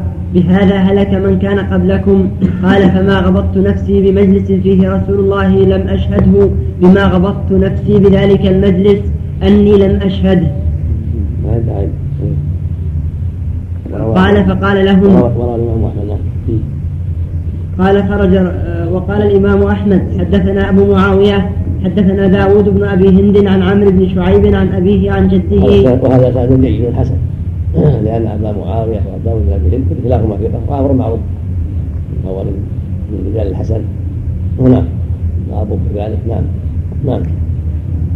بهذا 0.42 0.76
هلك 0.76 1.14
من 1.14 1.40
كان 1.40 1.60
قبلكم. 1.60 2.28
قال 2.64 2.82
فما 2.92 3.20
غضبت 3.20 3.58
نفسي 3.58 4.02
بمجلس 4.02 4.52
فيه 4.52 4.90
رسول 4.90 5.20
الله 5.20 5.48
لم 5.48 5.88
أشهده. 5.88 6.50
بما 6.82 7.04
غضبت 7.04 7.52
نفسي 7.52 8.00
بذلك 8.00 8.46
المجلس 8.46 9.00
أني 9.44 9.78
لم 9.78 10.00
أشهده. 10.02 10.52
قال 14.16 14.46
فقال 14.46 14.86
لهم 14.86 15.24
قال 17.80 18.04
خرج 18.10 18.34
وقال 18.94 19.22
الإمام 19.22 19.64
أحمد 19.64 20.02
حدثنا 20.20 20.70
أبو 20.70 20.94
معاوية 20.94 21.50
حدثنا 21.84 22.28
داود 22.28 22.70
بن 22.70 22.84
أبي 22.84 23.10
هند 23.10 23.38
عن 23.48 23.62
عمرو 23.62 23.92
بن 23.92 24.10
شعيب 24.16 24.56
عن 24.56 24.68
أبيه 24.68 25.12
عن 25.12 25.28
جده. 25.28 25.64
وهذا 26.04 26.32
سند 26.34 26.66
جيد 26.66 26.94
حسن 26.94 27.16
لأن 27.76 28.28
أبا 28.28 28.52
معاوية 28.52 29.02
وداود 29.14 29.42
بن 29.46 29.54
أبي 29.54 29.76
هند 29.76 29.86
كلاهما 30.04 30.38
ثقة 30.38 30.60
وأمر 30.68 30.94
معروف. 30.94 31.20
هو 32.28 32.44
من 32.44 33.32
رجال 33.32 33.48
الحسن. 33.48 33.82
هنا. 34.60 34.84
وأبوه 35.52 35.78
كذلك 35.94 36.20
نعم. 36.28 36.44
نعم. 37.06 37.22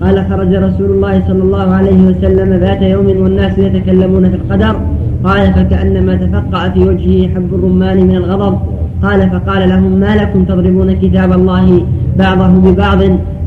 قال 0.01 0.25
خرج 0.29 0.53
رسول 0.55 0.91
الله 0.91 1.27
صلى 1.27 1.43
الله 1.43 1.73
عليه 1.73 2.01
وسلم 2.07 2.53
ذات 2.53 2.81
يوم 2.81 3.05
والناس 3.05 3.57
يتكلمون 3.57 4.29
في 4.29 4.35
القدر. 4.35 4.75
قال 5.23 5.53
فكأنما 5.53 6.15
تفقع 6.15 6.69
في 6.69 6.79
وجهه 6.79 7.35
حب 7.35 7.53
الرمان 7.53 7.97
من 8.07 8.15
الغضب. 8.15 8.57
قال 9.03 9.29
فقال 9.29 9.69
لهم 9.69 9.99
ما 9.99 10.15
لكم 10.15 10.43
تضربون 10.43 10.93
كتاب 10.93 11.31
الله 11.33 11.85
بعضه 12.17 12.71
ببعض؟ 12.71 13.01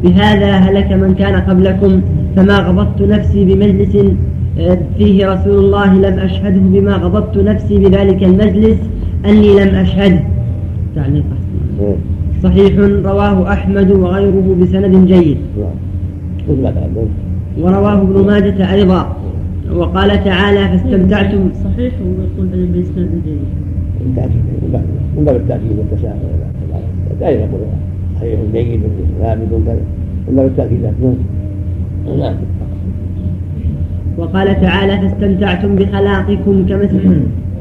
بهذا 0.04 0.50
هلك 0.50 0.92
من 0.92 1.14
كان 1.14 1.34
قبلكم 1.40 2.00
فما 2.36 2.56
غضبت 2.58 3.02
نفسي 3.02 3.44
بمجلس 3.44 3.96
آه، 3.96 4.10
فيه 4.98 5.32
رسول 5.32 5.64
الله 5.64 5.94
لم 5.94 6.18
أشهده 6.18 6.60
بما 6.60 6.94
غضبت 6.94 7.38
نفسي 7.38 7.78
بذلك 7.78 8.24
المجلس 8.24 8.78
أني 9.26 9.54
لم 9.54 9.74
أشهده. 9.74 10.24
تعليق 10.96 11.24
صحيح 12.42 12.78
رواه 13.04 13.52
أحمد 13.52 13.90
وغيره 13.90 14.56
بسند 14.60 15.06
جيد. 15.06 15.36
ورواه 17.60 18.02
ابن 18.02 18.26
ماجة 18.26 18.72
أيضا. 18.72 19.16
وقال 19.74 20.24
تعالى 20.24 20.68
فاستمتعتم. 20.68 21.48
صحيح 21.64 21.92
ويقول 22.00 22.66
بإسناد 22.66 23.10
جيد. 23.24 23.38
من 25.16 25.24
باب 25.24 25.36
التأكيد 25.36 25.78
والتساهل. 25.78 26.16
دائما 27.20 27.40
يقول 27.40 27.60
صحيح 28.16 28.38
جيد 28.54 28.80
ثابت. 29.20 29.38
من 30.28 30.36
باب 30.36 30.46
التأكيد. 30.46 30.80
نعم. 32.18 32.34
وقال 34.18 34.60
تعالى 34.60 35.00
فاستمتعتم 35.00 35.76
بخلاقكم 35.76 36.66
كمثل 36.66 37.26